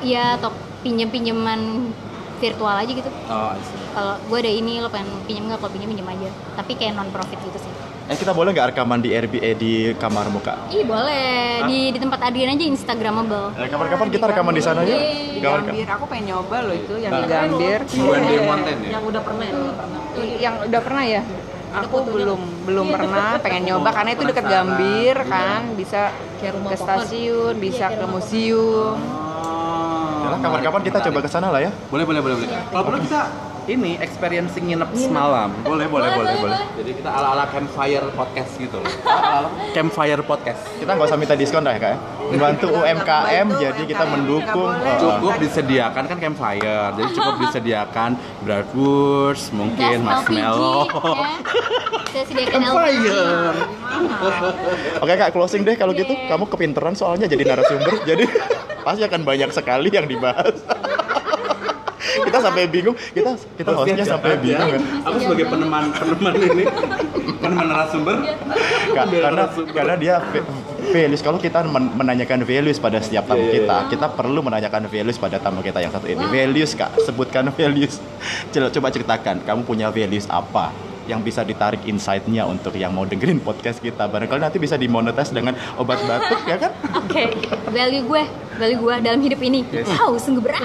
Iya 0.00 0.40
atau 0.40 0.48
pinjem 0.80 1.12
pinjaman 1.12 1.92
virtual 2.40 2.72
aja 2.72 2.88
gitu. 2.88 3.10
Oh. 3.28 3.52
Kalau 3.90 4.14
gue 4.18 4.38
ada 4.38 4.52
ini 4.52 4.78
lo 4.78 4.88
pengen 4.88 5.10
pinjam 5.26 5.44
nggak? 5.50 5.58
Kalau 5.60 5.72
pinjam 5.72 5.88
pinjam 5.90 6.08
aja. 6.08 6.28
Tapi 6.56 6.72
kayak 6.78 6.92
non 6.94 7.08
profit 7.10 7.38
gitu 7.42 7.58
sih. 7.58 7.72
Eh 8.10 8.18
kita 8.18 8.34
boleh 8.34 8.50
nggak 8.50 8.74
rekaman 8.74 8.98
di 8.98 9.14
Airbnb 9.14 9.54
di 9.54 9.94
kamarmu 9.94 10.42
kak? 10.42 10.74
ih 10.74 10.82
boleh. 10.82 11.62
Di 11.70 11.94
di 11.94 11.98
tempat 12.02 12.18
Adrian 12.26 12.50
aja 12.50 12.66
instagramable. 12.66 13.54
Eh, 13.54 13.70
kapan-kapan 13.70 14.08
kita 14.10 14.24
rekaman 14.34 14.54
di 14.58 14.62
sana 14.66 14.82
ya? 14.82 14.98
di 14.98 15.38
Gambir. 15.38 15.86
Aku 15.86 16.10
pengen 16.10 16.34
nyoba 16.34 16.56
loh 16.66 16.74
itu 16.74 16.94
yang 16.98 17.12
di 17.14 17.24
Gambir. 17.30 17.78
One 17.86 18.24
day 18.26 18.38
mountain 18.42 18.76
ya? 18.82 18.90
Yang 18.98 19.04
udah 19.14 19.22
pernah 19.22 19.46
ya? 19.46 19.54
yang 20.42 20.54
udah 20.66 20.80
pernah 20.82 21.04
ya? 21.06 21.22
Aku 21.70 21.96
belum 22.02 22.40
belum 22.66 22.86
pernah. 22.90 23.38
Pengen 23.38 23.62
nyoba 23.70 23.88
karena 23.94 24.10
itu 24.18 24.22
dekat 24.26 24.44
Gambir 24.50 25.16
kan. 25.30 25.62
Bisa 25.78 26.10
ke 26.42 26.74
stasiun 26.74 27.54
bisa 27.62 27.94
ke 27.94 28.04
museum. 28.10 28.98
Kapan-kapan 30.40 30.82
kita 30.82 30.98
coba 30.98 31.18
ke 31.22 31.30
sana 31.30 31.46
lah 31.54 31.60
ya. 31.62 31.70
Boleh, 31.94 32.02
boleh, 32.02 32.20
boleh, 32.24 32.36
boleh. 32.42 32.48
Kalau 32.74 32.84
perlu 32.90 32.98
kita 33.06 33.49
ini 33.66 34.00
experiencing 34.00 34.72
nginep 34.72 34.90
semalam. 34.96 35.52
Boleh, 35.60 35.86
boleh, 35.90 36.10
boleh, 36.14 36.34
boleh. 36.40 36.58
Jadi 36.80 36.90
kita 36.96 37.10
ala-ala 37.10 37.44
campfire 37.50 38.06
podcast 38.14 38.52
gitu 38.56 38.80
loh. 38.80 38.88
Ala-ala 39.04 39.48
campfire 39.72 40.22
podcast. 40.24 40.60
Kita 40.78 40.96
nggak 40.96 41.08
usah 41.10 41.18
minta 41.20 41.34
diskon 41.36 41.66
dah 41.66 41.76
ya 41.76 41.80
kak 41.80 41.90
ya. 41.92 41.98
Membantu 42.30 42.66
UMKM, 42.70 43.46
jadi 43.58 43.82
kita 43.84 44.04
mendukung. 44.06 44.70
Eh, 44.80 44.96
Cukup 45.00 45.32
disediakan 45.42 46.02
kan 46.06 46.16
campfire. 46.16 46.94
Jadi 46.96 47.10
cukup 47.12 47.34
disediakan 47.48 48.10
bratwurst, 48.46 49.50
mungkin 49.52 50.06
marshmallow. 50.06 50.86
Ya. 50.86 51.28
saya 52.12 52.24
sediakan 52.26 52.60
LPG 52.60 53.04
Campfire. 53.06 54.50
Oke 55.00 55.14
kak, 55.16 55.30
closing 55.34 55.62
deh 55.62 55.76
kalau 55.78 55.92
gitu. 55.94 56.10
Kamu 56.10 56.44
kepinteran 56.50 56.94
soalnya 56.94 57.26
jadi 57.26 57.42
narasumber, 57.46 58.02
jadi 58.10 58.24
pasti 58.82 59.02
akan 59.04 59.20
banyak 59.22 59.50
sekali 59.52 59.88
yang 59.92 60.06
dibahas. 60.08 60.56
Kita 62.20 62.38
sampai 62.40 62.62
bingung, 62.66 62.96
kita 63.10 63.30
kita 63.54 63.70
hostnya 63.72 64.04
sampai 64.04 64.36
bingung 64.36 64.68
ya. 64.68 64.78
Aku 65.02 65.16
sebagai 65.18 65.46
peneman 65.46 65.84
peneman 65.90 66.34
ini, 66.36 66.64
peneman 67.36 67.66
narasumber. 67.66 68.16
Biar 68.90 69.22
karena 69.22 69.42
karena 69.70 69.94
dia 69.94 70.14
va- 70.18 70.44
values. 70.90 71.20
Kalau 71.20 71.38
kita 71.38 71.62
men- 71.64 71.92
menanyakan 71.92 72.42
values 72.42 72.76
pada 72.76 72.98
setiap 72.98 73.24
tamu 73.24 73.40
Iya, 73.40 73.46
iya, 73.46 73.56
kita 73.60 73.76
kita 73.88 74.06
perlu 74.10 74.40
menanyakan 74.40 74.86
values 74.86 75.16
pada 75.16 75.36
tamu 75.36 75.60
kita 75.60 75.78
yang 75.78 75.90
satu 75.90 76.04
ini. 76.04 76.24
Values 76.26 76.74
kak. 76.74 76.90
Sebutkan 77.00 77.48
values. 77.50 78.02
Coba- 78.52 78.70
coba 78.70 78.88
ceritakan 78.90 79.36
kamu 79.40 79.60
punya 79.62 79.86
values 79.88 80.26
apa 80.26 80.89
yang 81.10 81.20
bisa 81.26 81.42
ditarik 81.42 81.82
insight-nya 81.82 82.46
untuk 82.46 82.78
yang 82.78 82.94
mau 82.94 83.02
dengerin 83.02 83.42
podcast 83.42 83.82
kita 83.82 84.06
barangkali 84.06 84.38
nanti 84.38 84.62
bisa 84.62 84.78
dimonetize 84.78 85.34
dengan 85.34 85.58
obat 85.74 85.98
batuk 86.06 86.40
ya 86.46 86.56
kan 86.56 86.72
Oke, 87.10 87.26
value 87.74 88.06
gue, 88.06 88.22
value 88.54 88.78
gue 88.78 88.94
dalam 89.02 89.18
hidup 89.18 89.40
ini. 89.42 89.66
Wow, 89.98 90.14
sungguh 90.14 90.38
berat. 90.46 90.62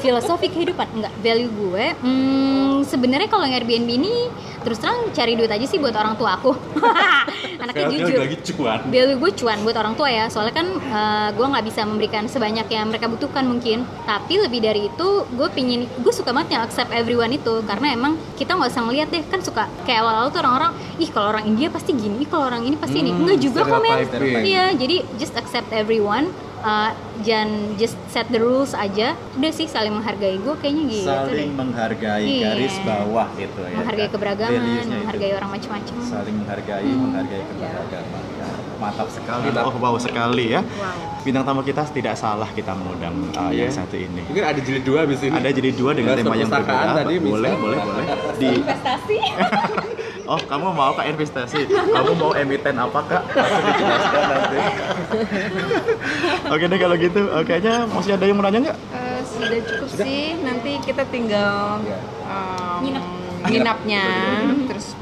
Filosofi 0.00 0.48
kehidupan 0.48 0.88
enggak, 0.96 1.12
value 1.20 1.52
gue. 1.52 1.84
Hmm, 2.00 2.80
sebenarnya 2.88 3.28
kalau 3.28 3.44
yang 3.44 3.60
Airbnb 3.60 3.90
ini 3.92 4.32
terus 4.64 4.80
terang 4.80 5.12
cari 5.12 5.36
duit 5.36 5.52
aja 5.52 5.66
sih 5.68 5.76
buat 5.76 5.92
orang 5.92 6.16
tua 6.16 6.40
aku. 6.40 6.56
Anaknya 7.62 7.86
Value 7.86 8.00
jujur. 8.02 8.18
lagi 8.18 8.36
cuan. 8.42 8.78
Value 8.90 9.18
gue 9.22 9.30
cuan 9.38 9.58
buat 9.62 9.76
orang 9.78 9.94
tua 9.94 10.10
ya, 10.10 10.26
soalnya 10.26 10.54
kan 10.58 10.66
eh, 10.74 11.28
gue 11.30 11.46
nggak 11.46 11.64
bisa 11.64 11.80
memberikan 11.86 12.26
sebanyak 12.26 12.66
yang 12.66 12.90
mereka 12.90 13.06
butuhkan 13.06 13.46
mungkin. 13.46 13.86
Tapi 14.02 14.34
lebih 14.42 14.60
dari 14.60 14.90
itu, 14.90 15.08
gue 15.30 15.48
pingin, 15.54 15.86
gue 15.86 16.12
suka 16.12 16.34
banget 16.34 16.58
yang 16.58 16.62
accept 16.66 16.90
everyone 16.90 17.30
itu 17.30 17.62
karena 17.62 17.94
emang 17.94 18.18
kita 18.34 18.58
nggak 18.58 18.70
usah 18.74 18.82
ngeliat 18.82 19.08
deh 19.14 19.22
kan 19.30 19.38
suka 19.38 19.70
kayak 19.86 20.02
awal-awal 20.02 20.28
tuh 20.34 20.42
orang-orang, 20.42 20.72
ih 20.98 21.10
kalau 21.14 21.30
orang 21.30 21.44
India 21.46 21.70
pasti 21.70 21.94
gini, 21.94 22.26
kalau 22.26 22.50
orang 22.50 22.66
ini 22.66 22.74
pasti 22.74 22.98
ini. 22.98 23.14
Hmm, 23.14 23.22
Enggak 23.22 23.38
juga 23.38 23.60
kok 23.62 23.80
men. 23.80 23.96
Iya, 24.42 24.64
jadi 24.74 24.96
just 25.16 25.38
accept 25.38 25.70
everyone. 25.70 26.34
Uh, 26.62 26.90
jangan 27.20 27.50
just 27.76 27.94
set 28.06 28.26
the 28.28 28.38
rules 28.38 28.72
aja. 28.72 29.14
Udah 29.34 29.50
sih 29.50 29.66
saling 29.66 29.92
menghargai 29.92 30.36
gue 30.36 30.54
kayaknya 30.56 30.84
gitu 30.88 31.04
deh. 31.04 31.28
Saling 31.28 31.50
menghargai 31.52 32.24
Iya. 32.24 32.42
garis 32.48 32.74
bawah 32.82 33.28
gitu 33.34 33.60
ya. 33.60 33.76
Menghargai 33.76 34.02
kan? 34.02 34.12
keberagaman, 34.12 34.56
Values-nya 34.56 34.82
itu. 34.84 35.00
menghargai 35.00 35.32
orang 35.34 35.50
macam-macam. 35.52 35.94
Saling 36.00 36.36
menghargai, 36.36 36.82
Hmm. 36.84 37.00
menghargai 37.02 37.42
keberagaman. 37.44 38.22
Ya, 38.32 38.48
Mantap 38.74 39.06
sekali. 39.08 39.46
oh 39.54 39.74
wow 39.78 39.94
sekali 39.94 40.50
ya 40.50 40.60
bintang 41.22 41.46
tamu 41.46 41.62
kita 41.62 41.86
tidak 41.86 42.18
salah 42.18 42.50
kita 42.50 42.74
mengundang 42.74 43.14
uh, 43.30 43.54
yang 43.54 43.70
Iya. 43.70 43.78
satu 43.78 43.94
ini 43.94 44.26
Mungkin 44.26 44.42
ada 44.42 44.58
jilid 44.58 44.82
dua 44.82 45.06
abis 45.06 45.22
ini. 45.22 45.30
ada 45.30 45.48
jadi 45.48 45.70
dua 45.70 45.94
dengan 45.94 46.18
tema 46.18 46.34
yang 46.34 46.50
berbeda 46.50 46.90
tadi 46.98 47.14
bisa. 47.14 47.30
boleh 47.30 47.52
boleh 47.54 47.78
boleh 47.78 48.04
di 48.36 48.50
Investasi. 48.58 49.18
Oh, 50.22 50.38
kamu 50.38 50.70
mau 50.70 50.94
kak 50.94 51.06
investasi? 51.08 51.66
Kamu 51.66 52.14
mau 52.14 52.30
emiten 52.32 52.78
apa 52.78 53.00
kak? 53.02 53.22
Aku 53.26 53.58
dijelaskan 53.66 54.22
nanti. 54.22 54.58
Oke 56.46 56.64
deh 56.64 56.78
kalau 56.78 56.96
gitu. 56.96 57.20
Oh, 57.26 57.42
kayaknya 57.42 57.74
masih 57.86 58.14
ada 58.14 58.24
yang 58.24 58.36
mau 58.38 58.44
nanya 58.46 58.70
nggak? 58.70 58.78
Eh, 58.94 59.20
sudah 59.26 59.58
cukup 59.66 59.88
sih 59.92 60.38
nanti 60.38 60.78
kita 60.80 61.02
tinggal 61.08 61.82
um, 62.22 62.78
Nginep. 62.80 63.04
nginapnya 63.42 64.04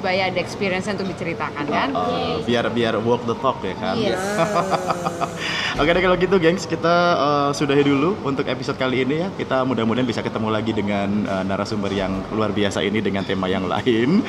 bayar 0.04 0.34
ada 0.34 0.40
experience 0.42 0.86
untuk 0.90 1.08
diceritakan 1.08 1.64
kan 1.64 1.88
Oh, 1.96 2.42
biar 2.44 2.68
biar 2.70 3.00
walk 3.00 3.24
the 3.24 3.36
talk 3.40 3.58
ya 3.64 3.74
kan. 3.78 3.96
Yes. 3.96 4.20
Oke 5.80 5.90
deh 5.96 6.02
kalau 6.02 6.16
gitu 6.20 6.36
gengs 6.36 6.68
kita 6.68 6.94
eh, 7.16 7.50
sudahi 7.56 7.82
dulu 7.86 8.20
untuk 8.26 8.44
episode 8.46 8.76
kali 8.76 9.02
ini 9.06 9.26
ya. 9.26 9.28
Kita 9.32 9.64
mudah-mudahan 9.64 10.04
bisa 10.04 10.20
ketemu 10.20 10.48
lagi 10.52 10.72
dengan 10.76 11.08
eh, 11.24 11.44
narasumber 11.46 11.90
yang 11.94 12.20
luar 12.34 12.52
biasa 12.52 12.84
ini 12.84 13.00
dengan 13.00 13.24
tema 13.24 13.48
yang 13.48 13.64
lain. 13.64 14.20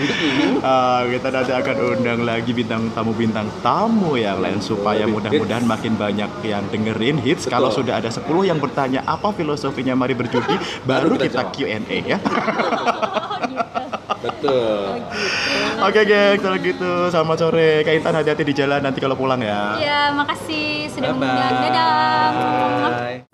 Eh, 0.61 1.01
kita 1.17 1.27
nanti 1.33 1.51
akan 1.51 1.75
undang 1.97 2.21
lagi 2.23 2.51
bintang 2.53 2.87
tamu 2.93 3.11
bintang 3.11 3.47
tamu 3.65 4.15
yang 4.15 4.39
lain 4.39 4.61
supaya 4.61 5.03
mudah-mudahan 5.09 5.65
makin 5.65 5.97
banyak 5.97 6.29
yang 6.45 6.63
dengerin 6.71 7.17
hits. 7.19 7.49
Betul. 7.49 7.53
Kalau 7.57 7.69
sudah 7.73 7.99
ada 7.99 8.09
10 8.13 8.23
yang 8.45 8.59
bertanya 8.61 9.01
apa 9.03 9.33
filosofinya 9.33 9.97
mari 9.97 10.13
berjudi, 10.13 10.55
baru 10.89 11.11
Baru 11.11 11.17
kita 11.19 11.41
kita 11.41 11.43
Q&A 11.55 11.97
ya. 12.05 12.17
Betul. 14.19 14.99
Oh, 15.79 15.87
gitu. 15.87 15.87
Oke, 15.87 16.01
geng. 16.03 16.37
Kalau 16.43 16.57
gitu, 16.59 16.91
sama 17.07 17.33
sore. 17.39 17.87
Kak 17.87 17.93
Intan 17.95 18.15
hati-hati 18.19 18.43
di 18.43 18.53
jalan 18.53 18.83
nanti 18.83 18.99
kalau 18.99 19.15
pulang 19.15 19.39
ya. 19.39 19.79
Iya, 19.79 20.01
makasih 20.11 20.91
sudah 20.91 21.15
mengundang. 21.15 21.71
Dadah. 21.71 22.27
Bye. 22.91 23.30